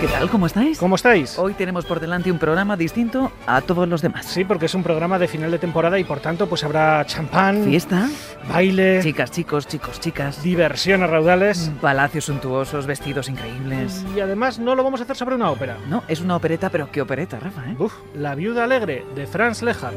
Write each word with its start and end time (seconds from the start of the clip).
¿Qué 0.00 0.08
tal? 0.08 0.28
¿Cómo 0.28 0.46
estáis? 0.46 0.78
¿Cómo 0.78 0.94
estáis? 0.96 1.38
Hoy 1.38 1.54
tenemos 1.54 1.86
por 1.86 2.00
delante 2.00 2.30
un 2.30 2.38
programa 2.38 2.76
distinto 2.76 3.32
a 3.46 3.62
todos 3.62 3.88
los 3.88 4.02
demás. 4.02 4.26
Sí, 4.26 4.44
porque 4.44 4.66
es 4.66 4.74
un 4.74 4.82
programa 4.82 5.18
de 5.18 5.26
final 5.26 5.50
de 5.50 5.58
temporada 5.58 5.98
y 5.98 6.04
por 6.04 6.20
tanto 6.20 6.46
pues 6.48 6.62
habrá 6.64 7.04
champán, 7.06 7.64
Fiesta, 7.64 8.08
baile, 8.48 9.00
chicas, 9.02 9.30
chicos, 9.30 9.66
chicos, 9.66 9.98
chicas, 9.98 10.42
diversión 10.42 11.02
a 11.02 11.06
raudales 11.06 11.70
palacios 11.80 12.26
suntuosos, 12.26 12.86
vestidos 12.86 13.28
increíbles. 13.30 14.04
y 14.14 14.20
además 14.20 14.58
no 14.58 14.74
lo 14.74 14.84
vamos 14.84 15.00
a 15.00 15.04
hacer 15.04 15.16
sobre 15.16 15.34
una 15.36 15.50
ópera. 15.50 15.78
No, 15.88 16.02
es 16.08 16.20
una 16.20 16.36
opereta, 16.36 16.68
pero 16.68 16.90
¿qué 16.90 17.00
opereta, 17.00 17.38
Rafa? 17.40 17.62
eh? 17.70 17.76
Uf, 17.78 17.94
La 18.14 18.34
viuda 18.34 18.64
alegre 18.64 19.04
de 19.14 19.26
Franz 19.26 19.62
Lehár. 19.62 19.94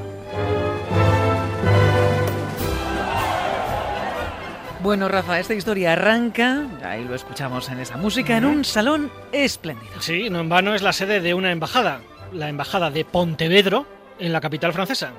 Bueno, 4.82 5.10
Rafa, 5.10 5.40
esta 5.42 5.54
historia 5.54 5.92
arranca, 5.92 6.66
ahí 6.86 7.04
lo 7.04 7.14
escuchamos 7.14 7.68
en 7.68 7.80
esa 7.80 7.98
música, 7.98 8.38
en 8.38 8.46
un 8.46 8.64
salón 8.64 9.12
espléndido. 9.34 9.92
Sí, 10.00 10.30
no 10.30 10.40
en 10.40 10.48
vano 10.48 10.74
es 10.74 10.82
la 10.82 10.94
sede 10.94 11.20
de 11.20 11.34
una 11.34 11.52
embajada, 11.52 12.00
la 12.32 12.48
embajada 12.48 12.90
de 12.90 13.04
Pontevedro 13.04 13.86
en 14.20 14.32
la 14.32 14.40
capital 14.40 14.72
francesa. 14.72 15.12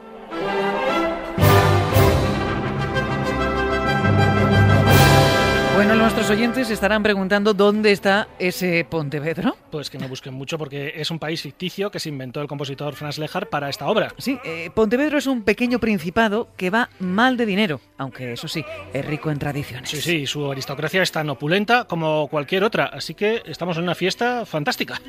Bueno, 5.80 5.94
nuestros 5.94 6.28
oyentes 6.28 6.68
estarán 6.68 7.02
preguntando 7.02 7.54
dónde 7.54 7.90
está 7.90 8.28
ese 8.38 8.84
Pontevedro. 8.84 9.56
Pues 9.70 9.88
que 9.88 9.96
no 9.96 10.08
busquen 10.08 10.34
mucho 10.34 10.58
porque 10.58 10.92
es 10.94 11.10
un 11.10 11.18
país 11.18 11.40
ficticio 11.40 11.90
que 11.90 11.98
se 11.98 12.10
inventó 12.10 12.42
el 12.42 12.48
compositor 12.48 12.94
Franz 12.94 13.16
Lehár 13.16 13.48
para 13.48 13.70
esta 13.70 13.86
obra. 13.86 14.12
Sí, 14.18 14.38
eh, 14.44 14.68
Pontevedro 14.74 15.16
es 15.16 15.26
un 15.26 15.42
pequeño 15.42 15.78
principado 15.78 16.48
que 16.58 16.68
va 16.68 16.90
mal 16.98 17.38
de 17.38 17.46
dinero, 17.46 17.80
aunque 17.96 18.34
eso 18.34 18.46
sí, 18.46 18.62
es 18.92 19.06
rico 19.06 19.30
en 19.30 19.38
tradiciones. 19.38 19.88
Sí, 19.88 20.02
sí, 20.02 20.26
su 20.26 20.52
aristocracia 20.52 21.02
es 21.02 21.12
tan 21.12 21.30
opulenta 21.30 21.86
como 21.86 22.28
cualquier 22.28 22.62
otra, 22.62 22.84
así 22.84 23.14
que 23.14 23.42
estamos 23.46 23.78
en 23.78 23.84
una 23.84 23.94
fiesta 23.94 24.44
fantástica. 24.44 25.00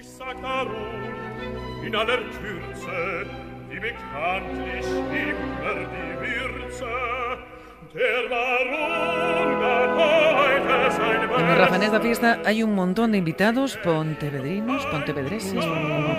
Würze 7.94 8.00
der 8.00 8.30
Baron 8.30 9.52
da 11.92 11.97
en 11.97 12.02
fiesta 12.02 12.39
hay 12.45 12.64
un 12.64 12.73
montón 12.73 13.11
de 13.11 13.17
invitados 13.17 13.78
pontevedrinos, 13.84 14.86
pontevedreses. 14.88 15.53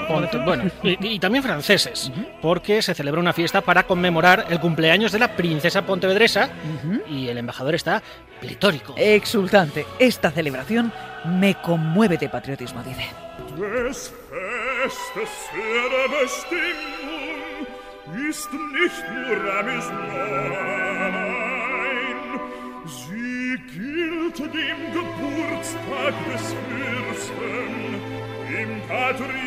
Ponte- 0.08 0.38
Bueno, 0.38 0.64
y, 0.82 1.06
y 1.14 1.18
también 1.18 1.42
franceses, 1.42 2.10
porque 2.40 2.82
se 2.82 2.94
celebra 2.94 3.20
una 3.20 3.32
fiesta 3.32 3.60
para 3.60 3.84
conmemorar 3.84 4.46
el 4.50 4.60
cumpleaños 4.60 5.12
de 5.12 5.18
la 5.18 5.34
princesa 5.36 5.82
pontevedresa 5.82 6.50
y 7.08 7.28
el 7.28 7.38
embajador 7.38 7.74
está 7.74 8.02
pletórico. 8.40 8.94
Exultante. 8.96 9.86
Esta 9.98 10.30
celebración 10.30 10.92
me 11.24 11.54
conmueve 11.54 12.18
de 12.18 12.28
patriotismo, 12.28 12.82
dice. 12.82 13.06
Sie 22.92 23.56
gilt 23.74 24.38
dem 24.38 24.80
Geburtstag 24.92 26.14
des 26.30 26.44
Fürsten, 26.68 27.72
im 28.48 28.72
patriotischen 28.86 29.42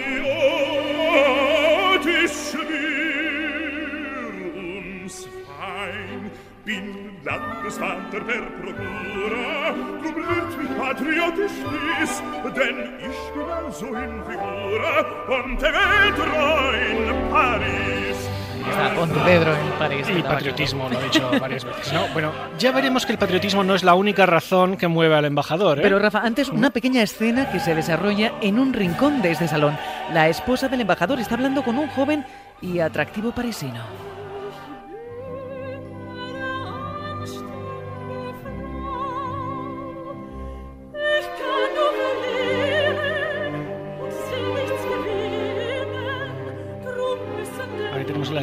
Irrums 4.25 5.15
fein. 5.45 6.21
Bin 6.65 6.87
Landesvater 7.23 8.21
per 8.21 8.45
Procura, 8.61 9.73
du 10.02 10.09
blüht 10.11 10.52
mich 10.58 10.73
patriotisch 10.77 11.58
dies, 11.70 12.14
denn 12.55 12.77
ich 12.99 13.21
bin 13.33 13.49
also 13.49 13.87
in 13.87 14.23
Figura 14.23 14.95
und 15.27 15.59
eventreu 15.61 16.73
in 16.91 17.30
Paris. 17.30 18.34
Está 18.70 18.93
Pontevedro 18.95 19.55
en 19.55 19.71
París. 19.80 20.08
Y 20.09 20.21
patriotismo, 20.21 20.89
lo 20.89 20.99
he 20.99 21.03
dicho 21.03 21.30
varias 21.39 21.64
veces. 21.64 21.93
No, 21.93 22.08
bueno, 22.14 22.31
ya 22.58 22.71
veremos 22.71 23.05
que 23.05 23.11
el 23.11 23.17
patriotismo 23.17 23.64
no 23.64 23.76
es 23.76 23.83
la 23.83 23.93
única 23.95 24.26
razón 24.26 24.77
que 24.77 24.87
mueve 24.87 25.15
al 25.15 25.26
embajador. 25.26 25.80
¿eh? 25.80 25.81
Pero 25.83 25.99
Rafa, 25.99 26.20
antes 26.20 26.49
una 26.49 26.70
pequeña 26.70 27.02
escena 27.02 27.52
que 27.52 27.59
se 27.59 27.76
desarrolla 27.76 28.33
en 28.42 28.59
un 28.59 28.73
rincón 28.73 29.21
de 29.21 29.31
este 29.31 29.48
salón. 29.48 29.77
La 30.14 30.30
esposa 30.30 30.67
del 30.67 30.81
embajador 30.81 31.20
está 31.20 31.36
hablando 31.36 31.64
con 31.64 31.77
un 31.77 31.87
joven 31.89 32.26
y 32.61 32.80
atractivo 32.80 33.31
parisino. 33.31 34.14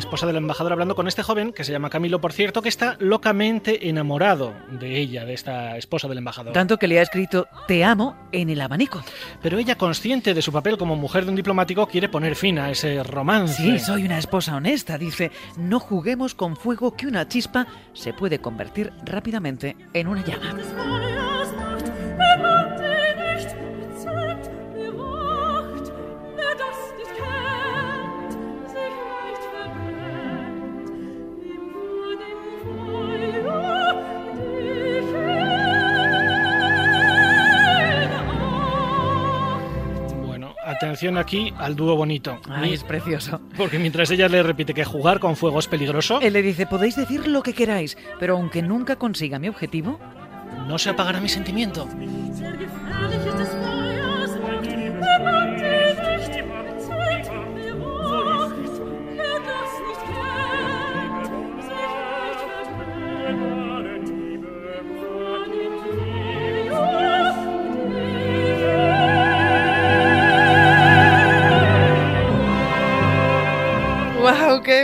Esposa 0.02 0.26
del 0.26 0.36
embajador 0.36 0.72
hablando 0.72 0.94
con 0.94 1.08
este 1.08 1.22
joven, 1.22 1.52
que 1.52 1.64
se 1.64 1.72
llama 1.72 1.88
Camilo, 1.88 2.20
por 2.20 2.32
cierto, 2.32 2.60
que 2.60 2.68
está 2.68 2.96
locamente 2.98 3.88
enamorado 3.88 4.52
de 4.70 4.98
ella, 4.98 5.24
de 5.24 5.34
esta 5.34 5.76
esposa 5.76 6.08
del 6.08 6.18
embajador. 6.18 6.52
Tanto 6.52 6.76
que 6.76 6.88
le 6.88 6.98
ha 6.98 7.02
escrito 7.02 7.46
Te 7.66 7.84
amo 7.84 8.16
en 8.32 8.50
el 8.50 8.60
abanico. 8.60 9.02
Pero 9.40 9.58
ella, 9.58 9.76
consciente 9.76 10.34
de 10.34 10.42
su 10.42 10.52
papel 10.52 10.76
como 10.76 10.96
mujer 10.96 11.24
de 11.24 11.30
un 11.30 11.36
diplomático, 11.36 11.86
quiere 11.86 12.08
poner 12.08 12.36
fin 12.36 12.58
a 12.58 12.70
ese 12.70 13.02
romance. 13.02 13.62
Sí, 13.62 13.78
soy 13.78 14.04
una 14.04 14.18
esposa 14.18 14.56
honesta, 14.56 14.98
dice. 14.98 15.30
No 15.56 15.80
juguemos 15.80 16.34
con 16.34 16.56
fuego 16.56 16.96
que 16.96 17.06
una 17.06 17.28
chispa 17.28 17.66
se 17.92 18.12
puede 18.12 18.40
convertir 18.40 18.92
rápidamente 19.04 19.76
en 19.94 20.08
una 20.08 20.24
llama. 20.24 21.31
Atención 40.82 41.16
aquí 41.16 41.54
al 41.58 41.76
dúo 41.76 41.94
bonito. 41.96 42.40
Ay, 42.48 42.74
es 42.74 42.82
precioso. 42.82 43.40
Porque 43.56 43.78
mientras 43.78 44.10
ella 44.10 44.28
le 44.28 44.42
repite 44.42 44.74
que 44.74 44.84
jugar 44.84 45.20
con 45.20 45.36
fuego 45.36 45.60
es 45.60 45.68
peligroso, 45.68 46.20
Él 46.20 46.32
le 46.32 46.42
dice, 46.42 46.66
podéis 46.66 46.96
decir 46.96 47.28
lo 47.28 47.42
que 47.42 47.54
queráis, 47.54 47.96
pero 48.18 48.36
aunque 48.36 48.62
nunca 48.62 48.96
consiga 48.96 49.38
mi 49.38 49.48
objetivo, 49.48 50.00
no 50.66 50.78
se 50.78 50.90
apagará 50.90 51.20
mi 51.20 51.28
sentimiento. 51.28 51.88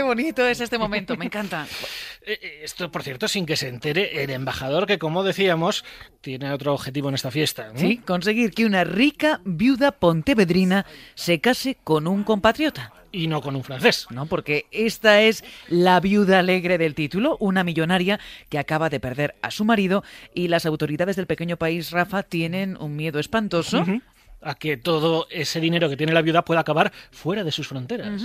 Bonito 0.09 0.47
es 0.47 0.59
este 0.59 0.77
momento! 0.77 1.15
Me 1.15 1.25
encanta. 1.25 1.67
Eh, 2.21 2.37
eh, 2.41 2.59
Esto, 2.63 2.91
por 2.91 3.01
cierto, 3.01 3.29
sin 3.29 3.45
que 3.45 3.55
se 3.55 3.69
entere 3.69 4.21
el 4.23 4.29
embajador, 4.29 4.85
que 4.85 4.99
como 4.99 5.23
decíamos, 5.23 5.85
tiene 6.19 6.51
otro 6.51 6.73
objetivo 6.73 7.07
en 7.07 7.15
esta 7.15 7.31
fiesta. 7.31 7.71
¿no? 7.73 7.79
Sí, 7.79 7.97
conseguir 7.97 8.51
que 8.51 8.65
una 8.65 8.83
rica 8.83 9.39
viuda 9.45 9.93
pontevedrina 9.93 10.85
se 11.15 11.39
case 11.39 11.77
con 11.81 12.07
un 12.07 12.25
compatriota. 12.25 12.91
Y 13.13 13.27
no 13.27 13.41
con 13.41 13.55
un 13.55 13.63
francés. 13.63 14.05
¿no? 14.11 14.25
Porque 14.25 14.65
esta 14.71 15.21
es 15.21 15.45
la 15.69 15.99
viuda 16.01 16.39
alegre 16.39 16.77
del 16.77 16.93
título, 16.93 17.37
una 17.39 17.63
millonaria 17.63 18.19
que 18.49 18.59
acaba 18.59 18.89
de 18.89 18.99
perder 18.99 19.35
a 19.41 19.49
su 19.49 19.63
marido 19.63 20.03
y 20.35 20.49
las 20.49 20.65
autoridades 20.65 21.15
del 21.15 21.25
pequeño 21.25 21.55
país, 21.55 21.89
Rafa, 21.91 22.21
tienen 22.23 22.77
un 22.79 22.97
miedo 22.97 23.19
espantoso. 23.19 23.79
Ujú. 23.79 24.01
A 24.41 24.55
que 24.55 24.77
todo 24.77 25.27
ese 25.31 25.59
dinero 25.59 25.89
que 25.89 25.97
tiene 25.97 26.13
la 26.13 26.21
viuda 26.21 26.45
pueda 26.45 26.61
acabar 26.61 26.91
fuera 27.11 27.43
de 27.43 27.51
sus 27.51 27.67
fronteras. 27.67 28.21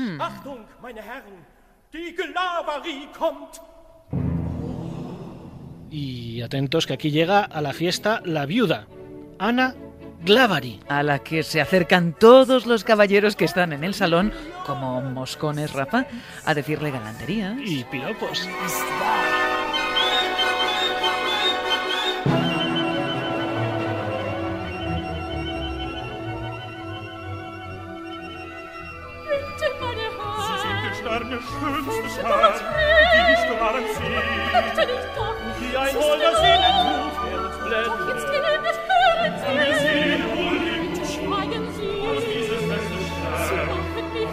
Meine 0.83 1.01
Herren, 1.01 1.54
die 1.95 2.13
Gelavarie 2.13 3.09
kommt. 3.17 3.61
Y 5.91 6.43
atentos 6.43 6.87
que 6.87 6.95
aquí 6.95 7.11
llega 7.11 7.41
a 7.41 7.61
la 7.61 7.73
fiesta 7.73 8.21
la 8.25 8.47
viuda, 8.47 8.89
Ana 9.39 9.77
Glavari. 10.25 10.81
a 10.89 11.05
la 11.05 11.21
que 11.21 11.45
se 11.45 11.61
acercan 11.61 12.15
todos 12.19 12.67
los 12.67 12.83
caballeros 12.83 13.37
que 13.37 13.45
están 13.45 13.73
en 13.73 13.85
el 13.85 13.95
salón, 13.95 14.33
como 14.67 15.01
moscones, 15.03 15.73
Rafa, 15.73 16.07
a 16.45 16.55
decirle 16.55 16.91
galanterías. 16.91 17.57
Y 17.65 17.85
piropos. 17.85 18.49
Die 31.21 31.31
Bitte 33.31 34.75
sie. 34.75 34.87
nicht 34.87 35.09
doch. 35.17 35.37
Wie 35.61 35.77
ein 35.77 35.95
holder 35.95 36.33
er 37.73 37.93
uns 37.93 38.09
jetzt 38.09 38.27
hören 38.89 40.23
wohl 40.37 40.59
Bitte 40.59 41.07
schweigen 41.07 41.65
Sie. 41.77 41.93
dieses 42.35 42.61
Sie 42.61 43.57
machen 43.69 44.07
mich. 44.13 44.29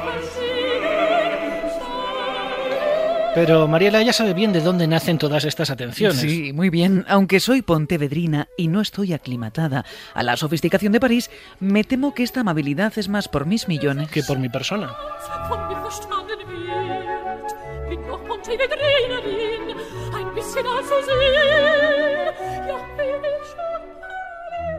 Pero 3.33 3.65
Mariela 3.65 4.01
ya 4.01 4.11
sabe 4.11 4.33
bien 4.33 4.51
de 4.51 4.59
dónde 4.59 4.87
nacen 4.87 5.17
todas 5.17 5.45
estas 5.45 5.69
atenciones. 5.69 6.19
Sí, 6.19 6.51
muy 6.51 6.69
bien. 6.69 7.05
Aunque 7.07 7.39
soy 7.39 7.61
pontevedrina 7.61 8.49
y 8.57 8.67
no 8.67 8.81
estoy 8.81 9.13
aclimatada 9.13 9.85
a 10.13 10.23
la 10.23 10.35
sofisticación 10.35 10.91
de 10.91 10.99
París, 10.99 11.29
me 11.61 11.85
temo 11.85 12.13
que 12.13 12.23
esta 12.23 12.41
amabilidad 12.41 12.91
es 12.97 13.07
más 13.07 13.29
por 13.29 13.45
mis 13.45 13.69
millones 13.69 14.09
Que 14.11 14.23
por 14.23 14.37
mi 14.37 14.49
persona. 14.49 14.93
Bin 18.51 18.59
doch 18.59 18.67
Pontevedrinerin, 18.67 19.79
ein 20.13 20.35
bisschen 20.35 20.67
also 20.67 20.95
sehen. 21.05 22.35
Ja, 22.67 22.77
will 22.97 23.21
ich 23.23 23.47
schon 23.47 23.81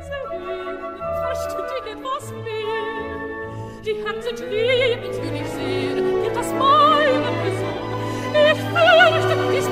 sehen, 0.03 0.79
verstündig 1.23 1.83
etwas 1.91 2.25
mehr. 2.45 2.83
Die 3.83 3.97
Herzen 4.05 4.37
lieben 4.51 5.13
sie 5.13 5.31
nicht 5.31 5.51
sehr, 5.53 5.97
wird 6.23 6.37
das 6.37 6.51
meine 6.53 7.31
Person. 7.43 7.81
Ich 8.35 8.61
fürchte, 8.61 9.35
dies 9.55 9.69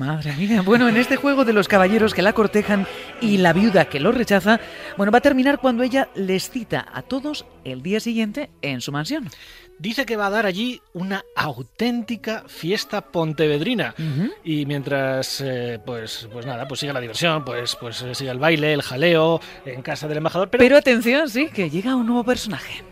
Madre 0.00 0.32
mía. 0.32 0.62
Bueno, 0.62 0.88
en 0.88 0.96
este 0.96 1.16
juego 1.16 1.44
de 1.44 1.52
los 1.52 1.68
caballeros 1.68 2.14
que 2.14 2.22
la 2.22 2.32
cortejan 2.32 2.86
y 3.20 3.36
la 3.36 3.52
viuda 3.52 3.84
que 3.84 4.00
lo 4.00 4.12
rechaza, 4.12 4.58
bueno, 4.96 5.12
va 5.12 5.18
a 5.18 5.20
terminar 5.20 5.58
cuando 5.58 5.82
ella 5.82 6.08
les 6.14 6.48
cita 6.48 6.86
a 6.90 7.02
todos 7.02 7.44
el 7.64 7.82
día 7.82 8.00
siguiente 8.00 8.48
en 8.62 8.80
su 8.80 8.92
mansión. 8.92 9.28
Dice 9.78 10.06
que 10.06 10.16
va 10.16 10.28
a 10.28 10.30
dar 10.30 10.46
allí 10.46 10.80
una 10.94 11.22
auténtica 11.36 12.44
fiesta 12.46 13.02
pontevedrina. 13.02 13.94
Y 14.42 14.64
mientras, 14.64 15.42
eh, 15.42 15.78
pues, 15.84 16.26
pues 16.32 16.46
nada, 16.46 16.66
pues 16.66 16.80
sigue 16.80 16.94
la 16.94 17.00
diversión, 17.00 17.44
pues, 17.44 17.76
pues 17.76 18.00
eh, 18.00 18.14
sigue 18.14 18.30
el 18.30 18.38
baile, 18.38 18.72
el 18.72 18.80
jaleo, 18.80 19.38
en 19.66 19.82
casa 19.82 20.08
del 20.08 20.16
embajador. 20.16 20.48
Pero, 20.48 20.62
Pero 20.62 20.78
atención, 20.78 21.28
sí, 21.28 21.50
que 21.52 21.68
llega 21.68 21.94
un 21.94 22.06
nuevo 22.06 22.24
personaje. 22.24 22.82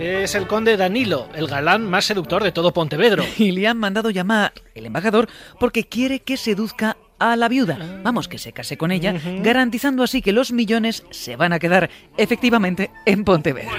Es 0.00 0.34
el 0.34 0.46
conde 0.46 0.76
Danilo, 0.76 1.28
el 1.34 1.46
galán 1.46 1.84
más 1.84 2.06
seductor 2.06 2.42
de 2.42 2.52
todo 2.52 2.72
Pontevedro. 2.72 3.22
Y 3.38 3.52
le 3.52 3.66
han 3.66 3.78
mandado 3.78 4.10
llamar 4.10 4.52
el 4.74 4.86
embajador 4.86 5.28
porque 5.58 5.86
quiere 5.86 6.20
que 6.20 6.36
seduzca 6.36 6.96
a 7.18 7.36
la 7.36 7.48
viuda. 7.48 8.00
Vamos, 8.02 8.28
que 8.28 8.38
se 8.38 8.52
case 8.52 8.78
con 8.78 8.92
ella, 8.92 9.14
garantizando 9.42 10.02
así 10.02 10.22
que 10.22 10.32
los 10.32 10.52
millones 10.52 11.04
se 11.10 11.36
van 11.36 11.52
a 11.52 11.58
quedar 11.58 11.90
efectivamente 12.16 12.90
en 13.04 13.24
Pontevedra. 13.24 13.70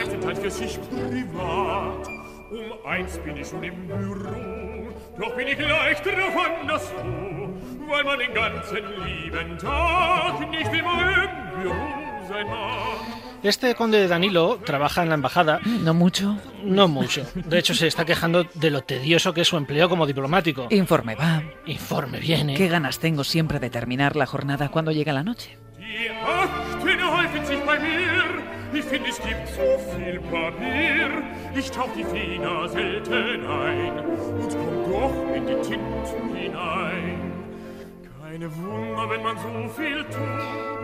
Este 13.43 13.73
conde 13.73 14.07
Danilo 14.07 14.59
trabaja 14.63 15.01
en 15.01 15.09
la 15.09 15.15
embajada, 15.15 15.59
No 15.65 15.93
mucho. 15.95 16.37
no 16.63 16.87
mucho. 16.87 17.25
De 17.33 17.57
hecho, 17.57 17.73
se 17.73 17.87
está 17.87 18.05
quejando 18.05 18.43
de 18.53 18.69
lo 18.69 18.81
tedioso 18.83 19.33
que 19.33 19.41
es 19.41 19.47
su 19.47 19.57
empleo 19.57 19.89
como 19.89 20.05
diplomático. 20.05 20.67
Informe 20.69 21.15
va. 21.15 21.41
Informe 21.65 22.19
viene. 22.19 22.53
Qué 22.53 22.67
ganas 22.67 22.99
tengo 22.99 23.23
siempre 23.23 23.59
de 23.59 23.69
terminar 23.71 24.15
la 24.15 24.27
jornada 24.27 24.69
cuando 24.69 24.91
llega 24.91 25.11
la 25.11 25.23
noche. 25.23 25.57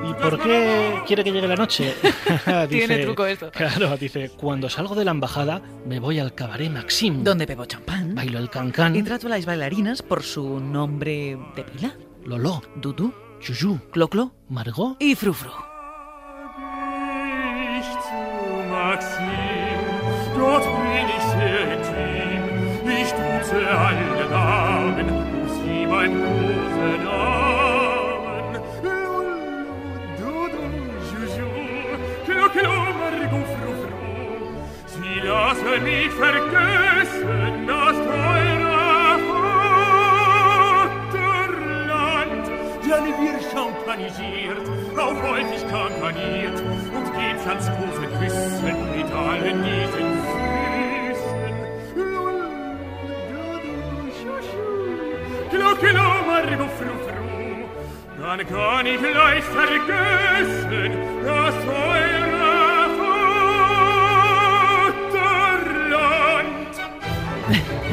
¿Y 0.03 0.13
por 0.21 0.39
qué 0.39 1.01
quiere 1.07 1.23
que 1.23 1.31
llegue 1.31 1.47
la 1.47 1.55
noche? 1.55 1.95
Tiene 2.69 2.99
truco 2.99 3.25
esto. 3.25 3.49
Claro, 3.51 3.97
dice, 3.97 4.29
cuando 4.37 4.69
salgo 4.69 4.93
de 4.93 5.03
la 5.03 5.11
embajada 5.11 5.61
me 5.85 5.99
voy 5.99 6.19
al 6.19 6.35
cabaret 6.35 6.69
Maxim. 6.69 7.23
Donde 7.23 7.47
bebo 7.47 7.65
champán. 7.65 8.13
Bailo 8.13 8.37
el 8.37 8.49
cancán, 8.51 8.95
Y 8.95 9.01
trato 9.01 9.25
a 9.27 9.31
las 9.31 9.45
bailarinas 9.45 10.03
por 10.03 10.21
su 10.21 10.59
nombre 10.59 11.37
de 11.55 11.63
pila. 11.63 11.95
Lolo, 12.25 12.61
Dudu, 12.75 13.11
Yuyu, 13.41 13.79
Cloclo 13.91 14.33
Margot. 14.49 14.97
y 14.99 15.15
Frufru. 15.15 15.49
ich 17.79 17.85
zu 17.85 18.69
Maxim, 18.71 19.79
dort 20.37 20.65
bin 20.65 21.07
ich 21.15 21.23
sehr 21.33 21.73
intim. 21.75 22.41
Ich 23.01 23.11
duze 23.11 23.67
alle 23.67 24.17
sie 25.63 25.85
mein. 25.85 27.46
Dann 58.37 58.47
kann 58.49 58.85
ich 58.85 59.01
leicht 59.01 59.47
vergessen, 59.47 60.91
das 61.23 61.55
teure 61.65 62.36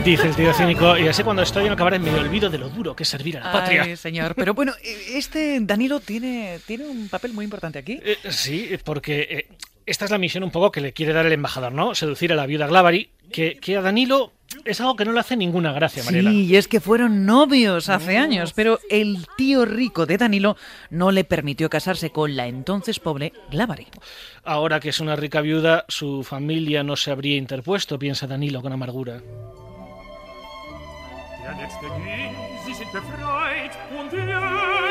Dice 0.04 0.28
el 0.28 0.37
tío 0.37 0.52
cínico, 0.52 0.99
y 0.99 1.08
así 1.08 1.23
cuando 1.23 1.40
estoy 1.40 1.64
en 1.64 1.70
el 1.70 1.78
cabaret 1.78 1.99
me 1.99 2.14
olvido 2.14 2.50
de 2.50 2.58
lo 2.58 2.68
duro 2.68 2.94
que 2.94 3.04
es 3.04 3.08
servir 3.08 3.38
a 3.38 3.44
la 3.44 3.52
patria. 3.52 3.84
Ay, 3.84 3.96
señor. 3.96 4.34
Pero 4.34 4.52
bueno, 4.52 4.75
este 4.82 5.58
Danilo 5.62 5.99
tiene, 6.00 6.58
tiene 6.66 6.84
un 6.84 7.08
papel 7.08 7.32
muy 7.32 7.44
importante 7.44 7.78
aquí. 7.78 7.99
Eh, 8.04 8.18
sí, 8.28 8.68
porque 8.84 9.26
eh, 9.30 9.46
esta 9.87 10.04
es 10.04 10.11
la 10.11 10.18
misión 10.18 10.44
un 10.44 10.50
poco 10.50 10.70
que 10.70 10.82
le 10.82 10.92
quiere 10.92 11.14
dar 11.14 11.25
el 11.25 11.32
embajador, 11.32 11.73
¿no? 11.73 11.94
Seducir 11.94 12.34
a 12.34 12.37
la 12.37 12.44
viuda 12.44 12.66
Glavari, 12.66 13.08
que, 13.32 13.56
que 13.56 13.78
a 13.78 13.80
Danilo 13.80 14.32
es 14.66 14.78
algo 14.82 14.94
que 14.94 15.06
no 15.06 15.12
le 15.12 15.20
hace 15.20 15.38
ninguna 15.38 15.73
gracia, 15.73 16.04
Mariela. 16.04 16.30
Sí, 16.30 16.44
y 16.44 16.56
es 16.56 16.68
que 16.68 16.80
fueron 16.80 17.25
novios 17.25 17.88
hace 17.88 18.18
años, 18.18 18.52
pero 18.52 18.80
el 18.90 19.26
tío 19.38 19.64
rico 19.64 20.04
de 20.04 20.18
Danilo 20.18 20.58
no 20.90 21.12
le 21.12 21.25
permitió 21.25 21.70
casarse 21.70 22.11
con 22.11 22.37
la 22.37 22.46
entonces 22.46 23.00
pobre 23.00 23.32
Glavari. 23.50 23.87
Ahora 24.44 24.80
que 24.80 24.90
es 24.90 25.00
una 25.00 25.16
rica 25.16 25.40
viuda, 25.40 25.87
su 25.88 26.25
familia 26.25 26.82
no 26.84 26.94
se 26.94 27.11
habría 27.11 27.37
interpuesto, 27.37 27.99
piensa 27.99 28.26
Danilo 28.26 28.61
con 28.61 28.73
amargura. 28.75 29.23
Der 31.56 31.66
letzte 31.66 31.87
ging, 31.87 32.34
sie 32.64 32.75
sind 32.75 32.90
befreit, 32.90 33.78
und 33.96 34.12
jetzt, 34.12 34.84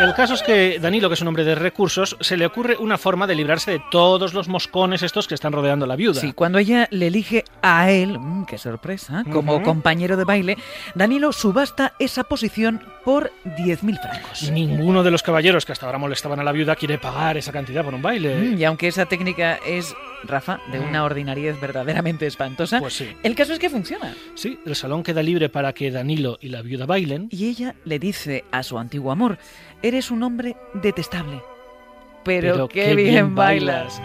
el 0.00 0.14
caso 0.14 0.34
es 0.34 0.42
que 0.42 0.78
Danilo, 0.80 1.08
que 1.08 1.14
es 1.14 1.20
un 1.22 1.28
hombre 1.28 1.44
de 1.44 1.54
recursos, 1.54 2.16
se 2.20 2.36
le 2.36 2.46
ocurre 2.46 2.76
una 2.76 2.98
forma 2.98 3.26
de 3.26 3.34
librarse 3.34 3.70
de 3.72 3.82
todos 3.90 4.34
los 4.34 4.48
moscones 4.48 5.02
estos 5.02 5.28
que 5.28 5.34
están 5.34 5.52
rodeando 5.52 5.84
a 5.84 5.88
la 5.88 5.96
viuda. 5.96 6.20
Sí, 6.20 6.32
cuando 6.32 6.58
ella 6.58 6.88
le 6.90 7.06
elige 7.08 7.44
a 7.62 7.90
él, 7.90 8.18
mm, 8.18 8.46
qué 8.46 8.58
sorpresa, 8.58 9.24
como 9.30 9.62
compañero 9.62 10.16
de 10.16 10.24
baile, 10.24 10.56
Danilo 10.94 11.32
subasta 11.32 11.94
esa 11.98 12.24
posición 12.24 12.82
por 13.04 13.32
10.000 13.56 13.98
francos. 14.00 14.50
Ninguno 14.50 15.02
de 15.02 15.10
los 15.10 15.22
caballeros 15.22 15.64
que 15.66 15.72
hasta 15.72 15.86
ahora 15.86 15.98
molestaban 15.98 16.38
a 16.40 16.44
la 16.44 16.52
viuda 16.52 16.76
quiere 16.76 16.98
pagar 16.98 17.36
esa 17.36 17.52
cantidad 17.52 17.84
por 17.84 17.94
un 17.94 18.02
baile. 18.02 18.34
Mm, 18.36 18.58
Y 18.58 18.64
aunque 18.64 18.88
esa 18.88 19.06
técnica 19.06 19.58
es, 19.66 19.94
Rafa, 20.24 20.60
de 20.70 20.78
una 20.80 21.04
ordinariedad 21.04 21.56
verdaderamente 21.60 22.26
espantosa, 22.26 22.78
Pues 22.80 22.94
sí. 22.94 23.08
el 23.22 23.34
caso 23.34 23.52
es 23.52 23.58
que 23.58 23.70
funciona. 23.70 24.14
Sí, 24.34 24.58
el 24.64 24.76
salón 24.76 25.02
queda 25.02 25.22
libre 25.22 25.48
para 25.48 25.72
que 25.72 25.90
Danilo 25.90 26.38
y 26.40 26.48
la 26.48 26.62
viuda 26.62 26.86
bailen. 26.86 27.28
Y 27.30 27.48
ella 27.48 27.74
le 27.84 27.98
dice 27.98 28.44
a 28.52 28.62
su 28.62 28.78
antiguo 28.78 29.10
amor, 29.10 29.38
eres 29.82 30.10
un 30.10 30.22
hombre 30.22 30.56
detestable, 30.74 31.42
pero, 32.24 32.68
qué, 32.68 32.94
bien, 32.94 33.34
bailas. 33.34 34.00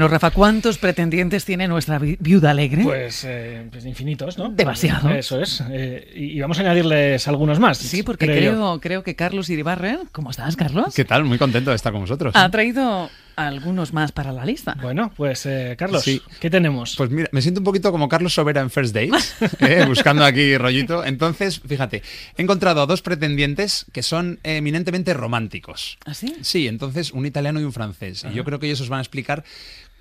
Bueno, 0.00 0.12
Rafa, 0.12 0.30
¿cuántos 0.30 0.78
pretendientes 0.78 1.44
tiene 1.44 1.68
nuestra 1.68 1.98
vi- 1.98 2.16
viuda 2.20 2.52
alegre? 2.52 2.84
Pues, 2.84 3.22
eh, 3.28 3.66
pues 3.70 3.84
infinitos, 3.84 4.38
¿no? 4.38 4.48
Demasiados. 4.48 5.12
Eso 5.14 5.38
es. 5.42 5.62
Eh, 5.70 6.10
y, 6.16 6.40
vamos 6.40 6.56
a 6.58 6.62
añadirles 6.62 7.28
algunos 7.28 7.60
más. 7.60 7.76
sí, 7.76 8.02
porque 8.02 8.24
creo 8.24 8.54
creo, 8.54 8.80
creo 8.80 9.02
que 9.02 9.14
Carlos 9.14 9.50
Iribarren, 9.50 9.98
¿cómo 10.10 10.30
estás, 10.30 10.56
Carlos? 10.56 10.94
¿Qué 10.94 11.04
tal? 11.04 11.24
Muy 11.24 11.36
contento 11.36 11.68
de 11.68 11.76
estar 11.76 11.92
con 11.92 12.00
vosotros. 12.00 12.34
Ha 12.34 12.48
traído 12.48 13.10
algunos 13.46 13.92
más 13.92 14.12
para 14.12 14.32
la 14.32 14.44
lista. 14.44 14.76
Bueno, 14.80 15.12
pues 15.16 15.46
eh, 15.46 15.74
Carlos, 15.78 16.02
Sí. 16.02 16.20
¿qué 16.40 16.50
tenemos? 16.50 16.94
Pues 16.96 17.10
mira, 17.10 17.28
me 17.32 17.42
siento 17.42 17.60
un 17.60 17.64
poquito 17.64 17.90
como 17.92 18.08
Carlos 18.08 18.34
Sobera 18.34 18.60
en 18.60 18.70
First 18.70 18.94
Dates, 18.94 19.34
¿eh? 19.60 19.84
buscando 19.86 20.24
aquí 20.24 20.56
rollito. 20.56 21.04
Entonces, 21.04 21.60
fíjate, 21.66 22.02
he 22.36 22.42
encontrado 22.42 22.82
a 22.82 22.86
dos 22.86 23.02
pretendientes 23.02 23.86
que 23.92 24.02
son 24.02 24.38
eminentemente 24.42 25.14
románticos. 25.14 25.98
¿Ah, 26.04 26.14
sí? 26.14 26.34
Sí, 26.42 26.68
entonces 26.68 27.12
un 27.12 27.26
italiano 27.26 27.60
y 27.60 27.64
un 27.64 27.72
francés. 27.72 28.24
Y 28.30 28.34
yo 28.34 28.44
creo 28.44 28.58
que 28.58 28.66
ellos 28.66 28.80
os 28.80 28.88
van 28.88 28.98
a 28.98 29.02
explicar 29.02 29.44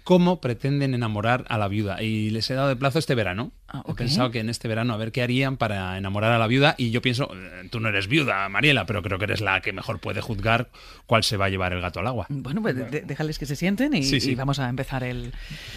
cómo 0.10 0.42
pretenden 0.42 0.96
enamorar 0.96 1.46
a 1.50 1.60
la 1.60 1.68
viuda. 1.68 2.02
Y 2.02 2.32
les 2.32 2.50
he 2.50 2.56
dado 2.56 2.68
de 2.68 2.76
plazo 2.76 2.98
este 2.98 3.14
verano. 3.14 3.52
Ah, 3.68 3.84
He 3.88 3.92
ok. 3.92 3.98
pensado 4.00 4.32
que 4.32 4.40
en 4.40 4.50
este 4.50 4.68
verano 4.68 4.92
a 4.96 4.98
ver 4.98 5.12
qué 5.12 5.22
harían 5.22 5.56
para 5.56 5.96
enamorar 6.00 6.32
a 6.32 6.40
la 6.40 6.48
viuda. 6.48 6.74
Y 6.80 6.90
yo 6.90 7.04
pienso, 7.04 7.30
eh, 7.32 7.68
tú 7.70 7.80
no 7.80 7.90
eres 7.90 8.08
viuda, 8.08 8.50
Mariela, 8.50 8.88
pero 8.88 9.04
creo 9.04 9.20
que 9.20 9.26
eres 9.26 9.40
la 9.40 9.62
que 9.62 9.72
mejor 9.72 10.00
puede 10.00 10.22
juzgar 10.22 10.70
cuál 11.06 11.24
se 11.24 11.38
va 11.38 11.46
a 11.46 11.50
llevar 11.50 11.74
el 11.74 11.82
gato 11.82 12.00
al 12.00 12.08
agua. 12.08 12.26
Bueno, 12.30 12.60
pues 12.64 12.76
de- 12.76 13.02
déjales 13.02 13.38
que 13.38 13.46
se 13.46 13.56
sienten 13.56 13.94
y, 13.94 14.02
Sí, 14.02 14.20
sí. 14.20 14.32
y 14.32 14.36
vamos 14.36 14.58
a 14.58 14.68
empezar 14.68 15.04
el, 15.04 15.32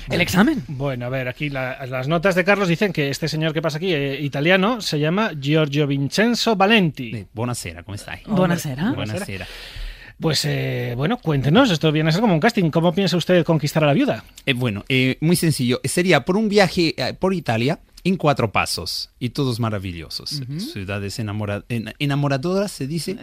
el 0.08 0.20
examen. 0.22 0.62
Bueno, 0.66 1.04
a 1.04 1.08
ver, 1.10 1.28
aquí 1.28 1.50
la- 1.50 1.84
las 1.84 2.08
notas 2.08 2.34
de 2.34 2.42
Carlos 2.42 2.68
dicen 2.68 2.94
que 2.94 3.10
este 3.10 3.28
señor 3.28 3.52
que 3.52 3.60
pasa 3.60 3.76
aquí, 3.76 3.92
eh, 3.92 4.18
italiano, 4.22 4.80
se 4.80 4.98
llama 4.98 5.32
Giorgio 5.38 5.86
Vincenzo 5.86 6.56
Valenti. 6.56 7.26
Buonasera, 7.34 7.82
¿cómo 7.82 7.96
estáis? 7.96 8.22
Buonasera. 8.26 8.92
Buonasera. 8.92 9.46
Pues 10.20 10.44
eh, 10.44 10.94
bueno, 10.96 11.18
cuéntenos, 11.18 11.70
esto 11.70 11.90
viene 11.92 12.08
a 12.10 12.12
ser 12.12 12.20
como 12.20 12.34
un 12.34 12.40
casting. 12.40 12.70
¿Cómo 12.70 12.92
piensa 12.92 13.16
usted 13.16 13.44
conquistar 13.44 13.82
a 13.84 13.86
la 13.88 13.92
viuda? 13.94 14.24
Eh, 14.46 14.52
bueno, 14.52 14.84
eh, 14.88 15.16
muy 15.20 15.36
sencillo. 15.36 15.80
Sería 15.84 16.24
por 16.24 16.36
un 16.36 16.48
viaje 16.48 16.94
eh, 16.96 17.14
por 17.14 17.34
Italia 17.34 17.80
en 18.04 18.16
cuatro 18.16 18.50
pasos 18.50 19.10
y 19.20 19.28
todos 19.28 19.60
maravillosos. 19.60 20.42
Ciudades 20.72 21.20
enamora- 21.20 21.64
en- 21.68 21.94
enamoradoras, 22.00 22.72
se 22.72 22.88
dice. 22.88 23.16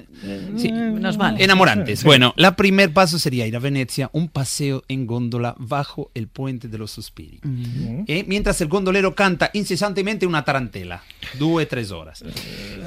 Sí. 0.58 0.72
Nos 0.72 1.18
vale. 1.18 1.44
Enamorantes. 1.44 2.04
Bueno, 2.06 2.34
la 2.38 2.56
primer 2.56 2.94
paso 2.94 3.20
sería 3.20 3.46
ir 3.46 3.56
a 3.58 3.60
Venecia, 3.60 4.10
un 4.14 4.30
paseo 4.30 4.84
en 4.88 5.06
góndola 5.06 5.56
bajo 5.58 6.12
el 6.14 6.28
puente 6.30 6.70
de 6.70 6.78
los 6.78 6.92
suspiri. 6.92 7.42
Eh, 8.08 8.24
mientras 8.28 8.62
el 8.62 8.70
gondolero 8.70 9.16
canta 9.16 9.52
incesantemente 9.54 10.26
una 10.26 10.46
tarantela, 10.46 11.04
due, 11.38 11.66
tres 11.66 11.92
horas. 11.92 12.24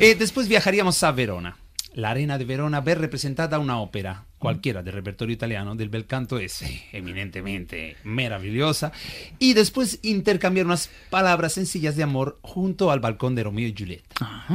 Eh, 0.00 0.14
después 0.18 0.48
viajaríamos 0.48 1.02
a 1.02 1.12
Verona. 1.12 1.56
La 1.94 2.10
arena 2.10 2.38
de 2.38 2.44
Verona, 2.46 2.80
ver 2.80 2.98
representada 2.98 3.58
una 3.58 3.78
ópera, 3.80 4.24
cualquiera 4.38 4.82
del 4.82 4.94
repertorio 4.94 5.34
italiano, 5.34 5.74
del 5.76 5.90
bel 5.90 6.06
canto 6.06 6.38
es 6.38 6.62
eh, 6.62 6.82
eminentemente 6.92 7.96
maravillosa. 8.04 8.92
Y 9.38 9.52
después 9.54 9.98
intercambiar 10.02 10.66
unas 10.66 10.88
palabras 11.10 11.52
sencillas 11.52 11.94
de 11.96 12.02
amor 12.02 12.38
junto 12.42 12.90
al 12.90 13.00
balcón 13.00 13.34
de 13.34 13.44
Romeo 13.44 13.68
y 13.68 13.74
Julieta. 13.76 14.46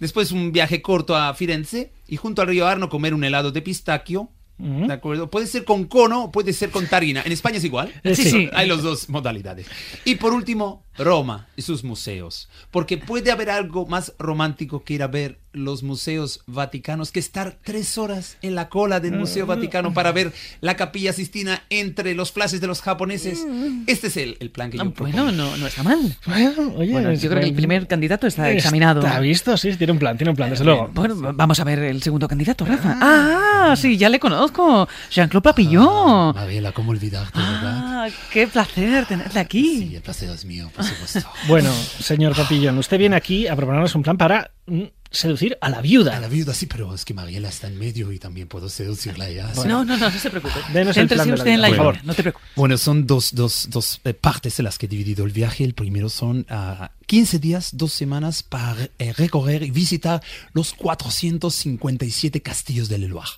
Después 0.00 0.32
un 0.32 0.52
viaje 0.52 0.82
corto 0.82 1.16
a 1.16 1.32
Firenze 1.34 1.92
y 2.08 2.16
junto 2.16 2.42
al 2.42 2.48
río 2.48 2.66
Arno 2.66 2.88
comer 2.88 3.14
un 3.14 3.24
helado 3.24 3.52
de 3.52 3.62
pistachio. 3.62 4.30
¿De 4.58 4.92
acuerdo? 4.92 5.30
Puede 5.30 5.46
ser 5.46 5.64
con 5.64 5.84
cono 5.86 6.30
puede 6.30 6.52
ser 6.52 6.68
con 6.70 6.86
tarina. 6.86 7.22
En 7.24 7.32
España 7.32 7.56
es 7.56 7.64
igual. 7.64 7.94
Eh, 8.04 8.14
Sí, 8.14 8.24
sí. 8.24 8.50
Hay 8.52 8.68
las 8.68 8.82
dos 8.82 9.08
modalidades. 9.08 9.66
Y 10.04 10.16
por 10.16 10.34
último, 10.34 10.84
Roma 10.98 11.46
y 11.56 11.62
sus 11.62 11.82
museos. 11.84 12.48
Porque 12.70 12.98
puede 12.98 13.30
haber 13.30 13.50
algo 13.50 13.86
más 13.86 14.12
romántico 14.18 14.84
que 14.84 14.94
ir 14.94 15.02
a 15.02 15.06
ver 15.08 15.38
los 15.52 15.82
museos 15.82 16.42
vaticanos 16.46 17.10
que 17.10 17.18
estar 17.18 17.56
tres 17.64 17.98
horas 17.98 18.36
en 18.40 18.54
la 18.54 18.68
cola 18.68 19.00
del 19.00 19.14
Museo 19.18 19.46
Vaticano 19.46 19.92
para 19.92 20.12
ver 20.12 20.32
la 20.60 20.76
capilla 20.76 21.12
Sistina 21.12 21.62
entre 21.70 22.14
los 22.14 22.30
flashes 22.30 22.60
de 22.60 22.68
los 22.68 22.82
japoneses. 22.82 23.44
Este 23.88 24.06
es 24.08 24.16
el, 24.16 24.36
el 24.40 24.50
plan 24.50 24.70
que 24.70 24.76
yo 24.76 24.84
Ah, 24.84 24.90
propongo. 24.94 25.10
Bueno, 25.24 25.32
no, 25.32 25.56
no 25.56 25.66
está 25.66 25.82
mal. 25.82 26.16
Bueno, 26.26 26.72
oye, 26.76 26.92
Bueno, 26.92 27.12
yo 27.14 27.28
creo 27.28 27.40
que 27.40 27.48
el 27.48 27.54
primer 27.54 27.88
candidato 27.88 28.26
está 28.28 28.48
examinado. 28.50 29.00
Está 29.00 29.18
visto, 29.18 29.56
sí, 29.56 29.74
tiene 29.76 29.92
un 29.92 29.98
plan, 29.98 30.16
tiene 30.16 30.30
un 30.30 30.36
plan, 30.36 30.50
desde 30.50 30.64
luego. 30.64 30.88
Bueno, 30.94 31.16
vamos 31.34 31.58
a 31.58 31.64
ver 31.64 31.80
el 31.80 32.00
segundo 32.02 32.28
candidato, 32.28 32.64
Rafa. 32.64 32.96
Ah, 33.00 33.74
sí, 33.76 33.96
ya 33.96 34.08
le 34.08 34.20
conozco. 34.20 34.86
Jean-Claude 35.10 35.42
Papillon. 35.42 36.34
Mariela, 36.34 36.70
¿cómo 36.72 36.92
olvidarte, 36.92 37.36
verdad? 37.38 37.89
Ah, 38.02 38.08
qué 38.32 38.46
placer 38.46 39.04
tenerle 39.04 39.40
aquí. 39.40 39.88
Sí, 39.88 39.96
el 39.96 40.00
placer 40.00 40.30
es 40.30 40.46
mío, 40.46 40.70
por 40.74 40.84
supuesto. 40.84 41.30
Bueno, 41.48 41.70
señor 41.72 42.34
Papillón, 42.34 42.78
usted 42.78 42.96
viene 42.96 43.14
aquí 43.14 43.46
a 43.46 43.54
proponernos 43.54 43.94
un 43.94 44.02
plan 44.02 44.16
para 44.16 44.52
mm, 44.66 44.84
seducir 45.10 45.58
a 45.60 45.68
la 45.68 45.82
viuda. 45.82 46.16
A 46.16 46.20
la 46.20 46.28
viuda 46.28 46.54
sí, 46.54 46.64
pero 46.64 46.94
es 46.94 47.04
que 47.04 47.12
Mariela 47.12 47.50
está 47.50 47.66
en 47.66 47.78
medio 47.78 48.10
y 48.12 48.18
también 48.18 48.48
puedo 48.48 48.70
seducirla 48.70 49.26
a 49.26 49.28
ella. 49.28 49.54
sí. 49.54 49.68
No, 49.68 49.84
no, 49.84 49.98
no, 49.98 50.10
no 50.10 50.18
se 50.18 50.30
preocupe. 50.30 50.54
Denos 50.72 50.96
el 50.96 51.08
plan 51.08 51.26
de 51.26 51.32
la 51.32 51.34
usted 51.34 51.50
en 51.50 51.60
la 51.60 51.74
favor. 51.74 51.98
no 52.04 52.14
te 52.14 52.22
preocupes. 52.22 52.48
Bueno, 52.56 52.78
son 52.78 53.06
dos, 53.06 53.34
dos, 53.34 53.66
dos 53.68 54.00
eh, 54.04 54.14
partes 54.14 54.58
en 54.60 54.64
las 54.64 54.78
que 54.78 54.86
he 54.86 54.88
dividido 54.88 55.26
el 55.26 55.32
viaje. 55.32 55.64
El 55.64 55.74
primero 55.74 56.08
son 56.08 56.46
ah, 56.48 56.92
15 57.10 57.40
días, 57.40 57.70
dos 57.72 57.92
semanas 57.92 58.44
para 58.44 58.88
eh, 59.00 59.12
recorrer 59.12 59.64
y 59.64 59.72
visitar 59.72 60.22
los 60.52 60.72
457 60.74 62.40
castillos 62.40 62.88
del 62.88 63.06
Loire. 63.06 63.30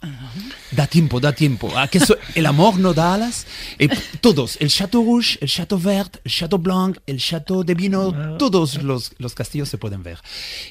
Da 0.72 0.86
tiempo, 0.86 1.20
da 1.20 1.32
tiempo. 1.32 1.72
¿A 1.78 1.88
que 1.88 1.98
el 2.34 2.44
amor 2.44 2.78
no 2.78 2.92
da 2.92 3.14
alas? 3.14 3.46
Eh, 3.78 3.88
todos, 4.20 4.51
el 4.60 4.68
Château 4.68 5.04
Rouge, 5.04 5.38
el 5.40 5.48
Château 5.48 5.78
Vert, 5.78 6.18
el 6.24 6.30
Château 6.30 6.58
Blanc, 6.58 6.98
el 7.06 7.18
Château 7.18 7.64
de 7.64 7.74
Vino, 7.74 8.36
todos 8.38 8.82
los, 8.82 9.12
los 9.18 9.34
castillos 9.34 9.68
se 9.68 9.78
pueden 9.78 10.02
ver. 10.02 10.18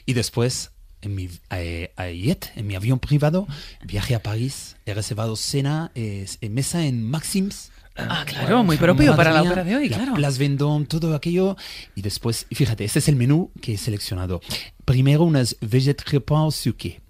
Y 0.05 0.13
después 0.13 0.71
en 1.01 1.15
mi 1.15 1.29
eh, 1.49 1.91
a 1.97 2.09
jet, 2.09 2.51
en 2.55 2.67
mi 2.67 2.75
avión 2.75 2.99
privado, 2.99 3.47
viaje 3.83 4.15
a 4.15 4.21
París, 4.21 4.77
he 4.85 4.93
reservado 4.93 5.35
cena, 5.35 5.91
eh, 5.95 6.27
mesa 6.49 6.85
en 6.85 7.03
Maxims. 7.03 7.71
Ah, 7.97 8.23
claro, 8.25 8.63
muy 8.63 8.77
propio 8.77 9.15
para 9.15 9.31
la 9.31 9.41
ópera 9.41 9.63
de 9.63 9.75
hoy, 9.75 9.89
la 9.89 9.97
claro. 9.97 10.13
Place 10.13 10.39
Vendôme, 10.39 10.85
todo 10.85 11.13
aquello. 11.13 11.57
Y 11.93 12.01
después, 12.01 12.45
fíjate, 12.49 12.85
este 12.85 12.99
es 12.99 13.09
el 13.09 13.15
menú 13.17 13.51
que 13.61 13.73
he 13.73 13.77
seleccionado. 13.77 14.41
Primero, 14.85 15.23
unas 15.23 15.57
vegetarias 15.59 16.23
au 16.29 16.51
sucre. 16.51 17.01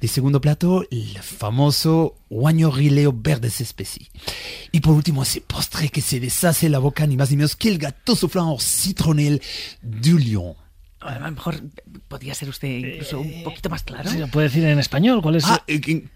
De 0.00 0.08
segundo 0.08 0.40
plato, 0.40 0.84
el 0.90 1.18
famoso 1.20 2.16
guagno 2.30 2.70
rileo 2.70 3.12
verdes 3.14 3.60
especie. 3.60 4.10
Y 4.72 4.80
por 4.80 4.94
último, 4.94 5.22
ese 5.22 5.40
postre 5.40 5.88
que 5.88 6.00
se 6.00 6.20
deshace 6.20 6.68
la 6.68 6.78
boca, 6.78 7.06
ni 7.06 7.16
más 7.16 7.30
ni 7.30 7.36
menos 7.36 7.56
que 7.56 7.68
el 7.68 7.78
gâteau 7.78 8.16
soufflant 8.16 8.48
au 8.48 8.58
citronnelle 8.58 9.40
du 9.82 10.18
Lyon. 10.18 10.56
A 11.04 11.18
lo 11.18 11.30
mejor 11.30 11.60
podría 12.08 12.34
ser 12.34 12.48
usted 12.48 12.66
incluso 12.68 13.20
un 13.20 13.42
poquito 13.44 13.68
más 13.68 13.82
claro. 13.82 14.10
Sí, 14.10 14.16
¿lo 14.16 14.26
puede 14.28 14.48
decir 14.48 14.64
en 14.64 14.78
español? 14.78 15.20
¿Cuál 15.20 15.36
es? 15.36 15.44
Ah, 15.44 15.62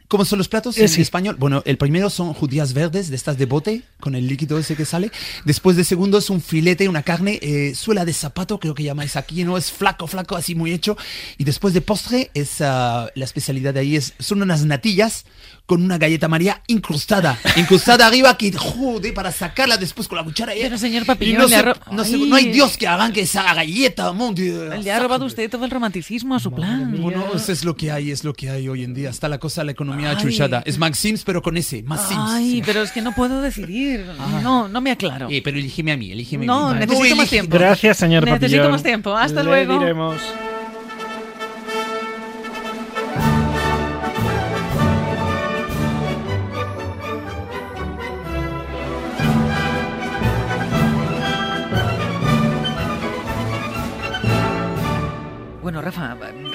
¿Cómo 0.08 0.24
son 0.24 0.38
los 0.38 0.48
platos 0.48 0.78
Eh, 0.78 0.82
en 0.82 0.88
sí. 0.88 1.02
español? 1.02 1.36
Bueno, 1.38 1.62
el 1.66 1.76
primero 1.76 2.08
son 2.08 2.32
judías 2.32 2.72
verdes, 2.72 3.10
de 3.10 3.16
estas 3.16 3.36
de 3.36 3.44
bote, 3.44 3.82
con 4.00 4.14
el 4.14 4.26
líquido 4.26 4.58
ese 4.58 4.76
que 4.76 4.86
sale. 4.86 5.10
Después 5.44 5.76
de 5.76 5.84
segundo 5.84 6.16
es 6.16 6.30
un 6.30 6.40
filete, 6.40 6.88
una 6.88 7.02
carne, 7.02 7.38
eh, 7.42 7.74
suela 7.74 8.06
de 8.06 8.14
zapato, 8.14 8.58
creo 8.58 8.74
que 8.74 8.82
llamáis 8.82 9.16
aquí, 9.16 9.44
¿no? 9.44 9.58
Es 9.58 9.70
flaco, 9.70 10.06
flaco, 10.06 10.34
así 10.36 10.54
muy 10.54 10.72
hecho. 10.72 10.96
Y 11.36 11.44
después 11.44 11.74
de 11.74 11.82
postre, 11.82 12.30
es 12.32 12.62
ah, 12.62 13.10
la 13.14 13.24
especialidad 13.26 13.74
de 13.74 13.80
ahí 13.80 13.96
es, 13.96 14.14
son 14.18 14.40
unas 14.40 14.64
natillas 14.64 15.26
con 15.68 15.82
una 15.84 15.98
galleta 15.98 16.28
María 16.28 16.62
incrustada. 16.66 17.38
Incrustada 17.56 18.06
arriba, 18.06 18.38
que 18.38 18.50
joder, 18.52 19.12
para 19.12 19.30
sacarla 19.30 19.76
después 19.76 20.08
con 20.08 20.16
la 20.16 20.24
cuchara. 20.24 20.54
eh. 20.54 20.60
Pero, 20.62 20.78
señor 20.78 21.04
Papillón, 21.04 21.42
no, 21.42 21.48
se- 21.48 21.62
no, 21.92 22.04
se- 22.04 22.16
no 22.16 22.36
hay 22.36 22.48
Dios 22.50 22.78
que 22.78 22.88
arranque 22.88 23.20
esa 23.20 23.42
galleta, 23.52 24.10
mon 24.12 24.34
Dieu. 24.34 24.70
Le 24.82 24.90
ha 24.90 24.98
robado 24.98 25.26
usted 25.26 25.50
todo 25.50 25.66
el 25.66 25.70
romanticismo 25.70 26.34
a 26.34 26.40
su 26.40 26.50
plan. 26.50 26.96
Bueno, 26.98 27.22
eso 27.34 27.52
es 27.52 27.64
lo 27.66 27.76
que 27.76 27.92
hay, 27.92 28.10
es 28.10 28.24
lo 28.24 28.32
que 28.32 28.48
hay 28.48 28.66
hoy 28.66 28.82
en 28.82 28.94
día. 28.94 29.10
Está 29.10 29.28
la 29.28 29.36
cosa, 29.38 29.62
la 29.62 29.72
economía 29.72 30.08
Ay. 30.10 30.16
achuchada. 30.16 30.62
Es 30.64 30.78
Maxims, 30.78 31.22
pero 31.24 31.42
con 31.42 31.58
ese, 31.58 31.82
más 31.82 32.08
Sims. 32.08 32.20
Ay, 32.28 32.62
pero 32.64 32.80
es 32.82 32.90
que 32.90 33.02
no 33.02 33.14
puedo 33.14 33.42
decidir. 33.42 34.06
No, 34.42 34.68
no 34.68 34.80
me 34.80 34.90
aclaro. 34.92 35.28
Eh, 35.30 35.42
pero 35.44 35.58
elígeme 35.58 35.92
a 35.92 35.98
mí, 35.98 36.10
elígeme 36.12 36.46
No, 36.46 36.68
a 36.70 36.72
mí. 36.74 36.80
necesito 36.86 37.14
más 37.16 37.28
tiempo. 37.28 37.58
Gracias, 37.58 37.98
señor 37.98 38.24
Necesito 38.24 38.46
Papillón. 38.46 38.70
más 38.72 38.82
tiempo. 38.82 39.14
Hasta 39.14 39.42
Le 39.42 39.48
luego. 39.50 39.78
diremos. 39.78 40.16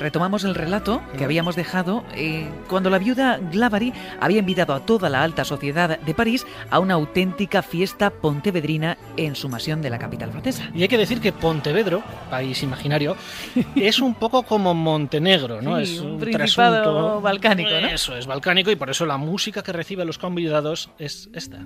Retomamos 0.04 0.44
el 0.44 0.54
relato 0.54 1.02
que 1.18 1.24
habíamos 1.24 1.56
dejado 1.56 2.04
eh, 2.14 2.48
cuando 2.68 2.90
la 2.90 3.00
viuda 3.00 3.40
Glavary 3.52 3.94
había 4.20 4.40
invitado 4.40 4.74
a 4.74 4.82
toda 4.82 5.10
la 5.10 5.24
alta 5.24 5.46
sociedad 5.46 5.98
de 5.98 6.14
París 6.14 6.46
a 6.70 6.80
una 6.80 6.96
auténtica 6.96 7.62
fiesta 7.64 8.10
pontevedrina 8.10 8.98
en 9.18 9.36
su 9.36 9.48
mansión 9.50 9.82
de 9.82 9.90
la 9.90 9.98
capital 10.00 10.32
francesa. 10.32 10.70
Y 10.76 10.82
hay 10.82 10.88
que 10.90 10.98
decir 10.98 11.22
que 11.22 11.32
Pontevedro, 11.32 12.04
país 12.30 12.62
imaginario, 12.64 13.16
es 13.76 14.00
un 14.00 14.14
poco 14.16 14.44
como 14.44 14.74
Montenegro, 14.74 15.62
¿no? 15.62 15.78
Sí, 15.78 15.94
es 15.94 16.00
un 16.02 16.12
un 16.12 16.20
principado 16.20 16.84
trasunto- 16.84 17.22
balcánico, 17.22 17.70
¿no? 17.82 17.88
Eso 17.88 18.16
es 18.18 18.28
balcánico 18.28 18.70
y 18.72 18.76
por 18.76 18.90
eso 18.90 19.06
la 19.06 19.18
música 19.18 19.64
que 19.64 19.72
recibe 19.72 20.02
a 20.04 20.06
los 20.06 20.18
convidados 20.18 20.90
es 21.00 21.30
esta. 21.34 21.60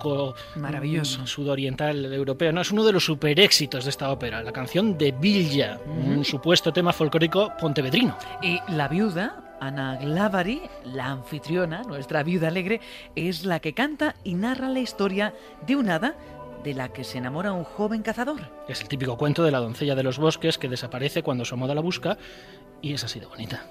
Poco 0.00 0.34
Maravilloso. 0.56 1.22
mm, 1.22 1.26
sudoriental 1.26 2.12
europeo. 2.12 2.52
No, 2.52 2.60
es 2.60 2.70
uno 2.70 2.84
de 2.84 2.92
los 2.92 3.04
super 3.04 3.38
éxitos 3.38 3.84
de 3.84 3.90
esta 3.90 4.10
ópera, 4.10 4.42
la 4.42 4.52
canción 4.52 4.96
de 4.98 5.12
Villa, 5.12 5.78
un 5.86 6.24
supuesto 6.24 6.72
tema 6.72 6.92
folclórico 6.92 7.52
pontevedrino. 7.60 8.16
Y 8.42 8.58
la 8.68 8.88
viuda, 8.88 9.56
Ana 9.60 9.96
Glavary, 9.96 10.62
la 10.84 11.06
anfitriona, 11.06 11.82
nuestra 11.82 12.22
viuda 12.22 12.48
alegre, 12.48 12.80
es 13.14 13.44
la 13.44 13.60
que 13.60 13.74
canta 13.74 14.14
y 14.24 14.34
narra 14.34 14.68
la 14.68 14.80
historia 14.80 15.34
de 15.66 15.76
un 15.76 15.90
hada 15.90 16.14
de 16.64 16.74
la 16.74 16.92
que 16.92 17.04
se 17.04 17.18
enamora 17.18 17.52
un 17.52 17.64
joven 17.64 18.02
cazador. 18.02 18.40
Es 18.68 18.82
el 18.82 18.88
típico 18.88 19.16
cuento 19.16 19.44
de 19.44 19.50
la 19.50 19.60
doncella 19.60 19.94
de 19.94 20.02
los 20.02 20.18
bosques 20.18 20.58
que 20.58 20.68
desaparece 20.68 21.22
cuando 21.22 21.44
su 21.44 21.54
amada 21.54 21.74
la 21.74 21.80
busca 21.80 22.18
y 22.82 22.92
es 22.92 23.04
así 23.04 23.20
de 23.20 23.26
bonita. 23.26 23.64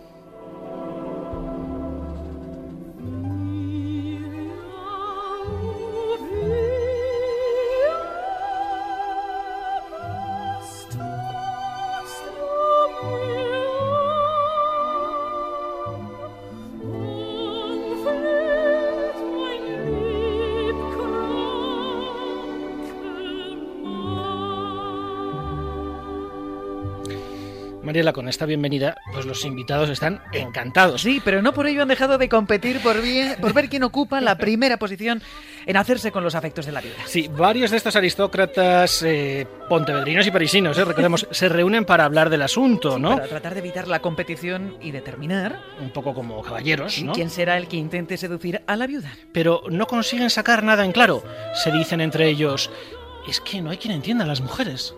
Con 27.99 28.29
esta 28.29 28.45
bienvenida, 28.45 28.95
pues 29.13 29.25
los 29.25 29.43
invitados 29.45 29.89
están 29.89 30.21
encantados. 30.31 31.01
Sí, 31.01 31.21
pero 31.23 31.41
no 31.41 31.53
por 31.53 31.67
ello 31.67 31.81
han 31.81 31.89
dejado 31.89 32.17
de 32.17 32.29
competir 32.29 32.79
por, 32.79 33.01
bien- 33.01 33.35
por 33.41 33.53
ver 33.53 33.67
quién 33.69 33.83
ocupa 33.83 34.21
la 34.21 34.35
primera 34.38 34.77
posición 34.77 35.21
en 35.65 35.75
hacerse 35.77 36.09
con 36.12 36.23
los 36.23 36.33
afectos 36.33 36.65
de 36.65 36.71
la 36.71 36.79
viuda. 36.81 36.95
Sí, 37.05 37.27
varios 37.27 37.71
de 37.71 37.77
estos 37.77 37.95
aristócratas 37.97 39.03
eh, 39.03 39.45
pontevedrinos 39.67 40.25
y 40.25 40.31
parisinos, 40.31 40.77
eh, 40.77 40.85
recordemos, 40.85 41.27
se 41.31 41.49
reúnen 41.49 41.83
para 41.83 42.05
hablar 42.05 42.29
del 42.29 42.41
asunto, 42.41 42.97
¿no? 42.97 43.15
Para 43.17 43.27
tratar 43.27 43.53
de 43.53 43.59
evitar 43.59 43.88
la 43.88 43.99
competición 43.99 44.77
y 44.81 44.91
determinar 44.91 45.59
Un 45.81 45.91
poco 45.91 46.13
como 46.13 46.41
caballeros, 46.41 47.03
¿no? 47.03 47.12
quién 47.12 47.29
será 47.29 47.57
el 47.57 47.67
que 47.67 47.75
intente 47.77 48.15
seducir 48.17 48.62
a 48.65 48.75
la 48.77 48.88
viuda. 48.88 49.12
Pero 49.33 49.63
no 49.69 49.85
consiguen 49.88 50.29
sacar 50.29 50.63
nada 50.63 50.85
en 50.85 50.93
claro. 50.93 51.21
Se 51.63 51.71
dicen 51.71 51.99
entre 52.01 52.27
ellos, 52.29 52.71
es 53.27 53.41
que 53.41 53.62
no 53.62 53.69
hay 53.71 53.77
quien 53.77 53.93
entienda 53.93 54.23
a 54.23 54.27
las 54.27 54.39
mujeres. 54.41 54.95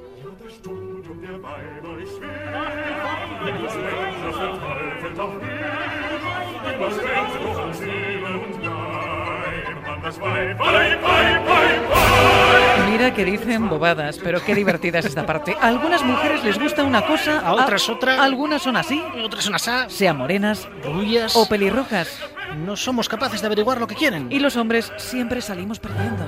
Mira 12.90 13.14
que 13.14 13.26
dicen 13.26 13.70
bobadas, 13.70 14.20
pero 14.20 14.44
qué 14.44 14.54
divertida 14.54 15.00
es 15.00 15.06
esta 15.06 15.26
parte. 15.26 15.56
A 15.60 15.68
algunas 15.68 16.04
mujeres 16.04 16.44
les 16.44 16.60
gusta 16.60 16.84
una 16.84 17.06
cosa, 17.06 17.40
A 17.40 17.54
otras 17.54 17.90
otra. 17.90 18.24
Algunas 18.24 18.62
son 18.62 18.78
así, 18.78 19.02
Otras 19.24 19.44
son 19.46 19.56
asá, 19.56 19.90
sean 19.90 20.18
morenas 20.18 20.68
rubias. 20.84 21.36
o 21.36 21.48
pelirrojas. 21.48 22.20
No 22.66 22.76
somos 22.76 23.08
capaces 23.08 23.42
de 23.42 23.48
averiguar 23.48 23.80
lo 23.80 23.88
que 23.88 23.96
quieren. 23.96 24.28
Y 24.32 24.40
los 24.40 24.56
hombres 24.58 24.92
siempre 24.98 25.42
salimos 25.42 25.80
perdiendo. 25.80 26.26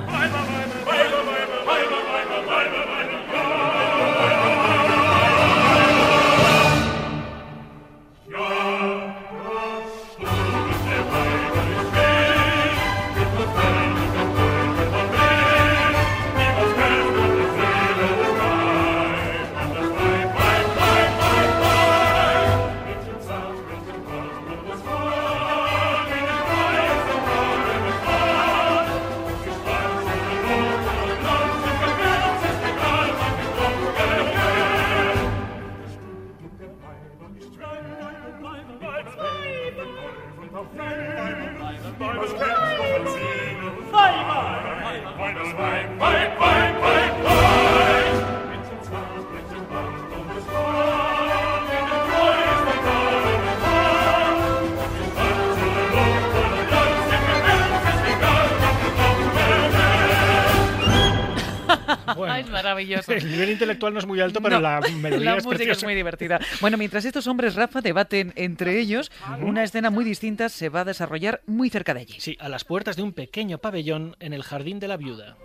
Maravilloso. 62.85 63.11
El 63.13 63.31
nivel 63.31 63.49
intelectual 63.51 63.93
no 63.93 63.99
es 63.99 64.05
muy 64.05 64.19
alto, 64.19 64.41
pero 64.41 64.55
No, 64.57 64.61
la 64.61 64.81
melodía 64.81 65.31
la 65.31 65.37
es 65.37 65.43
música 65.43 65.57
preciosa. 65.57 65.79
es 65.79 65.83
muy 65.83 65.95
divertida. 65.95 66.39
Bueno, 66.61 66.77
mientras 66.77 67.05
estos 67.05 67.27
hombres, 67.27 67.55
Rafa, 67.55 67.81
debaten 67.81 68.33
entre 68.35 68.79
ellos, 68.79 69.11
una 69.41 69.63
escena 69.63 69.89
muy 69.89 70.05
distinta 70.05 70.49
se 70.49 70.69
va 70.69 70.81
a 70.81 70.85
desarrollar 70.85 71.41
muy 71.45 71.69
cerca 71.69 71.93
de 71.93 72.01
allí. 72.01 72.15
Sí, 72.19 72.37
a 72.39 72.49
las 72.49 72.63
puertas 72.63 72.95
de 72.95 73.03
un 73.03 73.13
pequeño 73.13 73.57
pabellón 73.57 74.15
en 74.19 74.33
el 74.33 74.43
jardín 74.43 74.79
de 74.79 74.87
la 74.87 74.97
viuda. 74.97 75.37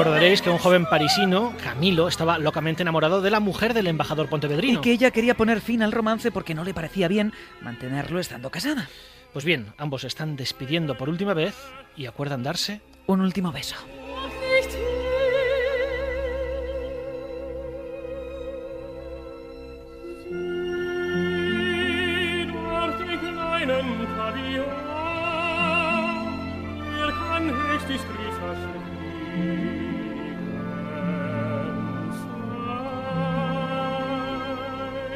Recordaréis 0.00 0.40
que 0.40 0.48
un 0.48 0.56
joven 0.56 0.86
parisino, 0.86 1.52
Camilo, 1.62 2.08
estaba 2.08 2.38
locamente 2.38 2.80
enamorado 2.80 3.20
de 3.20 3.30
la 3.30 3.38
mujer 3.38 3.74
del 3.74 3.86
embajador 3.86 4.24
Y 4.24 4.28
pontevedrino. 4.30 4.80
que 4.80 4.92
ella 4.92 5.10
quería 5.10 5.36
poner 5.36 5.60
fin 5.60 5.82
al 5.82 5.92
romance 5.92 6.30
porque 6.30 6.54
no 6.54 6.64
le 6.64 6.72
parecía 6.72 7.06
bien 7.06 7.34
mantenerlo 7.60 8.18
estando 8.18 8.48
casada. 8.48 8.88
Pues 9.34 9.44
bien, 9.44 9.74
ambos 9.76 10.00
se 10.00 10.06
están 10.06 10.36
despidiendo 10.36 10.96
por 10.96 11.10
última 11.10 11.34
vez 11.34 11.54
y 11.98 12.06
acuerdan 12.06 12.42
darse 12.42 12.80
Un 13.06 13.20
último 13.20 13.52
beso. 13.52 13.76
er 27.02 27.12
kann 27.12 28.99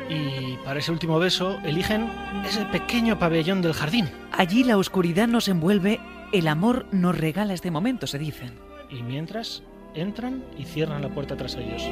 y 0.09 0.57
para 0.65 0.79
ese 0.79 0.93
último 0.93 1.19
beso 1.19 1.59
eligen 1.65 2.09
ese 2.45 2.65
pequeño 2.67 3.19
pabellón 3.19 3.63
del 3.63 3.73
jardín. 3.73 4.09
Allí 4.33 4.65
la 4.65 4.77
oscuridad 4.77 5.29
nos 5.29 5.49
envuelve, 5.49 6.01
el 6.33 6.49
amor 6.49 6.87
nos 6.93 7.17
regala 7.17 7.55
este 7.55 7.71
momento, 7.71 8.07
se 8.07 8.19
dicen. 8.19 8.53
Y 8.91 9.03
mientras 9.03 9.63
entran 9.95 10.45
y 10.59 10.65
cierran 10.65 11.03
la 11.03 11.09
puerta 11.09 11.37
tras 11.37 11.57
ellos. 11.57 11.83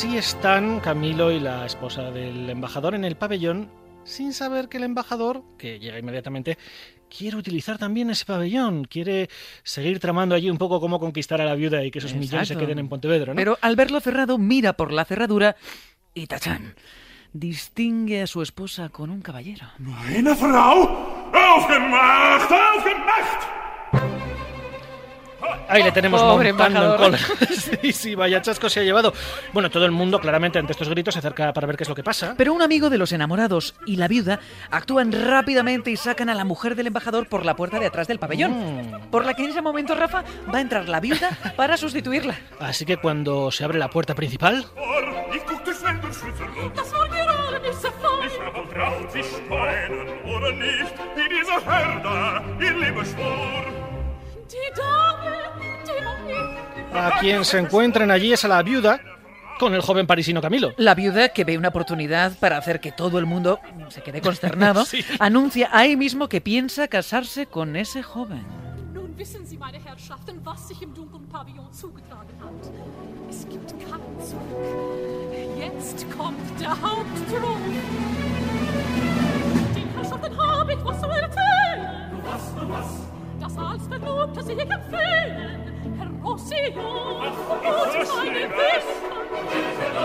Así 0.00 0.16
están 0.16 0.80
Camilo 0.80 1.30
y 1.30 1.40
la 1.40 1.66
esposa 1.66 2.10
del 2.10 2.48
embajador 2.48 2.94
en 2.94 3.04
el 3.04 3.16
pabellón, 3.16 3.70
sin 4.02 4.32
saber 4.32 4.70
que 4.70 4.78
el 4.78 4.84
embajador, 4.84 5.42
que 5.58 5.78
llega 5.78 5.98
inmediatamente, 5.98 6.56
quiere 7.14 7.36
utilizar 7.36 7.76
también 7.76 8.08
ese 8.08 8.24
pabellón, 8.24 8.86
quiere 8.86 9.28
seguir 9.62 10.00
tramando 10.00 10.34
allí 10.34 10.48
un 10.48 10.56
poco 10.56 10.80
cómo 10.80 10.98
conquistar 10.98 11.42
a 11.42 11.44
la 11.44 11.54
viuda 11.54 11.84
y 11.84 11.90
que 11.90 11.98
esos 11.98 12.14
millones 12.14 12.48
se 12.48 12.56
queden 12.56 12.78
en 12.78 12.88
Pontevedra, 12.88 13.34
¿no? 13.34 13.36
Pero 13.36 13.58
al 13.60 13.76
verlo 13.76 14.00
cerrado, 14.00 14.38
mira 14.38 14.72
por 14.72 14.90
la 14.90 15.04
cerradura 15.04 15.54
y 16.14 16.26
tachán. 16.28 16.76
Distingue 17.34 18.22
a 18.22 18.26
su 18.26 18.40
esposa 18.40 18.88
con 18.88 19.10
un 19.10 19.20
caballero. 19.20 19.66
Frau! 20.34 21.30
Aufgemacht! 21.34 22.50
Ahí 25.68 25.82
le 25.82 25.92
tenemos 25.92 26.20
Pobre 26.20 26.52
montando 26.52 26.92
en 26.92 26.96
cola. 26.96 27.18
sí, 27.82 27.92
sí, 27.92 28.14
vaya 28.14 28.42
chasco 28.42 28.68
se 28.68 28.80
ha 28.80 28.82
llevado. 28.82 29.12
Bueno, 29.52 29.70
todo 29.70 29.84
el 29.84 29.90
mundo 29.90 30.20
claramente 30.20 30.58
ante 30.58 30.72
estos 30.72 30.88
gritos 30.88 31.14
se 31.14 31.20
acerca 31.20 31.52
para 31.52 31.66
ver 31.66 31.76
qué 31.76 31.84
es 31.84 31.88
lo 31.88 31.94
que 31.94 32.02
pasa. 32.02 32.34
Pero 32.36 32.52
un 32.52 32.62
amigo 32.62 32.90
de 32.90 32.98
los 32.98 33.12
enamorados 33.12 33.74
y 33.86 33.96
la 33.96 34.08
viuda 34.08 34.40
actúan 34.70 35.12
rápidamente 35.12 35.90
y 35.90 35.96
sacan 35.96 36.28
a 36.28 36.34
la 36.34 36.44
mujer 36.44 36.74
del 36.74 36.88
embajador 36.88 37.28
por 37.28 37.44
la 37.44 37.56
puerta 37.56 37.78
de 37.78 37.86
atrás 37.86 38.08
del 38.08 38.18
pabellón. 38.18 38.52
Mm. 38.52 39.10
Por 39.10 39.24
la 39.24 39.34
que 39.34 39.44
en 39.44 39.50
ese 39.50 39.62
momento, 39.62 39.94
Rafa, 39.94 40.24
va 40.52 40.58
a 40.58 40.60
entrar 40.60 40.88
la 40.88 41.00
viuda 41.00 41.30
para 41.56 41.76
sustituirla. 41.76 42.38
Así 42.58 42.84
que 42.84 42.96
cuando 42.96 43.50
se 43.50 43.64
abre 43.64 43.78
la 43.78 43.88
puerta 43.88 44.14
principal. 44.14 44.66
Die 54.50 54.70
Dame, 54.74 55.19
a 56.92 57.18
quien 57.20 57.44
se 57.44 57.58
encuentran 57.58 58.10
allí 58.10 58.32
es 58.32 58.44
a 58.44 58.48
la 58.48 58.62
viuda 58.62 59.00
con 59.58 59.74
el 59.74 59.82
joven 59.82 60.06
parisino 60.06 60.40
Camilo. 60.40 60.72
La 60.78 60.94
viuda, 60.94 61.28
que 61.28 61.44
ve 61.44 61.58
una 61.58 61.68
oportunidad 61.68 62.32
para 62.38 62.56
hacer 62.56 62.80
que 62.80 62.92
todo 62.92 63.18
el 63.18 63.26
mundo 63.26 63.60
se 63.88 64.02
quede 64.02 64.22
consternado, 64.22 64.84
anuncia 65.18 65.68
ahí 65.72 65.96
mismo 65.96 66.28
que 66.28 66.40
piensa 66.40 66.88
casarse 66.88 67.46
con 67.46 67.76
ese 67.76 68.02
joven. 68.02 68.42
Der 83.56 84.64
ich 84.64 84.70
empfehlen. 84.70 85.60
Herr 85.98 86.10
Rossillon. 86.22 87.22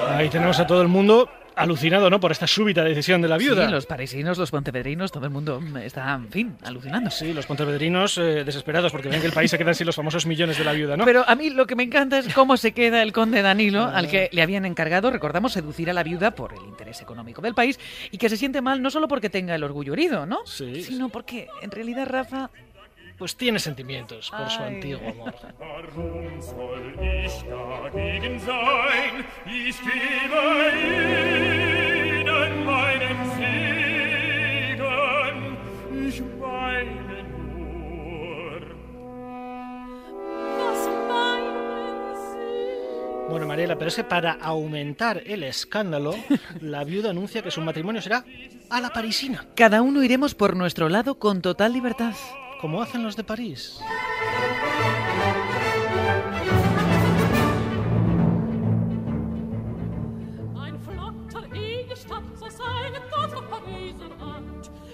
Ahí 0.10 0.30
tenemos 0.30 0.60
a 0.60 0.68
todo 0.68 0.82
el 0.82 0.88
mundo 0.88 1.30
alucinado, 1.56 2.10
¿no? 2.10 2.20
Por 2.20 2.32
esta 2.32 2.48
súbita 2.48 2.84
decisión 2.84 3.22
de 3.22 3.28
la 3.28 3.38
viuda. 3.38 3.66
Sí, 3.66 3.72
los 3.72 3.86
parisinos, 3.86 4.38
los 4.38 4.52
pontevedrinos, 4.52 5.12
todo 5.12 5.26
el 5.26 5.32
mundo 5.32 5.62
está, 5.82 6.14
en 6.14 6.30
fin, 6.30 6.58
alucinando. 6.64 7.10
Sí, 7.10 7.34
los 7.34 7.46
pontevedrinos 7.46 8.18
eh, 8.18 8.44
desesperados 8.44 8.92
porque 8.92 9.10
ven 9.10 9.22
que 9.22 9.28
el 9.28 9.34
país 9.34 9.52
se 9.52 9.58
quedan 9.58 9.76
sin 9.76 9.86
los 9.86 9.96
famosos 9.96 10.26
millones 10.26 10.58
de 10.58 10.64
la 10.64 10.74
viuda, 10.74 10.98
¿no? 10.98 11.06
Pero 11.06 11.24
a 11.28 11.36
mí 11.36 11.50
lo 11.50 11.66
que 11.66 11.76
me 11.76 11.84
encanta 11.84 12.20
es 12.20 12.34
cómo 12.34 12.58
se 12.58 12.74
queda 12.74 13.02
el 13.02 13.14
conde 13.14 13.42
Danilo, 13.42 13.84
al 13.86 14.08
que 14.10 14.30
le 14.32 14.42
habían 14.42 14.66
encargado, 14.66 15.12
recordamos, 15.12 15.54
seducir 15.54 15.90
a 15.90 15.94
la 15.94 16.04
viuda 16.04 16.32
por 16.32 16.54
el 16.54 16.64
interés 16.66 17.02
económico 17.02 17.42
del 17.42 17.54
país 17.54 17.80
y 18.12 18.18
que 18.18 18.30
se 18.30 18.38
siente 18.38 18.62
mal 18.62 18.82
no 18.82 18.90
solo 18.90 19.08
porque 19.08 19.30
tenga 19.30 19.56
el 19.56 19.64
orgullo 19.64 19.94
herido, 19.94 20.26
¿no? 20.26 20.40
Sí. 20.46 20.84
Sino 20.84 21.10
porque 21.10 21.48
en 21.62 21.72
realidad 21.72 22.08
Rafa 22.08 22.50
Pues 23.18 23.36
tiene 23.36 23.60
sentimientos 23.60 24.30
por 24.30 24.50
su 24.50 24.62
Ay. 24.62 24.76
antiguo 24.76 25.10
amor. 25.10 25.34
Bueno, 43.28 43.48
Mariela, 43.48 43.76
pero 43.76 43.90
es 43.90 43.96
que 43.96 44.04
para 44.04 44.34
aumentar 44.34 45.22
el 45.26 45.44
escándalo, 45.44 46.16
la 46.62 46.84
viuda 46.84 47.10
anuncia 47.10 47.42
que 47.42 47.52
su 47.52 47.60
matrimonio 47.60 48.02
será 48.02 48.24
a 48.70 48.80
la 48.80 48.92
parisina, 48.92 49.48
cada 49.56 49.82
uno 49.82 50.04
iremos 50.04 50.36
por 50.36 50.56
nuestro 50.56 50.90
lado 50.90 51.20
con 51.20 51.42
total 51.42 51.74
libertad. 51.74 52.14
Como 52.60 52.82
hacen 52.82 53.04
los 53.04 53.16
de 53.16 53.24
París. 53.24 53.80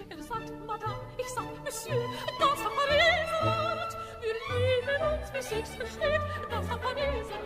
Er 0.10 0.18
Monsieur, 1.64 2.04
Art. 3.44 3.98
Wir 4.22 4.36
lieben 4.50 5.02
uns, 5.12 5.28
wie 5.34 5.44
Pariser 6.78 7.41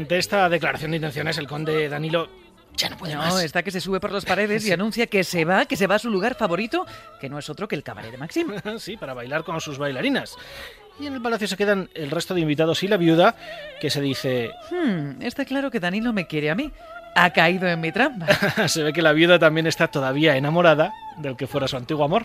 ante 0.00 0.18
esta 0.18 0.48
declaración 0.48 0.92
de 0.92 0.96
intenciones, 0.96 1.36
el 1.38 1.46
conde 1.46 1.88
Danilo 1.88 2.28
ya 2.76 2.88
no 2.88 2.96
puede 2.96 3.14
No, 3.14 3.20
más. 3.20 3.42
está 3.42 3.62
que 3.62 3.70
se 3.70 3.80
sube 3.80 4.00
por 4.00 4.12
las 4.12 4.24
paredes 4.24 4.66
y 4.66 4.72
anuncia 4.72 5.06
que 5.06 5.24
se 5.24 5.44
va, 5.44 5.66
que 5.66 5.76
se 5.76 5.86
va 5.86 5.96
a 5.96 5.98
su 5.98 6.10
lugar 6.10 6.34
favorito, 6.34 6.86
que 7.20 7.28
no 7.28 7.38
es 7.38 7.50
otro 7.50 7.68
que 7.68 7.76
el 7.76 7.82
cabaret 7.82 8.10
de 8.10 8.16
Maxim. 8.16 8.48
Sí, 8.78 8.96
para 8.96 9.12
bailar 9.14 9.44
con 9.44 9.60
sus 9.60 9.76
bailarinas. 9.78 10.36
Y 10.98 11.06
en 11.06 11.14
el 11.14 11.22
palacio 11.22 11.46
se 11.46 11.56
quedan 11.56 11.90
el 11.94 12.10
resto 12.10 12.34
de 12.34 12.40
invitados 12.40 12.82
y 12.82 12.88
la 12.88 12.96
viuda, 12.96 13.36
que 13.80 13.90
se 13.90 14.00
dice... 14.00 14.50
Hmm, 14.70 15.20
está 15.22 15.44
claro 15.44 15.70
que 15.70 15.80
Danilo 15.80 16.12
me 16.12 16.26
quiere 16.26 16.50
a 16.50 16.54
mí. 16.54 16.70
Ha 17.14 17.30
caído 17.30 17.68
en 17.68 17.80
mi 17.80 17.92
trampa. 17.92 18.26
se 18.68 18.82
ve 18.82 18.92
que 18.92 19.02
la 19.02 19.12
viuda 19.12 19.38
también 19.38 19.66
está 19.66 19.88
todavía 19.88 20.36
enamorada 20.36 20.92
del 21.18 21.36
que 21.36 21.46
fuera 21.46 21.68
su 21.68 21.76
antiguo 21.76 22.04
amor. 22.04 22.24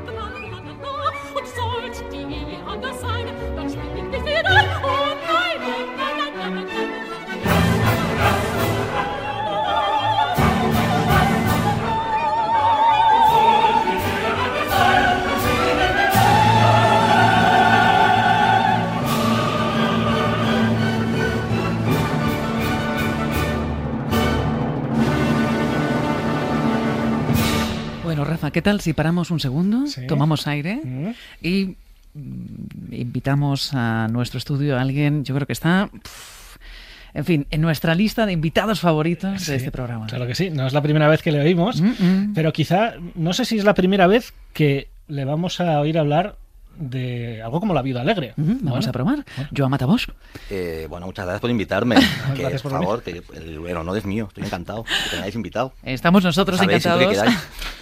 Rafa, 28.31 28.51
¿qué 28.51 28.61
tal 28.61 28.81
si 28.81 28.93
paramos 28.93 29.31
un 29.31 29.39
segundo, 29.39 29.87
Sí. 29.87 30.07
tomamos 30.07 30.47
aire 30.47 30.79
Mm. 30.83 31.09
y 31.41 31.75
mm, 32.13 32.93
invitamos 32.93 33.73
a 33.73 34.07
nuestro 34.09 34.37
estudio 34.37 34.77
a 34.77 34.81
alguien, 34.81 35.23
yo 35.23 35.33
creo 35.35 35.47
que 35.47 35.53
está, 35.53 35.89
en 37.13 37.25
fin, 37.25 37.47
en 37.51 37.61
nuestra 37.61 37.93
lista 37.95 38.25
de 38.25 38.31
invitados 38.33 38.79
favoritos 38.79 39.41
Sí, 39.43 39.51
de 39.51 39.57
este 39.57 39.71
programa. 39.71 40.07
Claro 40.07 40.27
que 40.27 40.35
sí, 40.35 40.49
no 40.49 40.65
es 40.67 40.73
la 40.73 40.81
primera 40.81 41.07
vez 41.07 41.21
que 41.21 41.31
le 41.31 41.39
oímos, 41.41 41.81
Mm, 41.81 41.87
mm. 41.99 42.33
pero 42.33 42.51
quizá, 42.53 42.93
no 43.15 43.33
sé 43.33 43.45
si 43.45 43.57
es 43.57 43.63
la 43.65 43.73
primera 43.73 44.07
vez 44.07 44.33
que 44.53 44.87
le 45.07 45.25
vamos 45.25 45.59
a 45.59 45.79
oír 45.79 45.97
hablar 45.97 46.35
de 46.79 47.41
algo 47.43 47.59
como 47.59 47.73
la 47.73 47.81
viuda 47.81 47.99
alegre. 48.01 48.33
Ujú, 48.37 48.47
Vamos 48.61 48.61
Bueno, 48.63 48.89
a 48.89 48.91
probar. 48.93 49.25
Joan 49.55 49.69
Matabos. 49.71 50.07
Eh, 50.49 50.87
bueno, 50.89 51.05
muchas 51.05 51.25
gracias 51.25 51.41
por 51.41 51.49
invitarme. 51.49 51.95
que, 52.35 52.41
Gracias 52.41 52.61
por 52.61 52.71
por 52.71 52.81
favor, 52.81 53.03
que 53.03 53.21
el, 53.35 53.65
el 53.67 53.77
honor 53.77 53.97
es 53.97 54.05
mío. 54.05 54.27
Estoy 54.29 54.45
encantado 54.45 54.85
que 54.85 55.15
me 55.17 55.21
hayáis 55.23 55.35
invitado. 55.35 55.73
Estamos 55.83 56.23
nosotros 56.23 56.57
Sabéis 56.57 56.85
encantados. 56.85 57.17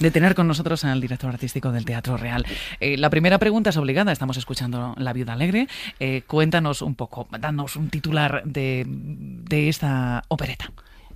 de 0.00 0.10
tener 0.10 0.34
con 0.34 0.48
nosotros 0.48 0.84
al 0.84 1.00
director 1.00 1.30
artístico 1.30 1.72
del 1.72 1.84
Teatro 1.84 2.16
Real. 2.16 2.44
Eh, 2.80 2.96
la 2.96 3.10
primera 3.10 3.38
pregunta 3.38 3.70
es 3.70 3.76
obligada, 3.76 4.12
estamos 4.12 4.36
escuchando 4.36 4.94
La 4.98 5.12
Viuda 5.12 5.32
Alegre. 5.32 5.68
Eh, 6.00 6.22
cuéntanos 6.26 6.82
un 6.82 6.94
poco, 6.94 7.28
danos 7.38 7.76
un 7.76 7.90
titular 7.90 8.42
de, 8.44 8.84
de 8.86 9.68
esta 9.68 10.24
opereta. 10.28 10.70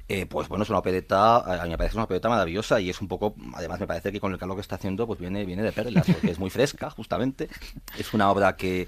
Eh, 0.08 0.26
pues 0.26 0.48
bueno, 0.48 0.62
es 0.62 0.70
una 0.70 0.78
opereta, 0.78 1.38
a 1.38 1.64
mí 1.64 1.70
me 1.70 1.78
parece 1.78 1.96
una 1.96 2.04
opereta 2.04 2.28
maravillosa 2.28 2.80
y 2.80 2.90
es 2.90 3.00
un 3.00 3.08
poco, 3.08 3.34
además 3.54 3.80
me 3.80 3.88
parece 3.88 4.12
que 4.12 4.20
con 4.20 4.32
el 4.32 4.38
calor 4.38 4.56
que 4.56 4.60
está 4.60 4.76
haciendo, 4.76 5.04
pues 5.06 5.18
viene, 5.18 5.44
viene 5.44 5.64
de 5.64 5.72
perlas, 5.72 6.06
porque 6.06 6.30
es 6.30 6.38
muy 6.38 6.50
fresca, 6.50 6.90
justamente. 6.90 7.48
Es 7.98 8.14
una 8.14 8.30
obra 8.30 8.56
que, 8.56 8.86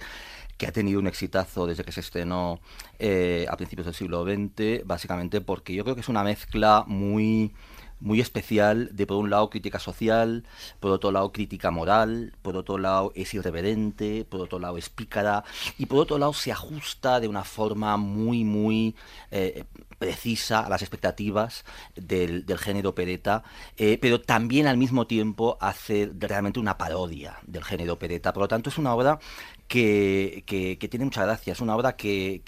que 0.57 0.67
ha 0.69 0.73
tenido 0.73 1.01
un 1.01 1.09
exitazo 1.09 1.67
desde 1.67 1.83
que 1.83 1.91
se 1.91 2.01
estrenó 2.01 2.61
eh, 3.01 3.47
a 3.49 3.57
principios 3.57 3.87
del 3.87 3.95
siglo 3.95 4.25
XX, 4.25 4.87
básicamente 4.87 5.41
porque 5.41 5.75
yo 5.75 5.83
creo 5.83 5.97
que 5.97 6.03
es 6.03 6.09
una 6.09 6.23
mezcla 6.23 6.85
muy 6.87 7.53
muy 8.01 8.21
especial 8.21 8.91
de 8.93 9.07
por 9.07 9.17
un 9.17 9.31
lado 9.31 9.51
crítica 9.51 9.79
social, 9.79 10.45
por 10.81 10.91
otro 10.91 11.11
lado 11.11 11.33
crítica 11.33 11.71
moral, 11.71 12.35
por 12.43 12.57
otro 12.57 12.79
lado 12.79 13.13
es 13.15 13.35
irreverente, 13.35 14.25
por 14.25 14.41
otro 14.41 14.59
lado 14.59 14.79
es 14.79 14.89
pícara 14.89 15.45
y 15.79 15.87
por 15.87 15.99
otro 15.99 16.19
lado 16.19 16.33
se 16.33 16.53
ajusta 16.53 17.21
de 17.21 17.29
una 17.29 17.45
forma 17.45 17.97
muy 17.97 18.45
muy 18.45 18.95
eh, 19.31 19.65
precisa 19.99 20.61
a 20.61 20.69
las 20.69 20.83
expectativas 20.83 21.65
del, 21.97 22.47
del 22.47 22.59
género 22.59 22.91
opereta, 22.91 23.43
eh, 23.77 23.99
pero 24.01 24.21
también 24.21 24.67
al 24.67 24.77
mismo 24.77 25.07
tiempo 25.07 25.59
hace 25.61 26.11
realmente 26.19 26.61
una 26.61 26.79
parodia 26.79 27.39
del 27.47 27.65
género 27.65 27.95
opereta. 27.95 28.33
Por 28.33 28.45
lo 28.45 28.49
tanto, 28.49 28.71
es 28.71 28.79
una 28.79 28.95
obra 28.95 29.19
que, 29.69 30.43
que- 30.47 30.79
que 30.79 30.89
tiene 30.89 31.05
mucha 31.05 31.25
gracia, 31.25 31.53
es 31.53 31.61
una 31.61 31.77
obra 31.77 31.95
que, 31.95 32.43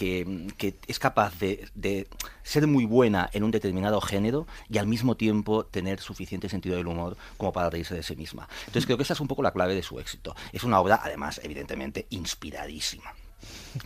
es 0.88 0.98
capaz 0.98 1.38
de, 1.38 1.68
de 1.74 2.08
ser 2.42 2.66
muy 2.66 2.86
buena 2.86 3.28
en 3.32 3.44
un 3.44 3.50
determinado 3.50 4.00
género 4.00 4.46
y 4.68 4.78
al 4.78 4.86
mismo 4.86 5.16
tiempo 5.16 5.64
tener 5.66 6.00
suficiente 6.00 6.48
sentido 6.48 6.76
del 6.76 6.86
humor 6.86 7.16
como 7.36 7.52
para 7.52 7.70
reírse 7.70 7.94
de 7.94 8.02
sí 8.02 8.16
misma. 8.16 8.48
Entonces 8.60 8.86
creo 8.86 8.96
que 8.96 9.02
esa 9.04 9.12
es 9.12 9.20
un 9.20 9.28
poco 9.28 9.42
la 9.42 9.52
clave 9.52 9.74
de 9.74 9.82
su 9.82 10.00
éxito. 10.00 10.34
Es 10.52 10.64
una 10.64 10.80
obra, 10.80 11.00
además, 11.02 11.40
evidentemente, 11.44 12.06
inspiradísima 12.10 13.14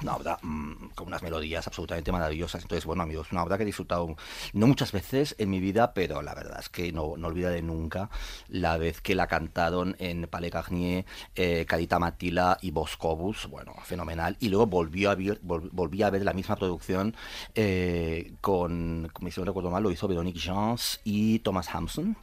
una 0.02 0.16
obra 0.16 0.38
mm, 0.42 0.88
con 0.94 1.06
unas 1.08 1.22
melodías 1.22 1.66
absolutamente 1.66 2.12
maravillosas. 2.12 2.62
Entonces, 2.62 2.84
bueno, 2.84 3.02
amigos, 3.02 3.32
una 3.32 3.42
obra 3.42 3.56
que 3.56 3.62
he 3.62 3.66
disfrutado 3.66 4.16
no 4.52 4.66
muchas 4.66 4.92
veces 4.92 5.34
en 5.38 5.50
mi 5.50 5.60
vida, 5.60 5.92
pero 5.94 6.22
la 6.22 6.34
verdad 6.34 6.58
es 6.60 6.68
que 6.68 6.92
no, 6.92 7.16
no 7.16 7.28
olvidaré 7.28 7.62
nunca 7.62 8.10
la 8.48 8.76
vez 8.78 9.00
que 9.00 9.14
la 9.14 9.26
cantaron 9.26 9.96
en 9.98 10.26
Palais 10.28 10.52
Garnier, 10.52 11.04
eh, 11.34 11.64
Carita 11.68 11.98
Matila 11.98 12.58
y 12.62 12.70
Boscobus. 12.70 13.46
Bueno, 13.48 13.74
fenomenal. 13.84 14.36
Y 14.40 14.48
luego 14.48 14.66
volvió 14.66 15.10
a 15.10 15.14
ver, 15.14 15.40
vol- 15.42 15.68
volví 15.72 16.02
a 16.02 16.10
ver 16.10 16.24
la 16.24 16.32
misma 16.32 16.56
producción 16.56 17.14
eh, 17.54 18.34
con, 18.40 19.08
como 19.12 19.30
si 19.30 19.40
no 19.40 19.46
recuerdo 19.46 19.70
mal, 19.70 19.82
lo 19.82 19.90
hizo 19.90 20.08
Veronique 20.08 20.40
Jans 20.40 21.00
y 21.04 21.38
Thomas 21.40 21.68
Hampson. 21.74 22.16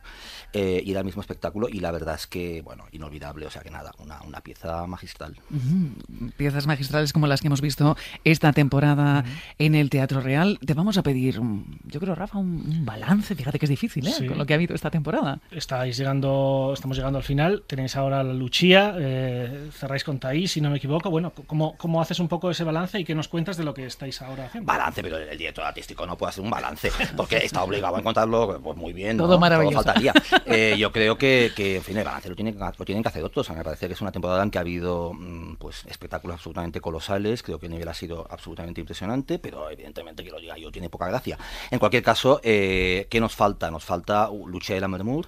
eh, 0.54 0.82
y 0.86 0.92
era 0.92 1.00
el 1.00 1.06
mismo 1.06 1.22
espectáculo 1.22 1.68
y 1.70 1.80
la 1.80 1.92
verdad 1.92 2.16
es 2.16 2.28
que, 2.28 2.62
bueno, 2.62 2.86
inolvidable, 2.92 3.46
o 3.46 3.50
sea 3.52 3.62
que 3.62 3.72
nada, 3.72 3.92
una, 4.00 4.22
una 4.24 4.42
pieza 4.42 4.86
magistral. 4.88 5.40
Ujú. 5.50 6.32
Piezas 6.38 6.68
magistrales 6.68 7.14
como 7.14 7.28
las 7.28 7.42
que 7.42 7.50
hemos 7.52 7.62
visto 7.62 7.98
esta 8.24 8.54
temporada 8.54 9.24
en 9.60 9.76
el 9.76 9.90
Teatro 9.90 10.22
Real. 10.22 10.58
Te 10.66 10.74
vamos 10.74 10.98
a 10.98 11.04
pedir, 11.04 11.40
un- 11.40 11.80
yo 11.86 12.00
creo, 12.00 12.16
Rafa, 12.16 12.38
un, 12.38 12.48
un 12.66 12.86
balance. 12.86 13.36
Fíjate 13.36 13.60
que 13.60 13.66
es 13.66 13.70
difícil, 13.70 14.08
¿eh? 14.08 14.12
Sí. 14.12 14.26
Con 14.26 14.38
lo 14.38 14.46
que 14.46 14.54
ha 14.54 14.56
habido 14.56 14.74
esta 14.74 14.90
temporada. 14.90 15.40
Estáis 15.52 15.98
llegando, 15.98 16.72
estamos 16.74 16.96
llegando 16.98 17.18
al 17.18 17.24
final. 17.24 17.64
Tenéis 17.68 17.96
ahora 17.98 18.24
la 18.24 18.34
Luchía, 18.34 18.96
eh, 18.98 19.70
cerráis 19.74 20.04
con 20.06 20.18
Taís, 20.20 20.52
si 20.52 20.62
no 20.62 20.70
me 20.70 20.78
equivoco. 20.78 21.10
Bueno, 21.10 21.34
¿cómo, 21.48 21.76
¿cómo 21.78 22.02
haces 22.02 22.20
un 22.20 22.28
poco 22.30 22.50
ese 22.50 22.64
balance 22.64 23.00
y 23.00 23.04
qué 23.04 23.14
nos 23.16 23.28
cuentas 23.28 23.58
de 23.58 23.64
lo 23.66 23.74
que 23.74 23.86
estáis 23.86 24.22
ahora 24.22 24.46
haciendo? 24.46 24.66
Balance, 24.72 25.02
pero 25.04 25.18
el 25.18 25.38
director 25.38 25.66
artístico 25.66 26.06
no 26.06 26.18
puede 26.18 26.30
hacer 26.30 26.44
un 26.44 26.50
balance, 26.50 26.90
porque 27.18 27.38
está 27.38 27.64
obligado 27.64 27.98
a 27.98 28.00
encontrarlo 28.00 28.60
pues, 28.64 28.78
muy 28.78 28.94
bien. 28.94 29.18
¿no? 29.18 29.26
Todo 29.26 29.40
maravilloso. 29.40 29.84
faltaría. 29.84 30.14
Eh, 30.46 30.76
yo 30.78 30.92
creo 30.92 31.18
que, 31.18 31.52
que, 31.56 31.78
en 31.78 31.84
fin, 31.84 31.98
el 31.98 32.04
balance 32.04 32.28
lo 32.30 32.36
tienen, 32.36 32.54
que- 32.54 32.60
lo 32.60 32.86
tienen 32.86 33.02
que 33.04 33.10
hacer 33.10 33.24
otros. 33.24 33.50
A 33.50 33.54
mí 33.54 33.60
me 33.60 33.64
parece 33.64 33.88
que 33.88 33.94
es 33.94 34.02
una 34.02 34.12
temporada 34.12 34.44
en 34.44 34.52
que 34.52 34.58
ha 34.58 34.62
habido 34.62 35.14
mm, 35.14 35.56
pues 35.58 35.86
espectáculos 35.88 36.36
absolutamente 36.36 36.82
colosales. 36.82 37.41
Creo 37.44 37.60
que 37.60 37.68
el 37.68 37.72
nivel 37.72 37.88
ha 37.88 37.94
sido 37.94 38.26
absolutamente 38.30 38.82
impresionante, 38.82 39.40
pero 39.40 39.70
evidentemente 39.70 40.24
que 40.24 40.32
lo 40.32 40.40
diga 40.40 40.58
yo 40.58 40.72
tiene 40.72 40.90
poca 40.90 41.08
gracia. 41.08 41.38
En 41.70 41.80
cualquier 41.80 42.04
caso, 42.04 42.40
eh, 42.44 43.08
¿qué 43.10 43.20
nos 43.20 43.36
falta? 43.36 43.72
Nos 43.72 43.84
falta 43.84 44.30
Lucha 44.46 44.74
de 44.74 44.82
la 44.82 44.88
Mermur, 44.88 45.28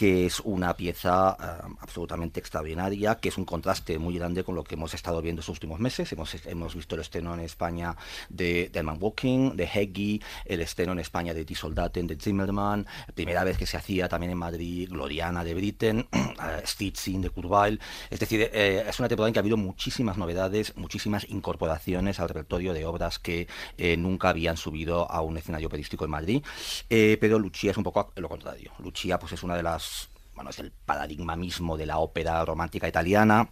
que 0.00 0.24
es 0.24 0.40
una 0.40 0.74
pieza 0.78 1.36
ah, 1.38 1.68
absolutamente 1.78 2.40
extraordinaria, 2.40 3.16
que 3.16 3.28
es 3.28 3.36
un 3.36 3.44
contraste 3.44 3.98
muy 3.98 4.16
grande 4.16 4.42
con 4.44 4.54
lo 4.54 4.64
que 4.64 4.74
hemos 4.74 4.94
estado 4.94 5.20
viendo 5.20 5.40
estos 5.40 5.56
últimos 5.56 5.78
meses. 5.78 6.10
Hemos, 6.10 6.34
hemos 6.46 6.74
visto 6.74 6.94
el 6.94 7.02
estreno 7.02 7.34
en 7.34 7.40
España 7.40 7.94
de, 8.30 8.70
de 8.72 8.82
Man 8.82 8.96
Walking, 8.98 9.56
de 9.56 9.64
Heggy, 9.64 10.22
el 10.46 10.62
estreno 10.62 10.92
en 10.92 11.00
España 11.00 11.34
de 11.34 11.44
Die 11.44 11.54
Soldaten, 11.54 12.06
de 12.06 12.16
Zimmerman, 12.16 12.86
primera 13.14 13.44
vez 13.44 13.58
que 13.58 13.66
se 13.66 13.76
hacía 13.76 14.08
también 14.08 14.32
en 14.32 14.38
Madrid, 14.38 14.88
Gloriana 14.88 15.44
de 15.44 15.52
Britten, 15.52 16.08
eh, 16.12 16.62
Stitzing 16.64 17.20
de 17.20 17.28
Curvail. 17.28 17.78
Es 18.08 18.20
decir, 18.20 18.48
eh, 18.54 18.82
es 18.88 18.98
una 19.00 19.08
temporada 19.08 19.28
en 19.28 19.34
que 19.34 19.38
ha 19.38 19.42
habido 19.42 19.58
muchísimas 19.58 20.16
novedades, 20.16 20.74
muchísimas 20.78 21.28
incorporaciones 21.28 22.20
al 22.20 22.28
repertorio 22.30 22.72
de 22.72 22.86
obras 22.86 23.18
que 23.18 23.48
eh, 23.76 23.98
nunca 23.98 24.30
habían 24.30 24.56
subido 24.56 25.10
a 25.10 25.20
un 25.20 25.36
escenario 25.36 25.68
operístico 25.68 26.06
en 26.06 26.10
Madrid. 26.10 26.42
Eh, 26.88 27.18
pero 27.20 27.38
Lucia 27.38 27.72
es 27.72 27.76
un 27.76 27.84
poco 27.84 28.14
lo 28.16 28.30
contrario. 28.30 28.72
Lucia 28.78 29.18
pues 29.18 29.34
es 29.34 29.42
una 29.42 29.56
de 29.56 29.62
las 29.62 29.89
bueno, 30.34 30.50
es 30.50 30.58
el 30.58 30.72
paradigma 30.72 31.36
mismo 31.36 31.76
de 31.76 31.86
la 31.86 31.98
ópera 31.98 32.44
romántica 32.44 32.88
italiana. 32.88 33.50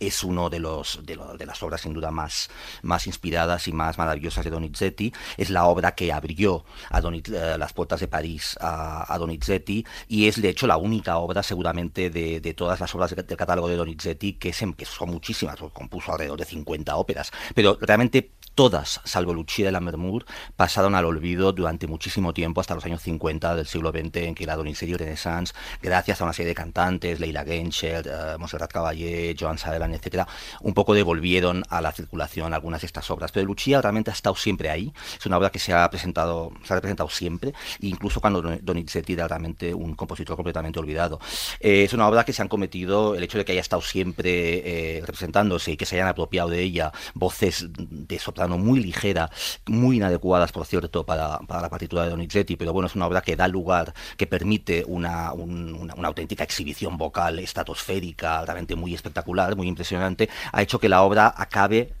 Es 0.00 0.22
uno 0.22 0.50
de 0.50 0.60
los 0.60 1.00
de, 1.04 1.16
lo- 1.16 1.36
de 1.36 1.46
las 1.46 1.62
obras 1.62 1.80
sin 1.80 1.94
duda 1.94 2.10
más, 2.10 2.50
más 2.82 3.06
inspiradas 3.06 3.66
y 3.68 3.72
más 3.72 3.98
maravillosas 3.98 4.44
de 4.44 4.50
Donizetti. 4.50 5.12
Es 5.36 5.50
la 5.50 5.64
obra 5.64 5.94
que 5.94 6.12
abrió 6.12 6.64
a 6.90 7.00
Doniz- 7.00 7.32
eh, 7.34 7.56
las 7.58 7.72
puertas 7.72 8.00
de 8.00 8.08
París 8.08 8.56
a, 8.60 9.12
a 9.12 9.18
Donizetti 9.18 9.84
y 10.08 10.28
es 10.28 10.40
de 10.40 10.50
hecho 10.50 10.66
la 10.66 10.76
única 10.76 11.16
obra 11.18 11.42
seguramente 11.42 12.10
de, 12.10 12.40
de 12.40 12.54
todas 12.54 12.80
las 12.80 12.94
obras 12.94 13.14
de- 13.14 13.22
del 13.22 13.36
catálogo 13.36 13.68
de 13.68 13.76
Donizetti 13.76 14.34
que, 14.34 14.52
se- 14.52 14.72
que 14.74 14.84
son 14.84 15.10
muchísimas, 15.10 15.56
compuso 15.72 16.12
alrededor 16.12 16.38
de 16.38 16.44
50 16.44 16.94
óperas, 16.96 17.30
pero 17.54 17.76
realmente 17.80 18.30
todas, 18.54 19.00
salvo 19.04 19.32
Lucia 19.32 19.66
de 19.66 19.72
la 19.72 19.78
Mermur, 19.80 20.24
pasaron 20.56 20.96
al 20.96 21.04
olvido 21.04 21.52
durante 21.52 21.86
muchísimo 21.86 22.34
tiempo, 22.34 22.60
hasta 22.60 22.74
los 22.74 22.84
años 22.84 23.00
50 23.02 23.54
del 23.54 23.66
siglo 23.66 23.90
XX, 23.92 24.16
en 24.16 24.34
que 24.34 24.46
la 24.46 24.56
Donizetti 24.56 24.94
Renaissance, 24.94 25.54
gracias 25.80 26.20
a 26.20 26.24
una 26.24 26.32
serie 26.32 26.48
de 26.48 26.54
cantantes, 26.56 27.20
Leila 27.20 27.44
Genscher, 27.44 28.04
eh, 28.08 28.36
Montserrat 28.36 28.72
Caballé, 28.72 29.36
Joan 29.38 29.58
Etcétera, 29.86 30.26
un 30.60 30.74
poco 30.74 30.94
devolvieron 30.94 31.62
a 31.68 31.80
la 31.80 31.92
circulación 31.92 32.54
algunas 32.54 32.80
de 32.82 32.86
estas 32.86 33.10
obras. 33.10 33.32
Pero 33.32 33.46
Lucia 33.46 33.80
realmente 33.80 34.10
ha 34.10 34.14
estado 34.14 34.36
siempre 34.36 34.70
ahí, 34.70 34.92
es 35.18 35.26
una 35.26 35.38
obra 35.38 35.50
que 35.50 35.58
se 35.58 35.72
ha 35.72 35.88
presentado, 35.90 36.52
se 36.64 36.72
ha 36.72 36.76
representado 36.76 37.08
siempre, 37.08 37.52
incluso 37.80 38.20
cuando 38.20 38.42
Don- 38.42 38.58
Donizetti 38.62 39.12
era 39.14 39.28
realmente 39.28 39.72
un 39.74 39.94
compositor 39.94 40.36
completamente 40.36 40.78
olvidado. 40.78 41.18
Eh, 41.60 41.84
es 41.84 41.92
una 41.92 42.08
obra 42.08 42.24
que 42.24 42.32
se 42.32 42.42
han 42.42 42.48
cometido, 42.48 43.14
el 43.14 43.22
hecho 43.22 43.38
de 43.38 43.44
que 43.44 43.52
haya 43.52 43.60
estado 43.60 43.82
siempre 43.82 44.98
eh, 44.98 45.00
representándose 45.00 45.72
y 45.72 45.76
que 45.76 45.86
se 45.86 45.96
hayan 45.96 46.08
apropiado 46.08 46.48
de 46.50 46.60
ella 46.62 46.92
voces 47.14 47.66
de 47.76 48.18
soprano 48.18 48.58
muy 48.58 48.80
ligera, 48.80 49.30
muy 49.66 49.96
inadecuadas, 49.96 50.52
por 50.52 50.66
cierto, 50.66 51.04
para, 51.06 51.38
para 51.40 51.62
la 51.62 51.68
partitura 51.70 52.04
de 52.04 52.10
Donizetti, 52.10 52.56
pero 52.56 52.72
bueno, 52.72 52.86
es 52.88 52.94
una 52.96 53.06
obra 53.06 53.20
que 53.22 53.36
da 53.36 53.48
lugar, 53.48 53.94
que 54.16 54.26
permite 54.26 54.84
una, 54.86 55.32
un- 55.32 55.74
una, 55.74 55.94
una 55.94 56.08
auténtica 56.08 56.44
exhibición 56.44 56.96
vocal 56.98 57.38
estratosférica, 57.38 58.44
realmente 58.44 58.74
muy 58.74 58.94
espectacular, 58.94 59.56
muy 59.56 59.67
impresionante, 59.68 60.28
ha 60.52 60.62
hecho 60.62 60.78
que 60.78 60.88
la 60.88 61.02
obra 61.02 61.32
acabe 61.36 61.94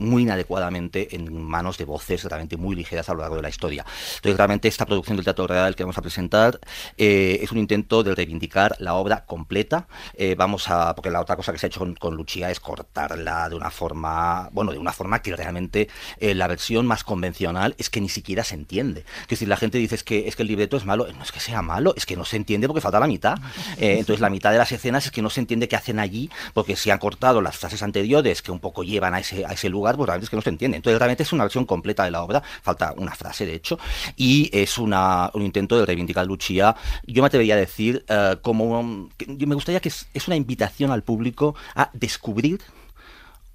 muy 0.00 0.22
inadecuadamente 0.22 1.14
en 1.14 1.42
manos 1.42 1.78
de 1.78 1.84
voces 1.84 2.24
realmente 2.24 2.56
muy 2.56 2.74
ligeras 2.74 3.08
a 3.08 3.14
lo 3.14 3.20
largo 3.20 3.36
de 3.36 3.42
la 3.42 3.48
historia. 3.48 3.84
Entonces, 4.16 4.36
realmente 4.36 4.66
esta 4.66 4.86
producción 4.86 5.16
del 5.16 5.24
Teatro 5.24 5.46
Real 5.46 5.76
que 5.76 5.84
vamos 5.84 5.98
a 5.98 6.02
presentar 6.02 6.58
eh, 6.96 7.38
es 7.42 7.52
un 7.52 7.58
intento 7.58 8.02
de 8.02 8.14
reivindicar 8.14 8.76
la 8.78 8.94
obra 8.94 9.24
completa. 9.26 9.86
Eh, 10.14 10.34
vamos 10.36 10.68
a, 10.68 10.94
porque 10.94 11.10
la 11.10 11.20
otra 11.20 11.36
cosa 11.36 11.52
que 11.52 11.58
se 11.58 11.66
ha 11.66 11.68
hecho 11.68 11.80
con, 11.80 11.94
con 11.94 12.24
es 12.30 12.60
cortarla 12.60 13.48
de 13.48 13.54
una 13.54 13.70
forma, 13.70 14.48
bueno, 14.52 14.72
de 14.72 14.78
una 14.78 14.92
forma 14.92 15.20
que 15.20 15.34
realmente 15.36 15.88
eh, 16.18 16.34
la 16.34 16.46
versión 16.46 16.86
más 16.86 17.04
convencional 17.04 17.74
es 17.78 17.90
que 17.90 18.00
ni 18.00 18.08
siquiera 18.08 18.44
se 18.44 18.54
entiende. 18.54 19.04
Que 19.26 19.36
si 19.36 19.46
la 19.46 19.56
gente 19.56 19.78
dice 19.78 19.96
es 19.96 20.04
que 20.04 20.28
es 20.28 20.36
que 20.36 20.42
el 20.42 20.48
libreto 20.48 20.76
es 20.76 20.84
malo, 20.84 21.06
no 21.12 21.22
es 21.22 21.32
que 21.32 21.40
sea 21.40 21.60
malo, 21.60 21.94
es 21.96 22.06
que 22.06 22.16
no 22.16 22.24
se 22.24 22.36
entiende 22.36 22.66
porque 22.66 22.80
falta 22.80 23.00
la 23.00 23.06
mitad. 23.06 23.38
Entonces 23.78 24.20
la 24.20 24.30
mitad 24.30 24.52
de 24.52 24.58
las 24.58 24.72
escenas 24.72 25.04
es 25.06 25.12
que 25.12 25.22
no 25.22 25.30
se 25.30 25.40
entiende 25.40 25.68
qué 25.68 25.76
hacen 25.76 25.98
allí 25.98 26.30
porque 26.54 26.76
si 26.76 26.90
han 26.90 26.98
cortado 26.98 27.09
las 27.42 27.58
frases 27.58 27.82
anteriores 27.82 28.42
que 28.42 28.52
un 28.52 28.60
poco 28.60 28.82
llevan 28.82 29.14
a 29.14 29.20
ese, 29.20 29.44
a 29.44 29.52
ese 29.52 29.68
lugar, 29.68 29.96
pues 29.96 30.06
realmente 30.06 30.24
es 30.24 30.30
que 30.30 30.36
no 30.36 30.42
se 30.42 30.50
entiende. 30.50 30.76
Entonces 30.76 30.98
realmente 30.98 31.22
es 31.22 31.32
una 31.32 31.44
versión 31.44 31.64
completa 31.64 32.04
de 32.04 32.10
la 32.10 32.22
obra, 32.22 32.42
falta 32.62 32.94
una 32.96 33.14
frase 33.14 33.46
de 33.46 33.54
hecho, 33.54 33.78
y 34.16 34.50
es 34.52 34.78
una, 34.78 35.30
un 35.34 35.42
intento 35.42 35.78
de 35.78 35.86
reivindicar 35.86 36.26
Lucia. 36.26 36.74
Yo 37.06 37.22
me 37.22 37.26
atrevería 37.26 37.54
a 37.54 37.58
decir 37.58 38.04
eh, 38.08 38.36
como 38.42 39.08
yo 39.26 39.46
me 39.46 39.54
gustaría 39.54 39.80
que 39.80 39.88
es, 39.88 40.08
es 40.14 40.26
una 40.26 40.36
invitación 40.36 40.90
al 40.90 41.02
público 41.02 41.54
a 41.74 41.90
descubrir 41.92 42.60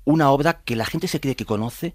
una 0.05 0.29
obra 0.31 0.61
que 0.63 0.75
la 0.75 0.85
gente 0.85 1.07
se 1.07 1.19
cree 1.19 1.35
que 1.35 1.45
conoce, 1.45 1.93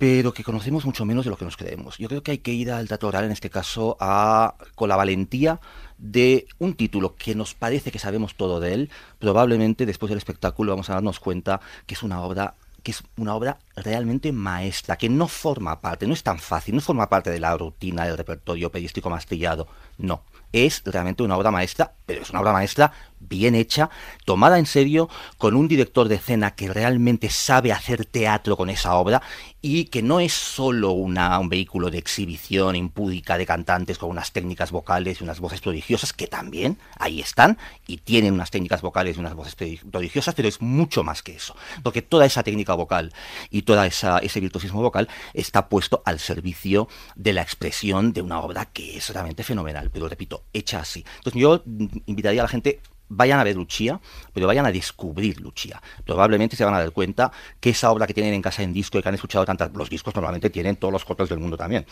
pero 0.00 0.32
que 0.32 0.42
conocemos 0.42 0.86
mucho 0.86 1.04
menos 1.04 1.26
de 1.26 1.30
lo 1.30 1.36
que 1.36 1.44
nos 1.44 1.58
creemos. 1.58 1.98
Yo 1.98 2.08
creo 2.08 2.22
que 2.22 2.30
hay 2.30 2.38
que 2.38 2.52
ir 2.52 2.72
al 2.72 2.88
teatro 2.88 3.10
oral, 3.10 3.26
en 3.26 3.32
este 3.32 3.50
caso, 3.50 3.98
a, 4.00 4.54
con 4.74 4.88
la 4.88 4.96
valentía 4.96 5.60
de 5.98 6.46
un 6.58 6.72
título 6.72 7.16
que 7.16 7.34
nos 7.34 7.52
parece 7.52 7.92
que 7.92 7.98
sabemos 7.98 8.34
todo 8.34 8.60
de 8.60 8.72
él. 8.72 8.90
Probablemente 9.18 9.84
después 9.84 10.08
del 10.08 10.16
espectáculo 10.16 10.72
vamos 10.72 10.88
a 10.88 10.94
darnos 10.94 11.20
cuenta 11.20 11.60
que 11.84 11.92
es 11.92 12.02
una 12.02 12.22
obra 12.22 12.54
que 12.82 12.92
es 12.92 13.02
una 13.18 13.34
obra 13.34 13.58
realmente 13.76 14.32
maestra, 14.32 14.96
que 14.96 15.10
no 15.10 15.28
forma 15.28 15.82
parte, 15.82 16.06
no 16.06 16.14
es 16.14 16.22
tan 16.22 16.38
fácil, 16.38 16.74
no 16.74 16.80
forma 16.80 17.10
parte 17.10 17.28
de 17.28 17.38
la 17.38 17.54
rutina 17.54 18.06
del 18.06 18.16
repertorio 18.16 18.68
operístico 18.68 19.10
mastillado, 19.10 19.68
no, 19.98 20.22
es 20.50 20.80
realmente 20.86 21.22
una 21.22 21.36
obra 21.36 21.50
maestra, 21.50 21.92
pero 22.06 22.22
es 22.22 22.30
una 22.30 22.40
obra 22.40 22.54
maestra 22.54 22.90
bien 23.20 23.54
hecha, 23.54 23.90
tomada 24.24 24.58
en 24.58 24.66
serio, 24.66 25.08
con 25.38 25.54
un 25.54 25.68
director 25.68 26.08
de 26.08 26.16
escena 26.16 26.54
que 26.54 26.68
realmente 26.68 27.30
sabe 27.30 27.72
hacer 27.72 28.04
teatro 28.04 28.56
con 28.56 28.70
esa 28.70 28.94
obra 28.94 29.22
y 29.62 29.84
que 29.84 30.02
no 30.02 30.20
es 30.20 30.32
solo 30.32 30.92
una, 30.92 31.38
un 31.38 31.48
vehículo 31.48 31.90
de 31.90 31.98
exhibición 31.98 32.76
impúdica 32.76 33.36
de 33.38 33.46
cantantes 33.46 33.98
con 33.98 34.10
unas 34.10 34.32
técnicas 34.32 34.70
vocales 34.70 35.20
y 35.20 35.24
unas 35.24 35.38
voces 35.38 35.60
prodigiosas, 35.60 36.12
que 36.12 36.26
también 36.26 36.78
ahí 36.98 37.20
están 37.20 37.58
y 37.86 37.98
tienen 37.98 38.34
unas 38.34 38.50
técnicas 38.50 38.80
vocales 38.80 39.16
y 39.16 39.20
unas 39.20 39.34
voces 39.34 39.56
prodi- 39.56 39.80
prodigiosas, 39.90 40.34
pero 40.34 40.48
es 40.48 40.60
mucho 40.62 41.04
más 41.04 41.22
que 41.22 41.36
eso, 41.36 41.54
porque 41.82 42.02
toda 42.02 42.26
esa 42.26 42.42
técnica 42.42 42.74
vocal 42.74 43.12
y 43.50 43.64
esa 43.70 44.18
ese 44.18 44.40
virtuosismo 44.40 44.82
vocal 44.82 45.08
está 45.34 45.68
puesto 45.68 46.02
al 46.04 46.18
servicio 46.18 46.88
de 47.14 47.32
la 47.32 47.42
expresión 47.42 48.12
de 48.12 48.22
una 48.22 48.40
obra 48.40 48.64
que 48.66 48.96
es 48.96 49.10
realmente 49.10 49.44
fenomenal, 49.44 49.90
pero 49.92 50.08
repito, 50.08 50.44
hecha 50.52 50.80
así. 50.80 51.04
Entonces 51.18 51.40
yo 51.40 51.62
invitaría 52.06 52.40
a 52.40 52.44
la 52.44 52.48
gente 52.48 52.80
vayan 53.10 53.38
a 53.38 53.44
ver 53.44 53.56
Lucia, 53.56 54.00
pero 54.32 54.46
vayan 54.46 54.64
a 54.64 54.72
descubrir 54.72 55.38
Lucia. 55.40 55.82
Probablemente 56.06 56.56
se 56.56 56.64
van 56.64 56.72
a 56.74 56.78
dar 56.78 56.92
cuenta 56.92 57.30
que 57.60 57.70
esa 57.70 57.90
obra 57.90 58.06
que 58.06 58.14
tienen 58.14 58.32
en 58.32 58.40
casa 58.40 58.62
en 58.62 58.72
disco 58.72 58.98
y 58.98 59.02
que 59.02 59.08
han 59.10 59.14
escuchado 59.14 59.44
tantas, 59.44 59.70
los 59.74 59.90
discos 59.90 60.14
normalmente 60.14 60.48
tienen 60.48 60.76
todos 60.76 60.92
los 60.92 61.04
cortes 61.04 61.28
del 61.28 61.38
mundo 61.40 61.56
también. 61.58 61.84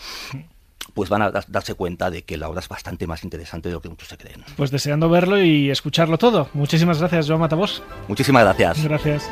Pues 0.94 1.10
van 1.10 1.20
a 1.20 1.30
dar- 1.30 1.44
darse 1.48 1.74
cuenta 1.74 2.10
de 2.10 2.22
que 2.22 2.38
la 2.38 2.48
obra 2.48 2.60
es 2.60 2.68
bastante 2.68 3.06
más 3.06 3.22
interesante 3.22 3.68
de 3.68 3.74
lo 3.74 3.82
que 3.82 3.90
muchos 3.90 4.08
se 4.08 4.16
creen. 4.16 4.42
Pues 4.56 4.70
deseando 4.70 5.10
verlo 5.10 5.42
y 5.42 5.70
escucharlo 5.70 6.16
todo. 6.16 6.48
Muchísimas 6.54 6.98
gracias, 6.98 7.26
Joan 7.28 7.40
Matabos. 7.40 7.82
Muchísimas 8.08 8.42
gracias. 8.44 8.82
Gracias. 8.84 9.28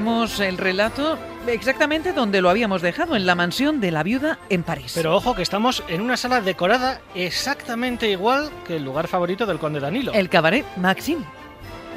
Seguimos 0.00 0.40
el 0.40 0.56
relato 0.56 1.18
exactamente 1.46 2.14
donde 2.14 2.40
lo 2.40 2.48
habíamos 2.48 2.80
dejado, 2.80 3.16
en 3.16 3.26
la 3.26 3.34
mansión 3.34 3.80
de 3.82 3.90
la 3.90 4.02
viuda 4.02 4.38
en 4.48 4.62
París. 4.62 4.92
Pero 4.94 5.14
ojo 5.14 5.34
que 5.34 5.42
estamos 5.42 5.84
en 5.88 6.00
una 6.00 6.16
sala 6.16 6.40
decorada 6.40 7.02
exactamente 7.14 8.08
igual 8.08 8.50
que 8.66 8.76
el 8.76 8.84
lugar 8.84 9.08
favorito 9.08 9.44
del 9.44 9.58
conde 9.58 9.78
Danilo, 9.78 10.12
El 10.14 10.30
cabaret 10.30 10.64
Maxim. 10.78 11.18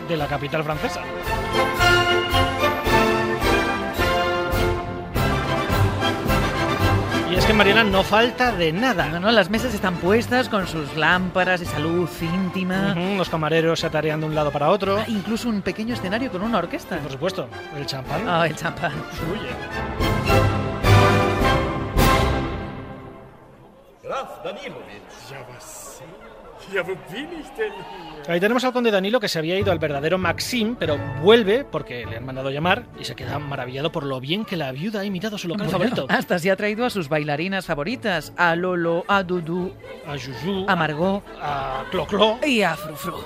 de 0.10 0.18
la 0.18 0.28
capital 0.28 0.66
francesa. 0.66 1.00
Y 7.34 7.36
es 7.36 7.46
que 7.46 7.54
Mariana 7.54 7.84
no 7.84 8.04
falta 8.04 8.52
de 8.52 8.72
nada. 8.72 9.08
No, 9.08 9.20
no, 9.20 9.32
las 9.32 9.50
mesas 9.50 9.74
están 9.74 9.96
puestas 9.96 10.50
con 10.50 10.68
sus 10.68 10.96
lámparas, 10.96 11.62
esa 11.62 11.80
luz 11.80 12.22
íntima. 12.22 12.94
Los 13.18 13.28
camareros 13.28 13.80
se 13.80 13.88
atarean 13.88 14.20
de 14.20 14.28
un 14.28 14.36
lado 14.36 14.52
para 14.52 14.70
otro. 14.70 14.98
Ah, 15.00 15.06
incluso 15.08 15.50
un 15.50 15.64
pequeño 15.64 15.96
escenario 15.96 16.32
con 16.32 16.44
una 16.44 16.60
orquesta. 16.60 16.98
Por 17.00 17.12
supuesto, 17.12 17.48
el 17.76 17.88
champán 17.88 18.22
Ah, 18.28 18.46
el 18.46 18.56
champán. 18.56 18.92
fluye. 19.14 19.50
Graf 24.04 24.44
Danilowitz. 24.44 25.30
Ja, 25.32 25.40
was? 25.52 25.93
Ahí 28.28 28.40
tenemos 28.40 28.64
al 28.64 28.72
conde 28.74 28.90
Danilo 28.90 29.20
que 29.20 29.28
se 29.28 29.38
había 29.40 29.60
ido 29.60 29.72
al 29.72 29.80
verdadero 29.80 30.18
Maxim, 30.18 30.76
pero 30.76 30.98
vuelve 31.22 31.66
porque 31.66 32.06
le 32.06 32.18
han 32.18 32.26
mandado 32.26 32.50
llamar 32.50 32.86
y 33.00 33.04
se 33.04 33.16
queda 33.16 33.38
maravillado 33.40 33.92
por 33.92 34.04
lo 34.04 34.20
bien 34.20 34.46
que 34.46 34.56
la 34.56 34.72
viuda 34.72 35.02
ha 35.02 35.06
imitado 35.06 35.38
su 35.38 35.48
local 35.48 35.70
favorito. 35.70 36.06
Hasta 36.10 36.40
se 36.40 36.50
ha 36.50 36.56
traído 36.56 36.86
a 36.86 36.90
sus 36.90 37.10
bailarinas 37.10 37.66
favoritas, 37.66 38.34
a 38.38 38.56
Lolo, 38.56 39.04
a 39.08 39.24
Dudu, 39.24 39.74
A 40.08 40.14
Juju, 40.14 40.66
a 40.68 40.76
Margot 40.76 41.24
a 41.42 41.84
Clo 41.92 42.08
Clo. 42.08 42.40
y 42.46 42.62
a 42.62 42.76
Frufru. 42.76 43.18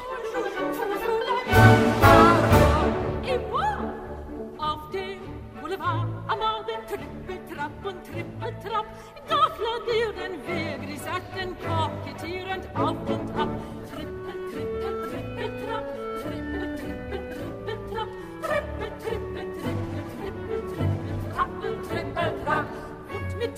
Auf 12.75 12.97
und. 13.07 14.37
Und 23.13 23.37
mit 23.39 23.51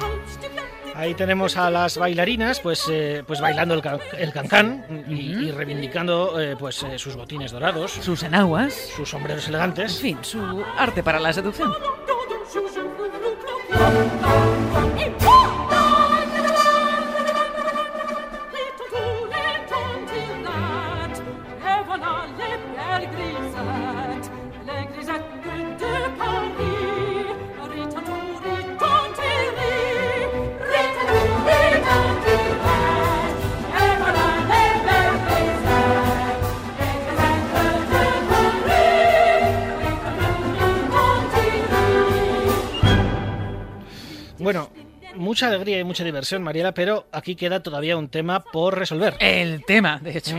Halbstücken 0.00 0.56
Ahí 0.94 1.14
tenemos 1.14 1.56
a 1.58 1.68
las 1.70 1.98
bailarinas, 1.98 2.60
pues, 2.60 2.88
eh, 2.90 3.22
pues 3.26 3.38
bailando 3.40 3.74
el, 3.74 3.82
can- 3.82 4.00
el 4.16 4.32
cancán 4.32 5.04
y, 5.08 5.44
y 5.46 5.50
reivindicando 5.50 6.40
eh, 6.40 6.56
pues, 6.58 6.82
eh, 6.84 6.98
sus 6.98 7.14
botines 7.16 7.52
dorados, 7.52 7.92
Sus 7.92 8.22
enaguas, 8.22 8.72
sus 8.96 9.10
sombreros 9.10 9.44
en 9.44 9.50
elegantes. 9.50 10.00
fin, 10.00 10.18
su 10.22 10.64
arte 10.78 11.02
para 11.02 11.20
la 11.20 11.32
seducción. 11.34 11.70
Mucha 45.86 46.04
diversión, 46.04 46.42
Mariela, 46.42 46.72
pero 46.72 47.06
aquí 47.12 47.36
queda 47.36 47.62
todavía 47.62 47.96
un 47.96 48.08
tema 48.08 48.40
por 48.40 48.78
resolver. 48.78 49.16
El 49.20 49.64
tema, 49.64 49.98
de 50.02 50.18
hecho. 50.18 50.36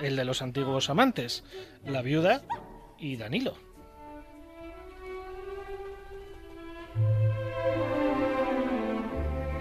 El 0.00 0.16
de 0.16 0.24
los 0.24 0.42
antiguos 0.42 0.90
amantes, 0.90 1.44
la 1.86 2.02
viuda 2.02 2.42
y 2.98 3.16
Danilo. 3.16 3.54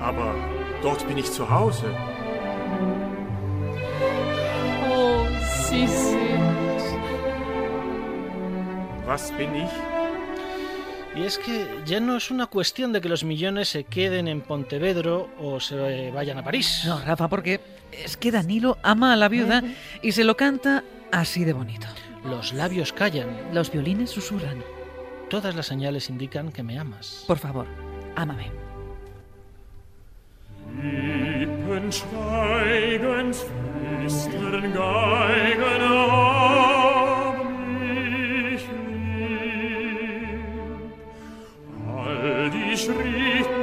Aber 0.02 0.34
dort 0.82 1.08
bin 1.08 1.20
ich 1.20 1.30
zu 1.32 1.48
Hause. 1.48 1.86
Oh, 4.90 5.28
sie 5.70 5.88
sind. 5.88 6.82
Was 9.06 9.32
bin 9.38 9.56
ich? 9.56 9.91
Y 11.16 11.24
es 11.24 11.38
que 11.38 11.68
ya 11.86 12.00
no 12.00 12.16
es 12.16 12.32
una 12.32 12.48
cuestión 12.48 12.94
de 12.94 13.02
que 13.02 13.10
los 13.10 13.24
millones 13.26 13.68
se 13.70 13.84
queden 13.84 14.28
en 14.30 14.42
Pontevedro 14.42 15.30
o 15.40 15.60
se 15.60 16.10
vayan 16.12 16.38
a 16.38 16.44
París. 16.44 16.84
No, 16.86 17.00
Rafa, 17.02 17.28
porque 17.28 17.60
es 17.92 18.16
que 18.16 18.32
Danilo 18.32 18.78
ama 18.82 19.12
a 19.14 19.18
la 19.18 19.28
viuda 19.28 19.62
y 20.02 20.14
se 20.14 20.24
lo 20.24 20.38
canta 20.38 20.84
así 21.12 21.44
de 21.44 21.52
bonito. 21.54 21.88
Los 22.24 22.54
labios 22.54 22.94
callan, 22.94 23.28
Los 23.54 23.72
violines 23.72 24.10
susurran. 24.12 24.64
todas 25.30 25.56
las 25.56 25.66
señales 25.68 26.10
indican 26.10 26.52
que 26.52 26.64
me 26.64 26.78
amas. 26.80 27.24
Por 27.28 27.38
favor, 27.40 27.66
ámame. 28.16 28.52
Lippen 30.82 31.92
schweigen, 31.92 33.34
flüstern 33.34 34.74
Geigen 34.74 35.82
schritt 42.82 43.61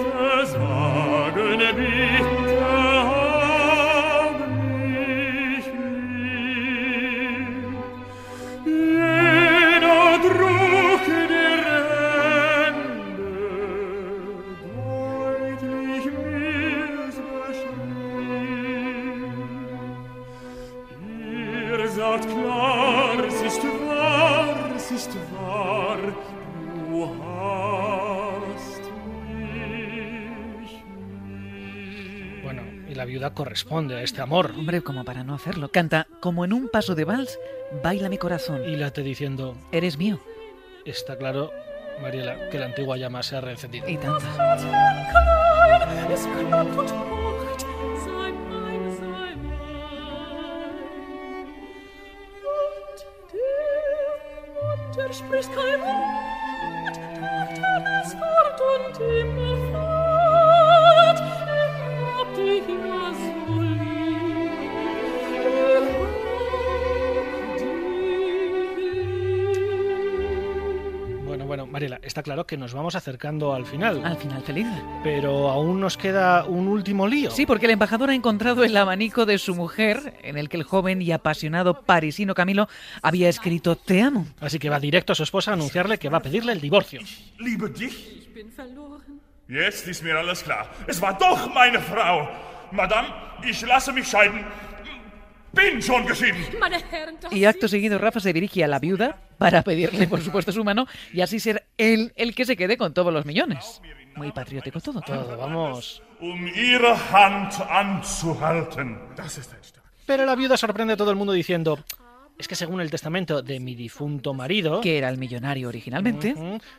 corresponde 33.39 33.95
a 33.95 34.03
este 34.03 34.21
amor. 34.21 34.51
Hombre, 34.59 34.83
como 34.83 35.05
para 35.05 35.23
no 35.23 35.33
hacerlo. 35.33 35.71
Canta 35.71 36.09
como 36.19 36.45
en 36.45 36.53
un 36.53 36.69
paso 36.69 36.97
de 36.97 37.05
vals, 37.05 37.39
baila 37.85 38.09
mi 38.09 38.19
corazón. 38.19 38.69
Y 38.69 38.75
late 38.75 39.05
diciendo, 39.05 39.57
Eres 39.71 39.97
mío. 39.97 40.19
está 40.85 41.17
claro, 41.17 41.53
Mariela, 42.03 42.51
que 42.51 42.59
la 42.59 42.67
antigua 42.67 42.97
llama 42.97 43.23
se 43.23 43.37
ha 43.37 43.41
reencendido. 43.41 43.89
Y 43.89 43.97
tanto. 43.97 44.27
Claro 72.39 72.47
que 72.47 72.57
nos 72.57 72.73
vamos 72.73 72.95
acercando 72.95 73.53
al 73.53 73.67
final. 73.67 74.05
Al 74.05 74.17
final 74.17 74.43
feliz. 74.43 74.67
Pero 75.03 75.51
aún 75.51 75.81
nos 75.81 75.97
queda 75.97 76.45
un 76.45 76.69
último 76.69 77.09
lío. 77.09 77.33
Sí, 77.33 77.47
porque 77.47 77.67
el 77.67 77.73
embajador 77.73 78.11
ha 78.11 78.15
encontrado 78.15 78.63
el 78.63 78.77
abanico 78.77 79.27
de 79.27 79.39
su 79.39 79.57
mujer, 79.57 80.15
en 80.23 80.39
el 80.39 80.49
que 80.49 80.57
el 80.57 80.63
joven 80.63 81.03
y 81.03 81.11
apasionado 81.11 81.83
parisino 81.83 82.35
Camilo 82.35 82.69
había 83.03 83.29
escrito 83.29 83.75
Te 83.75 84.03
amo. 84.03 84.27
Así 84.41 84.61
que 84.61 84.71
va 84.71 84.79
directo 84.79 85.13
a 85.13 85.17
su 85.17 85.25
esposa 85.25 85.51
a 85.51 85.55
anunciarle 85.55 85.99
que 85.99 86.09
va 86.09 86.19
a 86.19 86.23
pedirle 86.23 86.53
el 86.53 86.61
divorcio. 86.61 87.01
Liebe 87.39 87.71
dich? 87.71 88.29
Jetzt 89.49 89.89
ist 89.89 90.05
mir 90.05 90.15
alles 90.15 90.45
klar. 90.45 90.71
Es 90.87 91.01
war 91.01 91.19
doch 91.19 91.53
meine 91.53 91.81
Frau. 91.81 92.29
Madame, 92.71 93.09
ich 93.43 93.63
lasse 93.63 93.93
mich 93.93 94.07
scheiden. 94.07 94.47
Bin 95.53 95.83
schon 95.83 96.07
geschieden. 96.07 96.45
Y 97.33 97.47
acto 97.47 97.67
seguido 97.67 97.99
Rafa 97.99 98.21
se 98.21 98.33
dirige 98.33 98.63
a 98.63 98.69
la 98.69 98.79
viuda 98.79 99.17
para 99.39 99.63
pedirle, 99.63 100.07
por 100.07 100.21
supuesto, 100.21 100.53
su 100.53 100.65
mano 100.65 100.87
y 101.13 101.21
así 101.21 101.41
ser 101.41 101.67
él 101.79 102.13
el 102.17 102.35
que 102.35 102.45
se 102.45 102.57
quede 102.57 102.77
con 102.77 102.93
todos 102.93 103.13
los 103.13 103.25
millones. 103.25 103.81
Muy 104.17 104.33
patriótico 104.33 104.81
todo, 104.81 105.01
todo. 105.01 105.37
Vamos. 105.37 106.03
Um. 106.21 106.49
Pero 110.07 110.27
la 110.27 110.35
viuda 110.35 110.57
sorprende 110.57 110.95
a 110.95 110.97
todo 110.97 111.11
el 111.11 111.17
mundo 111.17 111.33
diciendo, 111.33 111.79
es 112.39 112.49
que 112.49 112.55
según 112.55 112.81
el 112.81 112.91
testamento 112.91 113.43
de 113.43 113.61
mi 113.61 113.75
difunto 113.75 114.33
marido, 114.35 114.81
Que 114.81 114.99
era 114.99 115.09
el 115.09 115.19
millonario 115.19 115.69
originalmente. 115.69 116.35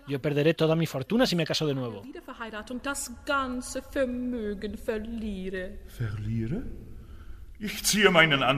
Yo 0.08 0.22
perderé 0.22 0.54
toda 0.54 0.76
mi 0.76 0.86
fortuna 0.86 1.26
si 1.26 1.36
me 1.36 1.46
caso 1.46 1.68
de 1.68 1.76
nuevo. 1.76 2.04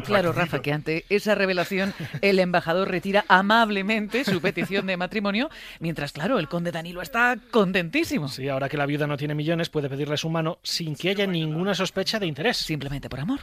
Claro, 0.06 0.32
Rafa, 0.32 0.58
wieder. 0.58 0.62
que 0.62 0.74
ante 0.74 1.06
esa 1.10 1.34
revelación 1.36 1.94
el 2.22 2.40
embajador 2.40 2.90
retira 2.90 3.26
amablemente 3.28 4.24
su 4.24 4.42
petición 4.42 4.86
de 4.86 4.98
matrimonio, 4.98 5.50
mientras, 5.80 6.12
claro, 6.12 6.38
el 6.38 6.48
conde 6.48 6.72
Danilo 6.72 7.02
está 7.02 7.38
contentísimo. 7.50 8.28
Sí, 8.28 8.48
ahora 8.48 8.70
que 8.70 8.78
la 8.78 8.86
viuda 8.86 9.08
no 9.08 9.18
tiene 9.18 9.34
millones, 9.34 9.70
puede 9.70 9.90
pedirle 9.90 10.18
su 10.18 10.30
mano 10.30 10.60
sin 10.62 10.96
que 10.96 11.10
haya 11.10 11.26
ninguna 11.26 11.74
sospecha 11.74 12.20
de 12.20 12.28
interés. 12.28 12.58
Simplemente 12.58 13.10
por 13.10 13.20
amor. 13.20 13.40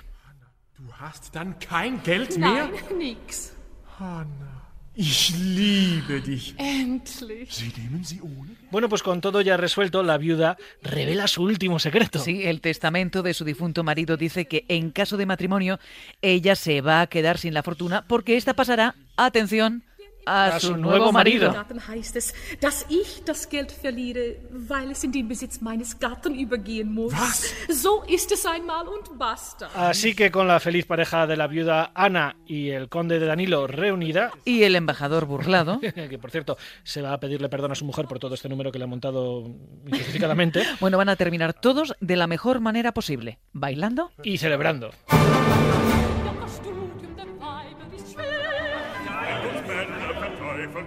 Du 0.79 0.93
hast 1.01 1.35
dann 1.35 1.59
kein 1.59 2.01
Geld 2.05 2.37
mehr? 2.39 2.71
Nein, 2.71 2.99
nix. 2.99 3.53
Hanna, 3.99 4.58
ich 4.99 5.33
liebe 5.39 6.21
dich. 6.21 6.55
Endlich. 6.59 7.55
Sie 7.55 7.73
nehmen 7.77 8.05
sie 8.05 8.21
ohne? 8.21 8.57
Bueno, 8.73 8.89
pues 8.89 9.05
con 9.05 9.21
todo 9.21 9.41
ya 9.41 9.57
resuelto, 9.57 10.03
la 10.03 10.19
viuda 10.19 10.57
revela 10.83 11.29
su 11.29 11.45
último 11.45 11.79
secreto. 11.79 12.19
Sí, 12.19 12.43
el 12.45 12.61
testamento 12.61 13.23
de 13.23 13.33
su 13.33 13.45
difunto 13.45 13.85
marido 13.85 14.17
dice 14.17 14.47
que 14.47 14.65
en 14.67 14.91
caso 14.91 15.17
de 15.17 15.25
matrimonio 15.25 15.79
ella 16.21 16.57
se 16.57 16.81
va 16.81 17.01
a 17.01 17.07
quedar 17.07 17.39
sin 17.39 17.55
la 17.55 17.63
fortuna 17.63 18.05
porque 18.09 18.37
esta 18.37 18.55
pasará, 18.55 18.97
atención, 19.17 19.85
a, 20.29 20.61
su, 20.61 20.77
nuevo 20.77 21.13
marido. 21.13 21.53
Daten 21.53 21.81
heißt 21.87 22.17
es, 22.17 22.35
dass 22.61 22.87
ich 22.89 23.23
das 23.25 23.49
Geld 23.49 23.73
verliere, 23.73 24.37
weil 24.51 24.91
es 24.91 25.05
in 25.05 25.13
den 25.13 25.29
Besitz 25.29 25.61
meines 25.61 25.99
Gatten 25.99 26.35
übergehen 26.35 26.93
muss. 26.93 27.13
Was? 27.13 27.55
So 27.69 28.03
ist 28.07 28.33
es 28.33 28.47
einmal 28.47 28.87
und 28.89 29.19
basta. 29.19 29.69
Así 29.75 30.15
que 30.15 30.31
con 30.31 30.47
la 30.47 30.61
feliz 30.61 30.87
pareja 30.87 31.27
de 31.27 31.37
la 31.37 31.47
viuda 31.47 31.93
Ana 31.95 32.37
y 32.47 32.71
el 32.71 32.89
conde 32.89 33.19
de 33.19 33.27
Danilo 33.27 33.67
reunida, 33.67 34.31
Y 34.45 34.63
el 34.63 34.77
embajador 34.77 35.27
burlado. 35.27 35.81
que 35.95 36.19
por 36.19 36.31
cierto 36.31 36.57
se 36.83 37.03
va 37.03 37.13
a 37.13 37.21
pedirle 37.21 37.49
perdón 37.49 37.73
a 37.73 37.75
su 37.75 37.85
mujer 37.85 38.07
por 38.07 38.19
todo 38.19 38.35
este 38.35 38.49
número 38.49 38.71
que 38.73 38.79
le 38.79 38.85
ha 38.85 38.89
montado 38.89 39.45
injustificadamente, 39.87 40.63
Bueno, 40.81 40.99
van 40.99 41.09
a 41.09 41.17
terminar 41.17 41.55
todos 41.55 41.95
de 42.01 42.17
la 42.17 42.27
mejor 42.27 42.61
manera 42.61 42.93
posible, 42.93 43.39
bailando 43.53 44.11
y 44.23 44.39
celebrando. 44.39 44.91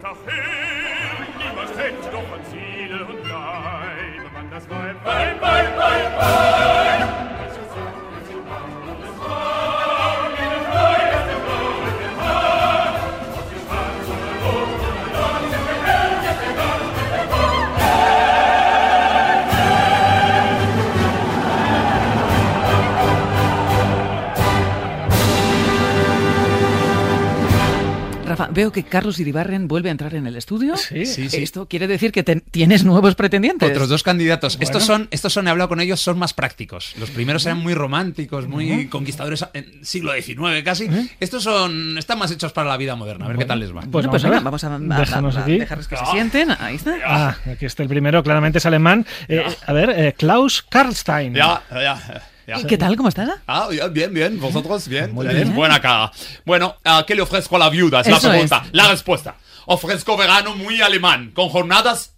bunter 0.02 0.16
Film 0.26 1.28
niemand 1.38 1.78
kennt 1.78 2.14
doch 2.14 2.34
an 2.34 2.46
Ziele 2.50 3.06
und 3.06 3.28
Leib 3.28 4.34
man 4.34 4.50
das 4.50 4.70
Weib 4.70 4.96
Weib 5.06 5.42
Weib 5.42 5.78
Weib 5.78 6.18
Weib 6.18 6.51
Veo 28.62 28.72
que 28.72 28.84
Carlos 28.84 29.20
Iribarren 29.20 29.68
vuelve 29.68 29.90
a 29.90 29.92
entrar 29.92 30.14
en 30.14 30.28
el 30.28 30.36
estudio. 30.36 30.78
Sí. 30.78 31.06
Sí, 31.08 31.30
sí. 31.30 31.42
Esto 31.42 31.68
quiere 31.68 31.88
decir 31.88 32.12
que 32.12 32.22
ten- 32.22 32.44
tienes 32.52 32.84
nuevos 32.84 33.16
pretendientes. 33.16 33.72
Otros 33.72 33.90
dos 33.90 34.04
candidatos. 34.04 34.56
Bueno. 34.58 34.64
Estos 34.66 34.84
son, 34.86 35.08
estos 35.10 35.34
son, 35.34 35.48
he 35.48 35.50
hablado 35.50 35.68
con 35.70 35.82
ellos, 35.82 36.00
son 36.00 36.20
más 36.20 36.34
prácticos. 36.36 36.94
Los 37.00 37.10
primeros 37.10 37.44
eran 37.48 37.58
muy 37.58 37.74
románticos, 37.74 38.48
muy 38.48 38.88
conquistadores 38.88 39.44
en 39.54 39.84
siglo 39.84 40.14
XIX 40.14 40.62
casi. 40.64 40.88
Estos 41.20 41.42
son, 41.44 41.98
están 41.98 42.20
más 42.20 42.30
hechos 42.32 42.54
para 42.54 42.70
la 42.70 42.78
vida 42.78 42.96
moderna. 42.96 43.26
A 43.26 43.28
ver 43.30 43.38
qué 43.38 43.46
tal 43.46 43.60
les 43.60 43.72
va. 43.76 43.82
Pues 43.82 43.90
Bueno, 43.92 44.10
vamos 44.10 44.22
pues 44.22 44.26
a 44.26 44.30
venga, 44.30 44.44
vamos 44.44 44.64
a, 44.64 44.68
a- 44.68 45.38
a- 45.38 45.40
a 45.40 45.44
aquí. 45.44 45.58
dejarles 45.58 45.88
que 45.88 45.98
se 45.98 46.06
sienten. 46.06 46.52
Ahí 46.52 46.76
está. 46.76 46.96
Ah, 47.04 47.38
aquí 47.52 47.66
está 47.66 47.82
el 47.82 47.90
primero, 47.90 48.22
claramente 48.22 48.60
es 48.60 48.66
alemán. 48.68 49.08
Eh, 49.28 49.44
a 49.66 49.74
ver, 49.74 49.90
eh, 49.90 50.14
Klaus 50.16 50.62
Karlstein. 50.70 51.34
Ya, 51.34 51.64
ya, 51.72 52.24
ya. 52.58 52.68
¿Qué 52.68 52.78
tal? 52.78 52.96
¿Cómo 52.96 53.10
estás? 53.10 53.30
Ah, 53.48 53.68
bien, 53.92 54.14
bien. 54.14 54.40
¿Vosotros? 54.40 54.88
Bien. 54.88 55.14
Muy 55.14 55.26
Tenéis 55.26 55.46
bien. 55.46 55.56
Buena 55.56 55.82
cara. 55.82 56.12
Bueno, 56.46 56.76
ah, 56.84 57.04
¿qué 57.06 57.16
le 57.16 57.22
ofrezco 57.22 57.56
a 57.56 57.60
la 57.60 57.70
viuda? 57.70 58.02
Es 58.02 58.08
la 58.08 58.20
pregunta. 58.20 58.64
es. 58.66 58.70
La 58.74 58.88
respuesta. 58.90 59.36
Ofrezco 59.66 60.18
verano 60.18 60.56
muy 60.56 60.82
alemán, 60.82 61.32
con 61.32 61.50
jornadas 61.50 62.16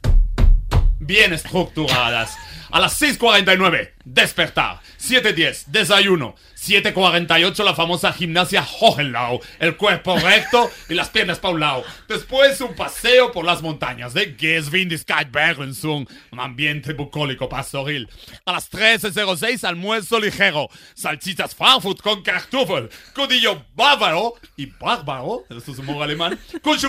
bien 0.99 1.33
estructuradas. 1.33 2.37
A 2.73 2.79
las 2.79 2.99
6.49, 2.99 3.91
despertar. 4.03 4.79
7.10, 4.99 5.65
desayuno. 5.67 6.33
7.48, 6.57 7.63
la 7.63 7.75
famosa 7.75 8.11
gimnasia 8.11 8.65
Hohenlau. 8.79 9.39
El 9.59 9.77
cuerpo 9.77 10.17
recto 10.17 10.71
y 10.89 10.95
las 10.95 11.09
piernas 11.09 11.37
para. 11.37 11.83
Después, 12.07 12.59
un 12.61 12.73
paseo 12.75 13.31
por 13.31 13.45
las 13.45 13.61
montañas 13.61 14.15
de 14.15 14.35
Geswindigkeit-Bergensung. 14.35 16.09
Un 16.31 16.39
ambiente 16.39 16.93
bucólico 16.93 17.47
pastoril. 17.47 18.09
A 18.43 18.53
las 18.53 18.71
13.06, 18.71 19.63
almuerzo 19.65 20.19
ligero. 20.19 20.67
Salchichas 20.95 21.53
Frankfurt 21.53 22.01
con 22.01 22.23
Kartoffel. 22.23 22.89
Codillo 23.13 23.67
bávaro 23.75 24.33
y 24.57 24.65
bárbaro. 24.65 25.45
Esto 25.47 25.73
es 25.73 25.77
humor 25.77 26.01
alemán. 26.01 26.39
Con. 26.63 26.79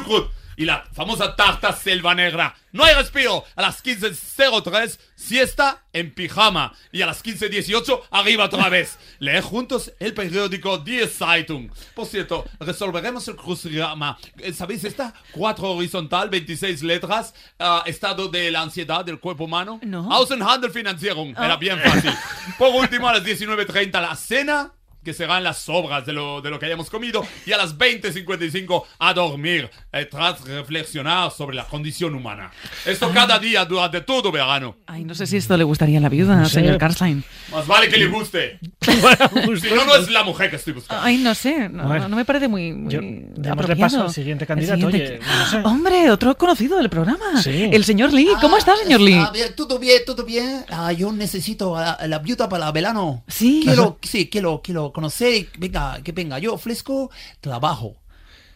Y 0.56 0.64
la 0.64 0.84
famosa 0.92 1.36
tarta 1.36 1.72
selva 1.72 2.14
negra. 2.14 2.54
No 2.72 2.84
hay 2.84 2.94
respiro. 2.94 3.44
A 3.54 3.62
las 3.62 3.84
15.03, 3.84 4.98
siesta 5.14 5.84
en 5.92 6.12
pijama. 6.12 6.72
Y 6.92 7.02
a 7.02 7.06
las 7.06 7.24
15.18, 7.24 8.02
arriba 8.10 8.44
otra 8.44 8.68
vez. 8.68 8.98
Leer 9.20 9.42
juntos 9.42 9.92
el 10.00 10.12
periódico 10.14 10.78
Die 10.78 11.06
Zeitung. 11.06 11.70
Por 11.94 12.06
cierto, 12.06 12.44
resolveremos 12.60 13.26
el 13.28 13.36
crucigrama. 13.36 14.18
Eh, 14.38 14.52
¿Sabéis 14.52 14.84
esta? 14.84 15.14
4 15.32 15.70
horizontal, 15.70 16.30
26 16.30 16.82
letras. 16.82 17.34
ah, 17.58 17.82
estado 17.86 18.28
de 18.28 18.50
la 18.50 18.62
ansiedad 18.62 19.04
del 19.04 19.20
cuerpo 19.20 19.44
humano. 19.44 19.80
No. 19.82 20.12
Außenhandelfinanzierung. 20.12 21.36
Era 21.36 21.56
bien 21.56 21.78
fácil. 21.80 22.12
Por 22.58 22.74
último, 22.74 23.08
a 23.08 23.14
las 23.14 23.24
19.30, 23.24 24.00
la 24.00 24.16
cena 24.16 24.72
que 25.04 25.12
serán 25.14 25.44
las 25.44 25.58
sobras 25.58 26.04
de 26.06 26.12
lo, 26.12 26.40
de 26.40 26.50
lo 26.50 26.58
que 26.58 26.66
hayamos 26.66 26.90
comido, 26.90 27.24
y 27.46 27.52
a 27.52 27.56
las 27.58 27.76
20.55 27.78 28.84
a 28.98 29.14
dormir, 29.14 29.70
eh, 29.92 30.06
tras 30.10 30.40
reflexionar 30.42 31.30
sobre 31.30 31.56
la 31.56 31.64
condición 31.66 32.14
humana. 32.14 32.50
Esto 32.86 33.10
cada 33.12 33.38
día 33.38 33.64
durante 33.64 34.00
todo 34.00 34.32
verano. 34.32 34.76
Ay, 34.86 35.04
no 35.04 35.14
sé 35.14 35.26
si 35.26 35.36
esto 35.36 35.56
le 35.56 35.64
gustaría 35.64 35.98
a 35.98 36.00
la 36.00 36.08
viuda, 36.08 36.44
sé. 36.46 36.54
señor 36.54 36.78
Karlstein. 36.78 37.22
Más 37.52 37.66
vale 37.66 37.88
que 37.88 37.96
le 37.98 38.06
guste. 38.08 38.58
Si 39.60 39.68
no, 39.70 39.84
no 39.84 39.96
es 39.96 40.10
la 40.10 40.24
mujer 40.24 40.50
que 40.50 40.56
estoy 40.56 40.72
buscando. 40.72 41.02
Ay, 41.04 41.18
no 41.18 41.34
sé, 41.34 41.68
no, 41.68 41.86
Bueno. 41.86 42.08
no 42.08 42.16
me 42.16 42.24
parece 42.24 42.48
muy, 42.48 42.72
muy 42.72 42.92
Yo- 42.92 43.00
démosle 43.00 43.50
apropiado. 43.50 43.80
paso 43.80 44.02
al 44.02 44.10
siguiente 44.12 44.46
candidato, 44.46 44.86
oye, 44.86 45.18
no 45.20 45.46
sé. 45.50 45.56
Hombre, 45.64 46.10
otro 46.10 46.36
conocido 46.36 46.76
del 46.78 46.88
programa. 46.90 47.42
Sí. 47.42 47.68
El 47.72 47.84
señor 47.84 48.12
Lee. 48.12 48.28
¿Cómo 48.40 48.56
está, 48.56 48.76
señor 48.76 49.00
Lee? 49.00 49.14
Ah, 49.14 49.30
bien, 49.32 49.54
todo 49.56 49.78
bien, 49.78 50.02
todo 50.06 50.24
bien. 50.24 50.64
Ah, 50.70 50.92
yo 50.92 51.12
necesito 51.12 51.76
a, 51.76 51.92
a 51.92 52.06
la 52.06 52.18
viuda 52.18 52.48
para 52.48 52.70
verano. 52.72 53.24
Sí. 53.28 53.62
Quiero, 53.64 53.98
sí, 54.02 54.28
quiero, 54.28 54.60
quiero 54.62 54.92
conocer. 54.94 55.34
y 55.34 55.48
Venga, 55.58 56.00
que 56.02 56.12
venga. 56.12 56.38
Yo 56.38 56.54
ofrezco 56.54 57.10
trabajo. 57.42 57.96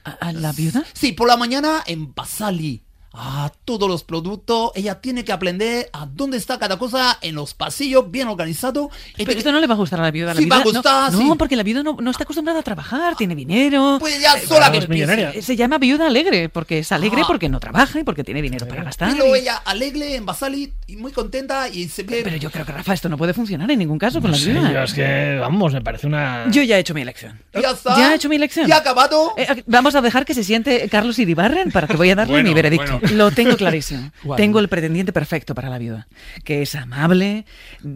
¿A, 0.04 0.12
a 0.12 0.32
la 0.32 0.52
viuda? 0.52 0.84
Sí, 0.94 1.12
por 1.12 1.28
la 1.28 1.36
mañana 1.36 1.82
en 1.86 2.14
Basali. 2.14 2.87
Ah, 3.20 3.50
todos 3.64 3.88
los 3.88 4.04
productos. 4.04 4.70
Ella 4.76 5.00
tiene 5.00 5.24
que 5.24 5.32
aprender 5.32 5.90
a 5.92 6.06
dónde 6.06 6.36
está 6.36 6.58
cada 6.58 6.78
cosa 6.78 7.18
en 7.20 7.34
los 7.34 7.52
pasillos, 7.54 8.10
bien 8.10 8.28
organizado. 8.28 8.90
Pero 9.16 9.32
esto 9.32 9.50
no 9.52 9.58
le 9.60 9.66
va 9.66 9.74
a 9.74 9.76
gustar 9.76 9.98
a 10.00 10.04
la 10.04 10.10
viuda. 10.10 10.34
La 10.34 10.40
Sí, 10.40 10.46
va 10.46 10.56
a 10.56 10.58
no- 10.60 10.64
gustar, 10.64 11.12
no, 11.12 11.36
porque 11.36 11.56
la 11.56 11.62
viuda 11.64 11.82
no, 11.82 11.96
no 12.00 12.10
está 12.10 12.22
acostumbrada 12.22 12.60
a 12.60 12.62
trabajar, 12.62 13.16
tiene 13.16 13.34
dinero. 13.34 13.96
Pues 14.00 14.20
ya 14.20 14.32
sola 14.38 14.46
claro, 14.66 14.72
que 14.72 14.78
es 14.78 14.84
empiece. 14.84 15.06
millonaria. 15.06 15.30
Eh, 15.38 15.42
Se 15.42 15.56
llama 15.56 15.78
viuda 15.78 16.06
alegre, 16.06 16.48
porque 16.48 16.78
es 16.80 16.92
alegre 16.92 17.22
Ah. 17.22 17.26
porque 17.26 17.48
no 17.48 17.58
trabaja 17.60 17.98
y 18.00 18.04
porque 18.04 18.22
tiene 18.24 18.40
dinero 18.40 18.66
para 18.68 18.84
gastar. 18.84 19.10
Pero 19.12 19.34
y- 19.34 19.40
ella 19.40 19.56
alegre 19.64 20.14
en 20.14 20.24
Basali 20.24 20.72
y 20.86 20.96
muy 20.96 21.10
contenta 21.12 21.68
y 21.68 21.88
se 21.88 22.04
ve... 22.04 22.20
Pero 22.22 22.36
yo 22.36 22.50
creo 22.50 22.64
que 22.64 22.72
Rafa, 22.72 22.94
esto 22.94 23.08
no 23.08 23.16
puede 23.18 23.34
funcionar 23.34 23.70
en 23.70 23.78
ningún 23.80 23.98
caso 23.98 24.20
con 24.20 24.30
la 24.30 24.36
viuda. 24.38 24.72
yo 24.72 24.82
es 24.82 24.94
que, 24.94 25.38
vamos, 25.40 25.72
me 25.72 25.80
parece 25.82 26.06
una... 26.06 26.44
Yo 26.50 26.62
ya 26.62 26.76
he 26.76 26.80
hecho 26.80 26.94
mi 26.94 27.02
elección. 27.02 27.40
Ya 27.52 27.70
está. 27.70 27.96
Ya 27.98 28.12
he 28.12 28.14
hecho 28.16 28.28
mi 28.28 28.36
elección. 28.36 28.66
Ya 28.68 28.76
ha 28.76 28.78
acabado. 28.78 29.32
Eh, 29.36 29.64
vamos 29.66 29.94
a 29.96 30.00
dejar 30.00 30.24
que 30.24 30.34
se 30.34 30.44
siente 30.44 30.88
Carlos 30.88 31.18
Iribarren 31.18 31.72
para 31.72 31.86
que 31.88 31.96
voy 31.96 32.10
a 32.10 32.14
darle 32.14 32.32
Bueno, 32.34 32.48
mi 32.48 32.54
veredicto. 32.54 32.98
bueno. 33.00 33.07
Lo 33.12 33.30
tengo 33.30 33.56
clarísimo. 33.56 34.10
Tengo 34.36 34.58
el 34.60 34.68
pretendiente 34.68 35.12
perfecto 35.12 35.54
para 35.54 35.68
la 35.68 35.78
viuda. 35.78 36.08
Que 36.44 36.62
es 36.62 36.74
amable, 36.74 37.44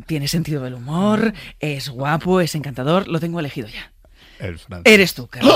tiene 0.06 0.28
sentido 0.28 0.62
del 0.62 0.74
humor, 0.74 1.32
es 1.60 1.88
guapo, 1.88 2.40
es 2.40 2.54
encantador. 2.54 3.08
Lo 3.08 3.20
tengo 3.20 3.40
elegido 3.40 3.68
ya. 3.68 3.92
El. 4.38 4.58
Eres 4.84 5.14
tú, 5.14 5.28
Carlos. 5.28 5.54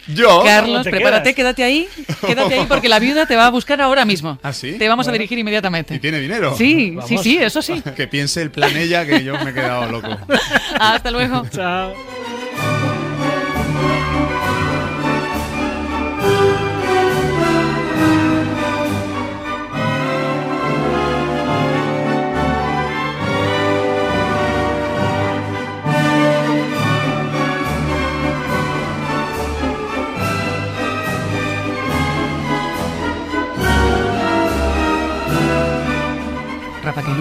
¿Yo? 0.08 0.42
Carlos, 0.44 0.82
te 0.84 0.90
prepárate, 0.90 1.34
quedas? 1.34 1.54
quédate 1.54 1.64
ahí. 1.64 1.88
Quédate 2.26 2.54
ahí 2.54 2.66
porque 2.66 2.88
la 2.88 2.98
viuda 2.98 3.26
te 3.26 3.36
va 3.36 3.46
a 3.46 3.50
buscar 3.50 3.82
ahora 3.82 4.06
mismo. 4.06 4.38
¿Ah, 4.42 4.52
sí? 4.52 4.76
Te 4.78 4.88
vamos 4.88 5.06
a 5.08 5.12
dirigir 5.12 5.38
inmediatamente. 5.38 5.94
¿Y 5.94 5.98
tiene 5.98 6.20
dinero? 6.20 6.56
Sí, 6.56 6.92
Vamos. 6.92 7.08
sí, 7.08 7.18
sí, 7.18 7.36
eso 7.36 7.60
sí. 7.60 7.82
Que 7.94 8.06
piense 8.06 8.40
el 8.40 8.50
plan 8.50 8.74
ella 8.76 9.04
que 9.04 9.22
yo 9.22 9.38
me 9.44 9.50
he 9.50 9.54
quedado 9.54 9.90
loco. 9.90 10.16
Hasta 10.80 11.10
luego. 11.10 11.46
Chao. 11.50 11.92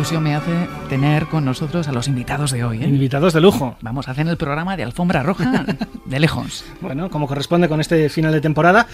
Ilusión 0.04 0.24
me 0.24 0.36
hace 0.36 0.68
tener 0.89 1.28
con 1.28 1.45
nosotros 1.45 1.88
a 1.88 1.93
los 1.93 2.10
invitados 2.10 2.51
de 2.51 2.66
hoy. 2.66 2.84
¿eh? 2.84 2.88
Invitados 2.89 3.32
de 3.32 3.39
lujo. 3.39 3.78
Vamos 3.80 4.10
a 4.10 4.12
hacer 4.12 4.28
el 4.28 4.36
programa 4.36 4.76
de 4.76 4.84
Alfombra 4.84 5.24
Roja 5.24 5.66
de 6.06 6.20
lejos. 6.20 6.66
Bueno, 6.82 7.10
como 7.10 7.26
corresponde 7.26 7.70
con 7.70 7.80
este 7.80 8.10
final 8.10 8.34
de 8.34 8.41
temporada, 8.41 8.86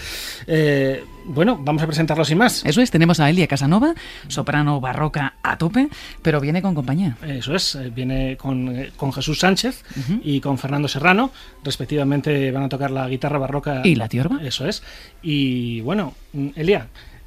eh, 0.46 1.04
bueno, 1.26 1.60
vamos 1.64 1.82
a 1.82 1.88
presentarlo 1.88 2.24
sin 2.26 2.38
más. 2.38 2.64
Eso 2.64 2.80
es, 2.82 2.92
tenemos 2.92 3.20
a 3.20 3.28
Elia 3.28 3.48
Casanova, 3.48 3.96
soprano 4.28 4.80
barroca 4.80 5.34
a 5.42 5.58
tope, 5.58 5.90
pero 6.22 6.40
viene 6.40 6.62
con 6.62 6.76
compañía. 6.76 7.18
Eso 7.26 7.56
es, 7.56 7.74
eh, 7.74 7.90
viene 7.90 8.38
con, 8.38 8.72
con 8.96 9.12
Jesús 9.12 9.40
Sánchez 9.40 9.84
y 10.24 10.40
con 10.42 10.60
Fernando 10.60 10.88
Serrano, 10.88 11.32
respectivamente 11.64 12.52
van 12.52 12.66
a 12.66 12.70
tocar 12.70 12.92
la 12.92 13.10
guitarra 13.10 13.40
barroca. 13.40 13.82
¿Y 13.84 13.96
la 13.96 14.08
tiorba? 14.08 14.44
Eso 14.44 14.68
es. 14.68 14.84
Y 15.24 15.82
bueno, 15.82 16.14
Elia, 16.56 16.86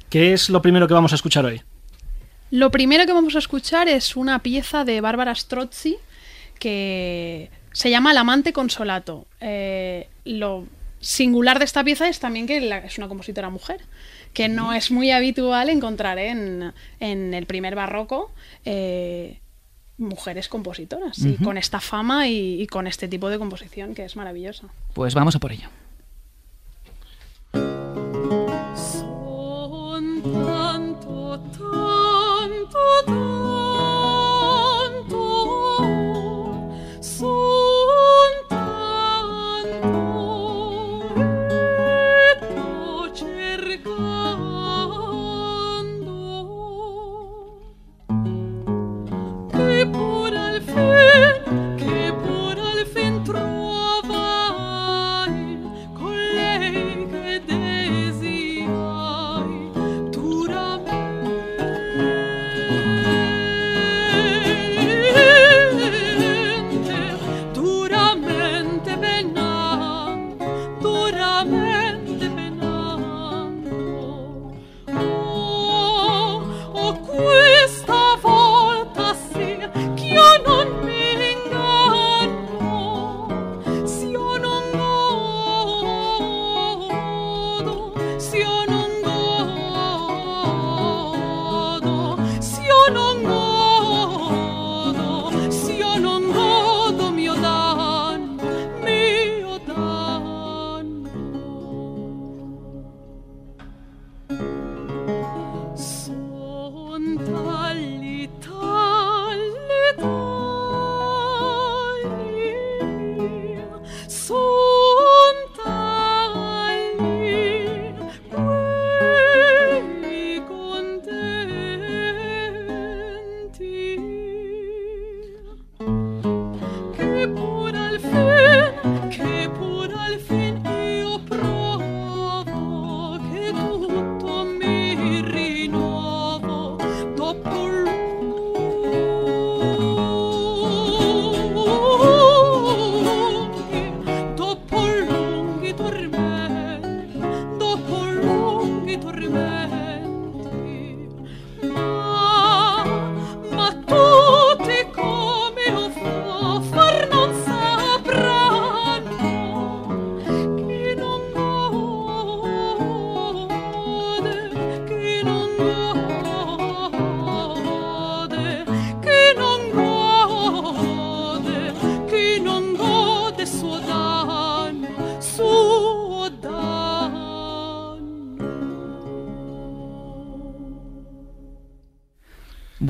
¿qué 0.09 0.31
es 0.31 0.49
lo 0.49 0.61
primero 0.61 0.87
que 0.87 0.93
vamos 0.93 1.11
a 1.11 1.15
escuchar 1.15 1.43
hoy? 1.43 1.61
Lo 2.53 2.69
primero 2.69 3.07
que 3.07 3.13
vamos 3.13 3.35
a 3.35 3.39
escuchar 3.39 3.87
es 3.89 4.15
una 4.15 4.37
pieza 4.43 4.85
de 4.85 5.01
Bárbara 5.01 5.33
Strozzi 5.33 5.97
que 6.59 7.49
se 7.71 7.89
llama 7.89 8.11
El 8.11 8.17
amante 8.19 8.53
consolato. 8.53 9.25
Eh, 9.41 10.07
lo 10.23 10.67
singular 10.99 11.57
de 11.57 11.65
esta 11.65 11.83
pieza 11.83 12.07
es 12.07 12.19
también 12.19 12.45
que 12.45 12.61
la- 12.61 12.77
es 12.77 12.99
una 12.99 13.07
compositora 13.07 13.49
mujer, 13.49 13.81
que 14.33 14.49
no 14.49 14.71
es 14.71 14.91
muy 14.91 15.09
habitual 15.09 15.67
encontrar 15.71 16.19
en, 16.19 16.73
en 16.99 17.33
el 17.33 17.47
primer 17.47 17.73
barroco 17.73 18.31
eh, 18.65 19.39
mujeres 19.97 20.47
compositoras, 20.47 21.17
y 21.17 21.33
con 21.43 21.57
esta 21.57 21.79
fama 21.79 22.27
y, 22.27 22.61
y 22.61 22.67
con 22.67 22.85
este 22.85 23.07
tipo 23.07 23.29
de 23.31 23.39
composición 23.39 23.95
que 23.95 24.05
es 24.05 24.15
maravillosa. 24.15 24.67
Pues 24.93 25.15
vamos 25.15 25.35
a 25.35 25.39
por 25.39 25.51
ello. 25.51 25.69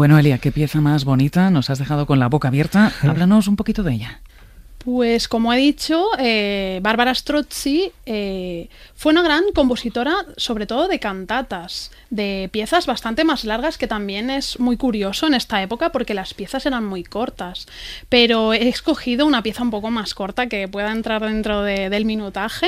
Bueno, 0.03 0.19
Elia, 0.19 0.37
qué 0.37 0.51
pieza 0.51 0.81
más 0.81 1.05
bonita, 1.05 1.49
nos 1.49 1.69
has 1.69 1.79
dejado 1.79 2.05
con 2.05 2.19
la 2.19 2.27
boca 2.27 2.49
abierta. 2.49 2.91
Háblanos 3.03 3.47
un 3.47 3.55
poquito 3.55 3.83
de 3.83 3.93
ella. 3.93 4.19
Pues 4.85 5.29
como 5.29 5.53
he 5.53 5.57
dicho, 5.57 6.07
eh, 6.19 6.79
Bárbara 6.81 7.15
Strozzi 7.15 7.89
eh, 8.05 8.67
fue 8.95 9.13
una 9.13 9.21
gran 9.21 9.43
compositora, 9.55 10.13
sobre 10.35 10.65
todo 10.65 10.89
de 10.89 10.99
cantatas, 10.99 11.89
de 12.09 12.49
piezas 12.51 12.85
bastante 12.85 13.23
más 13.23 13.45
largas, 13.45 13.77
que 13.77 13.87
también 13.87 14.29
es 14.29 14.59
muy 14.59 14.75
curioso 14.75 15.25
en 15.27 15.35
esta 15.35 15.61
época 15.61 15.91
porque 15.93 16.13
las 16.13 16.33
piezas 16.33 16.65
eran 16.65 16.85
muy 16.85 17.03
cortas. 17.05 17.65
Pero 18.09 18.51
he 18.53 18.67
escogido 18.67 19.25
una 19.25 19.41
pieza 19.41 19.63
un 19.63 19.71
poco 19.71 19.89
más 19.89 20.13
corta 20.13 20.47
que 20.47 20.67
pueda 20.67 20.91
entrar 20.91 21.21
dentro 21.21 21.61
de- 21.63 21.89
del 21.89 22.03
minutaje. 22.03 22.67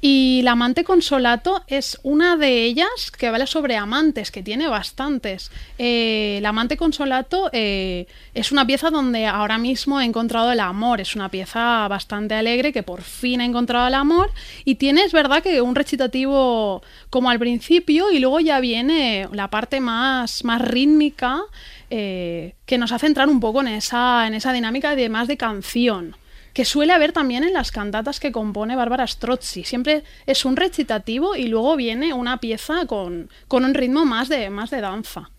Y 0.00 0.40
La 0.42 0.52
amante 0.52 0.82
consolato 0.82 1.62
es 1.68 1.98
una 2.02 2.36
de 2.36 2.64
ellas 2.64 3.12
que 3.16 3.28
habla 3.28 3.46
sobre 3.46 3.76
amantes, 3.76 4.32
que 4.32 4.42
tiene 4.42 4.66
bastantes. 4.66 5.52
Eh, 5.78 6.40
la 6.42 6.48
amante 6.48 6.76
consolato 6.76 7.50
eh, 7.52 8.06
es 8.34 8.50
una 8.50 8.66
pieza 8.66 8.90
donde 8.90 9.26
ahora 9.26 9.58
mismo 9.58 10.00
he 10.00 10.04
encontrado 10.04 10.50
el 10.50 10.58
amor. 10.60 11.00
Es 11.00 11.14
una 11.14 11.28
pieza 11.28 11.51
bastante 11.58 12.34
alegre 12.34 12.72
que 12.72 12.82
por 12.82 13.02
fin 13.02 13.40
he 13.40 13.44
encontrado 13.44 13.88
el 13.88 13.94
amor. 13.94 14.30
Y 14.64 14.76
tiene, 14.76 15.02
es 15.04 15.12
verdad, 15.12 15.42
que 15.42 15.60
un 15.60 15.74
recitativo 15.74 16.82
como 17.10 17.30
al 17.30 17.38
principio 17.38 18.10
y 18.10 18.18
luego 18.18 18.40
ya 18.40 18.60
viene 18.60 19.28
la 19.32 19.48
parte 19.48 19.80
más, 19.80 20.44
más 20.44 20.60
rítmica 20.60 21.42
eh, 21.90 22.54
que 22.66 22.78
nos 22.78 22.92
hace 22.92 23.06
entrar 23.06 23.28
un 23.28 23.40
poco 23.40 23.60
en 23.60 23.68
esa, 23.68 24.26
en 24.26 24.34
esa 24.34 24.52
dinámica 24.52 24.96
de 24.96 25.08
más 25.08 25.28
de 25.28 25.36
canción 25.36 26.16
que 26.52 26.64
suele 26.64 26.92
haber 26.92 27.12
también 27.12 27.44
en 27.44 27.52
las 27.52 27.70
cantatas 27.70 28.20
que 28.20 28.32
compone 28.32 28.76
Bárbara 28.76 29.06
Strozzi. 29.06 29.64
Siempre 29.64 30.04
es 30.26 30.44
un 30.44 30.56
recitativo 30.56 31.36
y 31.36 31.48
luego 31.48 31.76
viene 31.76 32.12
una 32.12 32.38
pieza 32.38 32.86
con, 32.86 33.28
con 33.48 33.64
un 33.64 33.74
ritmo 33.74 34.04
más 34.04 34.28
de, 34.28 34.50
más 34.50 34.70
de 34.70 34.80
danza. 34.80 35.30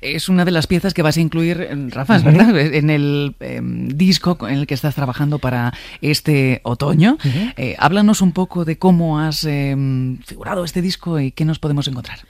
Es 0.00 0.28
una 0.28 0.44
de 0.44 0.50
las 0.50 0.66
piezas 0.66 0.94
que 0.94 1.02
vas 1.02 1.16
a 1.16 1.20
incluir, 1.20 1.60
eh, 1.60 1.88
Rafa, 1.88 2.16
es 2.16 2.24
¿verdad? 2.24 2.56
En 2.58 2.90
el 2.90 3.34
eh, 3.40 3.60
disco 3.62 4.36
en 4.48 4.58
el 4.58 4.66
que 4.66 4.74
estás 4.74 4.94
trabajando 4.94 5.38
para 5.38 5.72
este 6.00 6.60
otoño. 6.64 7.18
Eh, 7.56 7.76
háblanos 7.78 8.20
un 8.20 8.32
poco 8.32 8.64
de 8.64 8.78
cómo 8.78 9.20
has 9.20 9.44
eh, 9.44 9.74
figurado 10.24 10.64
este 10.64 10.82
disco 10.82 11.20
y 11.20 11.32
qué 11.32 11.44
nos 11.44 11.58
podemos 11.58 11.86
encontrar. 11.88 12.20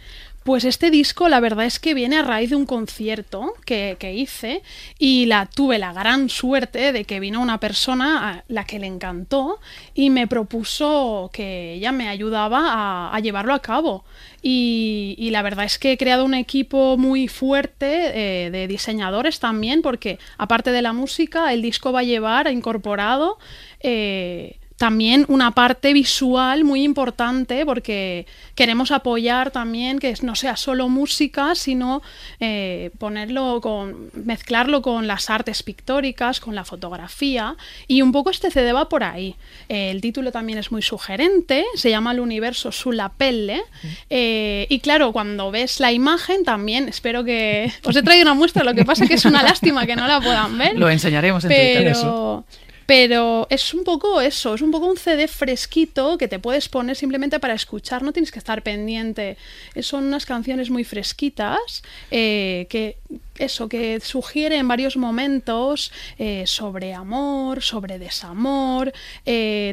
Pues 0.45 0.65
este 0.65 0.91
disco 0.91 1.29
la 1.29 1.39
verdad 1.39 1.67
es 1.67 1.79
que 1.79 1.95
viene 1.95 2.17
a 2.17 2.23
raíz 2.23 2.51
de 2.51 2.57
un 2.57 2.67
concierto 2.67 3.55
que, 3.65 3.97
que 4.01 4.13
hice 4.13 4.63
y 4.99 5.27
la 5.27 5.47
tuve 5.47 5.79
la 5.79 5.93
gran 5.93 6.29
suerte 6.29 6.93
de 6.93 7.05
que 7.05 7.21
vino 7.21 7.41
una 7.41 7.61
persona 7.61 8.29
a 8.29 8.45
la 8.49 8.65
que 8.65 8.81
le 8.81 8.89
encantó 8.89 9.61
y 9.95 10.11
me 10.11 10.27
propuso 10.27 11.31
que 11.33 11.75
ella 11.75 11.93
me 11.93 12.09
ayudaba 12.09 13.15
a, 13.15 13.21
llevarlo 13.21 13.55
a 13.55 13.63
cabo. 13.63 14.05
Y, 14.43 15.15
y 15.17 15.31
la 15.31 15.43
verdad 15.43 15.65
es 15.65 15.79
que 15.79 15.93
he 15.93 15.97
creado 15.97 16.25
un 16.25 16.35
equipo 16.35 16.97
muy 16.99 17.29
fuerte 17.29 18.47
eh, 18.47 18.51
de 18.51 18.67
diseñadores 18.67 19.39
también 19.39 19.81
porque 19.81 20.19
aparte 20.39 20.73
de 20.73 20.83
la 20.83 20.93
música 20.93 21.53
el 21.53 21.63
disco 21.63 21.93
va 21.93 22.01
a 22.01 22.05
llevar 22.05 22.51
incorporado... 22.51 23.39
eh, 23.79 24.57
también 24.83 25.27
una 25.29 25.53
parte 25.53 25.93
visual 25.93 26.65
muy 26.65 26.83
importante 26.83 27.65
porque 27.65 28.27
queremos 28.57 28.91
apoyar 28.91 29.53
también 29.53 30.01
que 30.01 30.13
no 30.23 30.35
sea 30.35 30.57
solo 30.57 30.89
música, 30.89 31.55
sino 31.55 32.03
eh, 32.41 32.91
ponerlo 32.99 33.61
con, 33.61 34.11
mezclarlo 34.25 34.83
con 34.83 35.07
las 35.07 35.31
artes 35.31 35.63
pictóricas, 35.63 36.41
con 36.41 36.57
la 36.57 36.65
fotografía 36.65 37.55
y 37.87 38.03
un 38.03 38.11
poco 38.11 38.31
este 38.31 38.51
CD 38.51 38.73
va 38.73 38.89
por 38.89 39.05
ahí. 39.05 39.37
Eh, 39.69 39.93
el 39.93 40.01
título 40.01 40.33
también 40.33 40.59
es 40.59 40.73
muy 40.73 40.83
sugerente, 40.83 41.65
se 41.77 41.89
llama 41.89 42.11
El 42.11 42.19
universo 42.19 42.73
sulla 42.73 43.09
pelle 43.09 43.63
eh, 44.11 44.67
y 44.69 44.81
claro, 44.81 45.13
cuando 45.13 45.53
ves 45.53 45.79
la 45.79 45.93
imagen 45.93 46.43
también, 46.43 46.89
espero 46.89 47.23
que 47.23 47.73
os 47.85 47.95
he 47.95 48.03
traído 48.03 48.25
una 48.25 48.35
muestra, 48.35 48.65
lo 48.65 48.75
que 48.75 48.85
pasa 48.85 49.07
que 49.07 49.15
es 49.15 49.25
una 49.27 49.45
lástima 49.45 49.87
que 49.87 49.95
no 49.95 50.09
la 50.09 50.21
puedan 50.21 50.59
ver. 50.59 50.77
Lo 50.77 50.91
enseñaremos 50.91 51.45
en 51.45 51.51
Twitter. 51.51 51.85
pero, 51.85 52.45
pero 52.87 53.47
es 53.51 53.75
un 53.75 53.85
poco 53.85 54.21
eso, 54.21 54.55
es 54.55 54.61
un 54.61 54.71
poco 54.71 54.87
un 54.87 54.97
CD 54.97 55.29
fresquito 55.29 56.19
que 56.19 56.29
te 56.29 56.39
puedes 56.39 56.69
poner 56.69 56.97
simplemente 56.97 57.41
para 57.41 57.55
escuchar, 57.55 58.03
no 58.03 58.13
tienes 58.13 58.33
que 58.33 58.39
estar 58.39 58.63
pendiente. 58.63 59.37
Eh, 59.75 59.83
Son 59.83 60.05
unas 60.05 60.27
canciones 60.27 60.71
muy 60.71 60.85
fresquitas 60.85 61.83
eh, 62.11 62.67
que 62.69 62.97
eso, 63.39 63.69
que 63.69 64.01
sugiere 64.01 64.57
en 64.57 64.69
varios 64.69 64.97
momentos 64.97 65.93
eh, 66.19 66.45
sobre 66.47 66.95
amor, 66.95 67.63
sobre 67.63 67.99
desamor, 67.99 68.93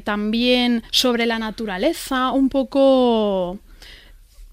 también 0.04 0.84
sobre 0.92 1.26
la 1.26 1.40
naturaleza, 1.40 2.32
un 2.32 2.50
poco 2.50 3.60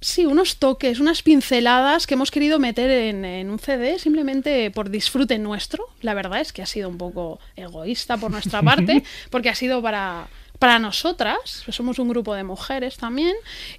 Sí, 0.01 0.27
unos 0.27 0.59
toques, 0.59 1.01
unas 1.01 1.23
pinceladas 1.23 2.07
que 2.07 2.15
hemos 2.15 2.31
querido 2.31 2.59
meter 2.59 2.91
en, 2.91 3.25
en 3.25 3.51
un 3.51 3.59
CD 3.59 3.99
simplemente 3.99 4.71
por 4.71 4.91
disfrute 4.91 5.39
nuestro. 5.39 5.85
La 6.03 6.13
verdad 6.13 6.41
es 6.41 6.53
que 6.53 6.63
ha 6.63 6.67
sido 6.67 6.89
un 6.89 6.99
poco 6.99 7.41
egoísta 7.57 8.17
por 8.19 8.31
nuestra 8.31 8.63
parte, 8.63 9.03
porque 9.31 9.49
ha 9.49 9.55
sido 9.55 9.81
para, 9.81 10.29
para 10.59 10.79
nosotras, 10.79 11.65
somos 11.69 11.99
un 11.99 12.09
grupo 12.09 12.35
de 12.35 12.45
mujeres 12.45 12.97
también, 12.97 13.35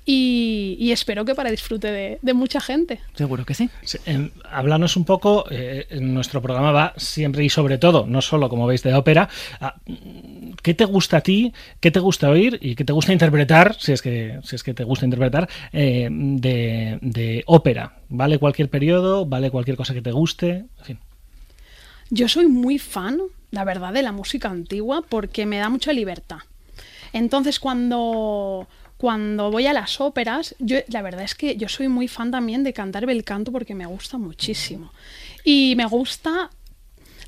y, 0.05 0.78
y 0.80 0.91
espero 0.91 1.25
que 1.25 1.36
para 1.36 1.49
disfrute 1.51 1.91
de, 1.91 2.19
de 2.21 2.34
mucha 2.34 2.59
gente. 2.61 2.99
Seguro 3.15 3.45
que 3.45 3.53
sí. 3.53 3.69
Sí, 3.84 3.97
en- 4.05 4.32
Háblanos 4.49 4.95
un 4.95 5.05
poco, 5.05 5.45
eh, 5.49 5.88
en 5.89 6.13
nuestro 6.13 6.41
programa 6.41 6.71
va 6.71 6.93
siempre 6.97 7.43
y 7.43 7.49
sobre 7.49 7.78
todo, 7.78 8.05
no 8.07 8.21
solo 8.21 8.49
como 8.49 8.67
veis 8.67 8.84
de 8.84 8.93
ópera, 8.93 9.28
a, 9.59 9.75
mm, 9.86 10.51
¿qué 10.61 10.73
te 10.73 10.86
gusta 10.86 11.17
a 11.17 11.21
ti, 11.21 11.53
qué 11.80 11.91
te 11.91 11.99
gusta 11.99 12.30
oír 12.30 12.57
y 12.61 12.75
qué 12.75 12.84
te 12.86 12.93
gusta 12.93 13.13
interpretar, 13.13 13.75
si 13.80 13.91
es 13.93 14.01
que, 14.01 14.39
si 14.43 14.55
es 14.55 14.63
que 14.63 14.73
te 14.73 14.84
gusta 14.84 15.05
interpretar, 15.05 15.49
eh, 15.71 16.07
de, 16.11 16.99
de 17.01 17.43
ópera? 17.47 17.97
¿Vale 18.09 18.38
cualquier 18.39 18.69
periodo? 18.69 19.25
¿Vale 19.25 19.51
cualquier 19.51 19.78
cosa 19.78 19.93
que 19.93 20.01
te 20.01 20.11
guste? 20.11 20.65
En 20.80 20.86
fin. 20.86 20.99
Yo 22.09 22.28
soy 22.30 22.47
muy 22.47 22.80
fan, 22.80 23.19
la 23.51 23.65
verdad, 23.65 23.91
de 23.93 24.01
la 24.01 24.11
música 24.13 24.49
antigua 24.49 25.03
porque 25.07 25.45
me 25.45 25.57
da 25.57 25.69
mucha 25.69 25.91
libertad. 25.91 26.38
Entonces, 27.14 27.60
cuando, 27.60 28.68
cuando 28.97 29.51
voy 29.51 29.68
a 29.68 29.74
las 29.74 30.01
óperas, 30.01 30.55
yo, 30.60 30.78
la 30.88 31.01
verdad 31.01 31.24
es 31.24 31.36
que 31.36 31.55
yo 31.55 31.70
soy 31.70 31.88
muy 31.88 32.08
fan 32.08 32.32
también 32.32 32.64
de 32.64 32.74
cantar 32.74 33.05
bel 33.05 33.24
canto 33.24 33.51
porque 33.51 33.76
me 33.76 33.86
gusta 33.86 34.18
muchísimo. 34.18 34.91
Y 35.43 35.76
me 35.76 35.86
gusta 35.86 36.49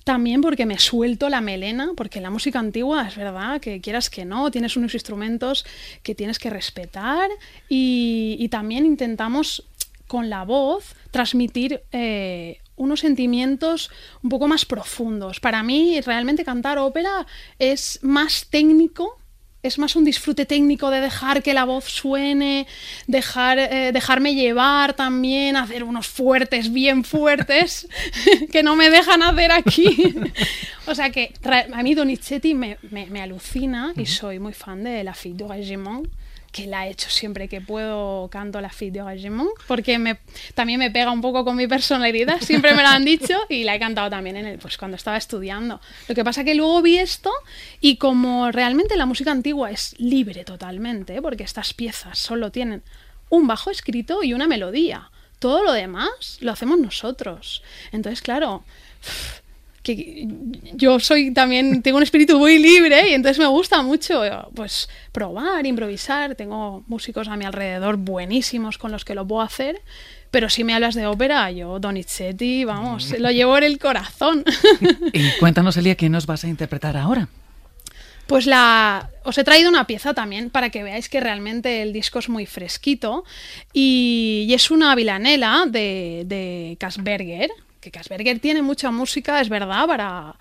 también 0.04 0.42
porque 0.42 0.66
me 0.66 0.80
suelto 0.80 1.30
la 1.30 1.40
melena, 1.40 1.92
porque 1.96 2.20
la 2.20 2.32
música 2.32 2.58
antigua 2.58 3.08
es 3.08 3.16
verdad 3.16 3.62
que 3.62 3.80
quieras 3.80 4.10
que 4.10 4.26
no, 4.26 4.50
tienes 4.50 4.76
unos 4.76 4.96
instrumentos 4.96 5.68
que 6.02 6.16
tienes 6.16 6.40
que 6.40 6.50
respetar 6.50 7.30
y, 7.68 8.48
también 8.50 8.88
intentamos 8.88 9.64
con 10.08 10.32
la 10.32 10.44
voz 10.44 10.96
transmitir 11.12 11.84
eh, 11.92 12.58
unos 12.76 13.02
sentimientos 13.02 13.92
un 14.24 14.32
poco 14.32 14.48
más 14.48 14.66
profundos. 14.66 15.40
Para 15.40 15.62
mí 15.62 16.02
realmente 16.02 16.44
cantar 16.44 16.80
ópera 16.80 17.28
es 17.60 18.00
más 18.02 18.48
técnico 18.50 19.19
es 19.62 19.78
más 19.78 19.96
un 19.96 20.06
disfrute 20.06 20.46
técnico 20.46 20.90
de 20.90 21.02
dejar 21.02 21.44
que 21.44 21.54
la 21.54 21.66
voz 21.66 21.84
suene, 21.86 22.66
dejar, 23.08 23.60
eh, 23.60 23.92
dejarme 23.92 24.34
llevar 24.34 24.94
también, 24.94 25.58
hacer 25.58 25.84
unos 25.84 26.08
fuertes, 26.08 26.72
bien 26.72 27.04
fuertes, 27.04 27.88
que 28.52 28.64
no 28.64 28.76
me 28.76 28.90
dejan 28.90 29.22
hacer 29.22 29.52
aquí. 29.52 30.16
o 30.88 30.96
sea 30.96 31.10
que 31.10 31.34
a 31.74 31.84
mí 31.84 31.94
Donizetti 31.94 32.54
me, 32.54 32.78
me- 32.90 33.08
me 33.08 33.22
alucina 33.22 33.94
y 33.98 34.06
soy 34.06 34.40
muy 34.40 34.54
fan 34.54 34.84
de 34.84 35.04
La 35.04 35.14
Fille 35.14 35.36
du 35.38 35.48
Régiment 35.48 36.08
que 36.52 36.68
la 36.68 36.88
he 36.88 36.92
hecho 36.92 37.10
siempre 37.10 37.48
que 37.48 37.62
puedo, 37.62 38.28
canto 38.30 38.60
La 38.62 38.70
Fille 38.70 39.00
du 39.00 39.06
Régiment, 39.06 39.50
porque 39.68 40.00
me, 40.00 40.20
también 40.54 40.80
me 40.80 40.92
pega 40.92 41.12
un 41.12 41.22
poco 41.22 41.46
con 41.46 41.56
mi 41.56 41.68
personalidad, 41.68 42.40
siempre 42.42 42.74
me 42.74 42.82
lo 42.82 42.90
han 42.90 43.06
dicho 43.06 43.38
y 43.50 43.64
la 43.64 43.76
he 43.76 43.80
cantado 43.80 44.10
también 44.10 44.38
en 44.38 44.46
el, 44.46 44.60
pues 44.60 44.78
cuando 44.78 44.98
estaba 44.98 45.18
estudiando. 45.18 45.80
Lo 46.08 46.16
que 46.16 46.24
pasa 46.24 46.44
que 46.44 46.56
luego 46.56 46.82
vi 46.82 46.98
esto 46.98 47.32
y 47.80 47.98
como 47.98 48.52
realmente 48.52 48.98
la 48.98 49.06
música 49.06 49.32
antigua 49.32 49.72
es 49.72 49.96
libre 50.00 50.44
totalmente, 50.44 51.16
¿eh? 51.16 51.22
porque 51.22 51.44
estas 51.44 51.74
piezas 51.74 52.18
solo 52.18 52.52
tienen 52.52 52.84
un 53.30 53.48
bajo 53.48 53.70
escrito 53.70 54.24
y 54.24 54.34
una 54.34 54.48
melodía. 54.48 55.12
Todo 55.40 55.64
lo 55.64 55.72
demás 55.72 56.38
lo 56.42 56.52
hacemos 56.52 56.80
nosotros. 56.80 57.64
Entonces, 57.92 58.22
claro, 58.22 58.64
que 59.96 60.28
yo 60.74 61.00
soy 61.00 61.32
también, 61.32 61.82
tengo 61.82 61.98
un 61.98 62.04
espíritu 62.04 62.38
muy 62.38 62.58
libre 62.58 63.10
y 63.10 63.14
entonces 63.14 63.40
me 63.40 63.48
gusta 63.48 63.82
mucho 63.82 64.22
pues 64.56 64.90
probar, 65.12 65.66
improvisar. 65.66 66.36
Tengo 66.36 66.84
músicos 66.88 67.28
a 67.28 67.38
mi 67.38 67.46
alrededor 67.46 67.98
buenísimos 67.98 68.78
con 68.78 68.92
los 68.92 69.06
que 69.06 69.16
lo 69.16 69.28
puedo 69.28 69.42
hacer. 69.42 69.82
Pero 70.32 70.50
si 70.50 70.64
me 70.64 70.74
hablas 70.74 70.96
de 70.96 71.08
ópera, 71.08 71.50
yo 71.52 71.80
Donizetti, 71.80 72.64
vamos, 72.64 73.18
lo 73.18 73.32
llevo 73.32 73.58
en 73.58 73.64
el 73.64 73.80
corazón. 73.80 74.44
Y 75.14 75.32
cuéntanos, 75.40 75.76
Elia, 75.78 75.96
¿qué 75.96 76.10
nos 76.10 76.26
vas 76.26 76.44
a 76.44 76.48
interpretar 76.48 76.96
ahora? 76.96 77.28
Pues 78.28 78.46
la 78.46 79.10
os 79.24 79.38
he 79.40 79.44
traído 79.44 79.70
una 79.70 79.88
pieza 79.88 80.14
también 80.14 80.52
para 80.52 80.70
que 80.70 80.84
veáis 80.84 81.10
que 81.10 81.20
realmente 81.20 81.82
el 81.82 81.94
disco 81.94 82.20
es 82.20 82.30
muy 82.30 82.46
fresquito 82.46 83.24
y, 83.74 84.46
y 84.48 84.54
es 84.54 84.70
una 84.70 84.94
vilanela 84.94 85.66
de, 85.68 86.24
de 86.28 86.78
Kasberger, 86.80 87.50
que 87.80 87.92
Kasberger 87.92 88.40
tiene 88.40 88.62
mucha 88.62 88.92
música, 88.92 89.42
es 89.42 89.50
verdad, 89.50 89.88
para, 89.88 90.36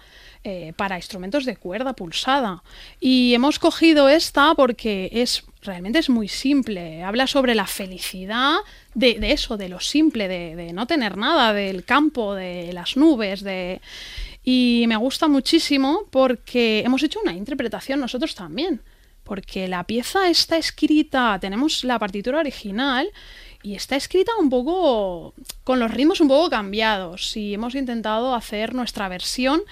eh, 0.45 0.73
para 0.77 0.97
instrumentos 0.97 1.45
de 1.45 1.57
cuerda 1.57 1.93
pulsada. 1.93 2.63
Y 3.01 3.35
hemos 3.35 3.59
cogido 3.59 4.09
esta 4.09 4.55
porque 4.55 5.11
es 5.13 5.45
realmente 5.63 5.99
es 5.99 6.09
muy 6.09 6.29
simple. 6.29 7.03
Habla 7.03 7.27
sobre 7.27 7.55
la 7.55 7.67
felicidad 7.67 8.57
de, 8.95 9.19
eso, 9.33 9.57
de 9.57 9.69
lo 9.69 9.81
simple, 9.81 10.29
de, 10.29 10.57
de 10.57 10.73
no 10.73 10.87
tener 10.87 11.17
nada, 11.17 11.53
del 11.53 11.85
campo, 11.85 12.35
de 12.35 12.73
las 12.73 12.97
nubes, 12.97 13.43
de... 13.43 13.81
Y 14.45 14.87
me 14.89 14.97
gusta 14.97 15.29
muchísimo 15.29 16.07
porque 16.11 16.83
hemos 16.85 17.03
hecho 17.03 17.21
una 17.23 17.35
interpretación 17.35 18.01
nosotros 18.01 18.35
también. 18.35 18.81
Porque 19.23 19.69
la 19.69 19.85
pieza 19.85 20.31
está 20.31 20.57
escrita, 20.57 21.39
tenemos 21.39 21.85
la 21.85 21.99
partitura 21.99 22.39
original 22.39 23.11
y 23.63 23.75
está 23.75 23.97
escrita 23.97 24.33
un 24.39 24.51
poco 24.51 25.35
con 25.65 25.81
los 25.81 25.91
ritmos 25.91 26.21
un 26.21 26.29
poco 26.29 26.51
cambiados. 26.51 27.37
Y 27.37 27.55
hemos 27.55 27.75
intentado 27.75 28.35
hacer 28.35 28.75
nuestra 28.75 29.09
versión 29.09 29.63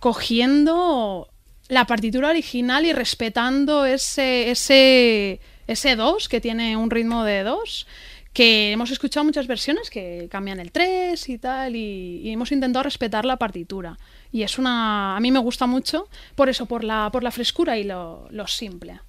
cogiendo 0.00 1.28
la 1.68 1.86
partitura 1.86 2.28
original 2.28 2.84
y 2.84 2.92
respetando 2.92 3.86
ese, 3.86 4.50
ese, 4.50 5.40
ese 5.66 5.96
2 5.96 6.28
que 6.28 6.40
tiene 6.40 6.76
un 6.76 6.90
ritmo 6.90 7.24
de 7.24 7.42
2 7.44 7.86
que 8.32 8.72
hemos 8.72 8.90
escuchado 8.90 9.24
muchas 9.24 9.46
versiones 9.46 9.90
que 9.90 10.28
cambian 10.30 10.58
el 10.58 10.72
3 10.72 11.28
y 11.28 11.38
tal, 11.38 11.76
y, 11.76 12.30
hemos 12.30 12.50
intentado 12.52 12.82
respetar 12.82 13.24
la 13.24 13.36
partitura. 13.36 13.98
Y 14.30 14.42
es 14.42 14.58
una. 14.58 15.16
A 15.16 15.20
mí 15.20 15.30
me 15.30 15.38
gusta 15.38 15.66
mucho 15.66 16.08
por 16.34 16.48
eso, 16.48 16.66
por 16.66 16.82
la, 16.84 17.10
por 17.12 17.22
la 17.22 17.30
frescura 17.30 17.76
y 17.78 17.84
lo, 17.84 18.26
lo 18.30 18.46
simple. 18.46 19.00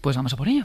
Pues 0.00 0.16
vamos 0.16 0.32
a 0.32 0.36
por 0.36 0.48
ello. 0.48 0.64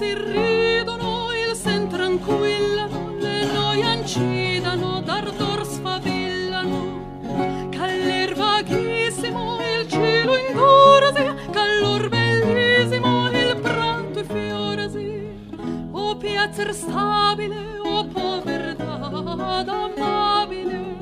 Dulci 0.00 0.14
ridono, 0.14 1.28
il 1.32 1.54
sen 1.54 1.86
tranquillano, 1.88 3.16
le 3.18 3.44
noie 3.52 3.82
ancidano, 3.82 5.02
d'ardor 5.02 5.66
sfavillano. 5.66 7.68
Caller 7.68 8.34
vaghissimo, 8.34 9.58
il 9.60 9.86
cielo 9.90 10.38
ingorasi, 10.38 11.50
callor 11.50 12.08
bellissimo, 12.08 13.28
il 13.28 13.58
pranto 13.60 14.20
e 14.20 14.24
fiorasi. 14.24 15.28
O 15.90 16.16
piacer 16.16 16.72
stabile, 16.72 17.78
o 17.82 18.06
povertà 18.06 19.10
amabile. 19.66 20.96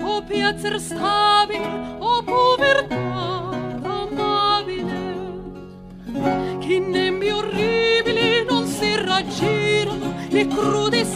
O 0.00 0.22
piacer 0.22 0.78
stabile, 0.78 1.96
o 1.98 2.22
povertà 2.22 3.47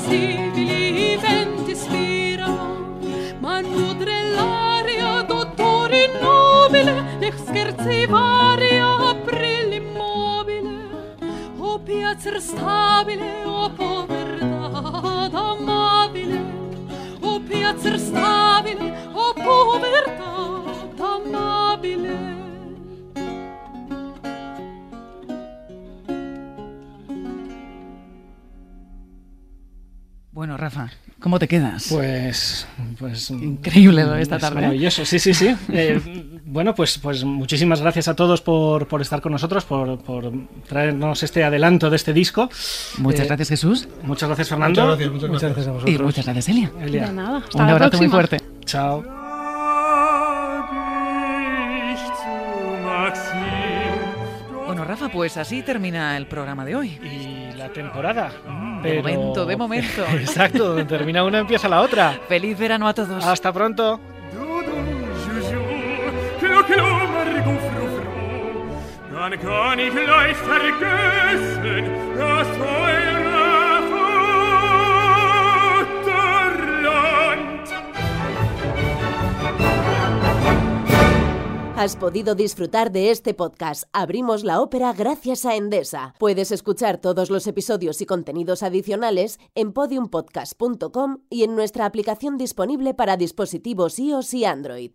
possibili 0.02 1.16
venti 1.16 1.74
spirano, 1.76 2.98
ma 3.38 3.60
nutre 3.60 4.22
l'aria 4.34 5.22
dottore 5.22 6.10
nobile, 6.20 7.16
nech 7.18 7.36
scherzi 7.46 8.06
varia 8.06 9.10
apri 9.10 9.68
l'immobile, 9.68 10.70
o 11.58 11.78
piacer 11.78 12.40
stabile, 12.40 13.44
o 13.44 13.70
povertà 13.70 15.30
amabile, 15.32 16.40
o 17.20 17.40
piacer 17.40 17.98
stabile, 17.98 19.01
¿cómo 31.32 31.38
te 31.38 31.48
quedas? 31.48 31.86
Pues, 31.88 32.66
pues 32.98 33.30
Increíble 33.30 34.04
lo 34.04 34.10
de 34.10 34.20
esta 34.20 34.36
es 34.36 34.42
tarde, 34.42 34.58
¿eh? 34.58 34.62
Maravilloso, 34.62 35.06
sí, 35.06 35.18
sí, 35.18 35.32
sí. 35.32 35.56
Eh, 35.72 35.98
bueno, 36.44 36.74
pues, 36.74 36.98
pues 36.98 37.24
muchísimas 37.24 37.80
gracias 37.80 38.06
a 38.08 38.14
todos 38.14 38.42
por, 38.42 38.86
por 38.86 39.00
estar 39.00 39.22
con 39.22 39.32
nosotros, 39.32 39.64
por, 39.64 39.98
por 40.02 40.30
traernos 40.68 41.22
este 41.22 41.42
adelanto 41.42 41.88
de 41.88 41.96
este 41.96 42.12
disco. 42.12 42.50
Muchas 42.98 43.22
Eh, 43.22 43.28
gracias, 43.28 43.48
Jesús. 43.48 43.88
Muchas 44.02 44.28
gracias, 44.28 44.50
Fernando. 44.50 44.82
Muchas 44.84 44.98
gracias, 44.98 45.30
muchas 45.30 45.42
gracias. 45.54 45.66
a 45.66 45.70
Y 45.70 45.72
vosotros. 45.72 46.02
muchas 46.02 46.24
gracias, 46.26 46.48
Elia. 46.50 46.70
Elia. 46.82 47.06
De 47.06 47.12
nada. 47.14 47.38
Hasta 47.38 47.58
Un 47.58 47.66
la 47.66 47.72
abrazo 47.72 47.96
muy 47.96 48.08
próxima. 48.08 48.38
fuerte. 48.38 48.64
Chao. 48.66 49.21
Pues 55.12 55.36
así 55.36 55.62
termina 55.62 56.16
el 56.16 56.26
programa 56.26 56.64
de 56.64 56.74
hoy. 56.76 56.88
Y 57.02 57.56
la 57.56 57.68
temporada. 57.68 58.30
de 58.82 58.82
Pero- 58.82 59.02
momento, 59.02 59.46
de 59.46 59.56
momento. 59.56 60.04
Exacto, 60.14 60.64
donde 60.68 60.84
termina 60.84 61.22
una 61.24 61.38
empieza 61.38 61.68
la 61.68 61.80
otra. 61.80 62.18
Feliz 62.28 62.58
verano 62.58 62.88
a 62.88 62.94
todos. 62.94 63.24
Hasta 63.24 63.52
pronto. 63.52 64.00
Dann 69.12 69.38
kann 69.40 69.78
ich 69.78 69.94
leicht 69.94 70.40
vergessen, 70.40 71.84
Vaterland. 72.18 73.52
Has 81.74 81.96
podido 81.96 82.34
disfrutar 82.34 82.92
de 82.92 83.10
este 83.10 83.32
podcast 83.32 83.84
Abrimos 83.94 84.44
la 84.44 84.60
ópera 84.60 84.92
gracias 84.92 85.46
a 85.46 85.56
Endesa. 85.56 86.14
Puedes 86.18 86.52
escuchar 86.52 86.98
todos 86.98 87.30
los 87.30 87.46
episodios 87.46 88.02
y 88.02 88.06
contenidos 88.06 88.62
adicionales 88.62 89.40
en 89.54 89.72
podiumpodcast.com 89.72 91.18
y 91.30 91.44
en 91.44 91.56
nuestra 91.56 91.86
aplicación 91.86 92.36
disponible 92.36 92.92
para 92.92 93.16
dispositivos 93.16 93.98
iOS 93.98 94.34
y 94.34 94.44
Android. 94.44 94.90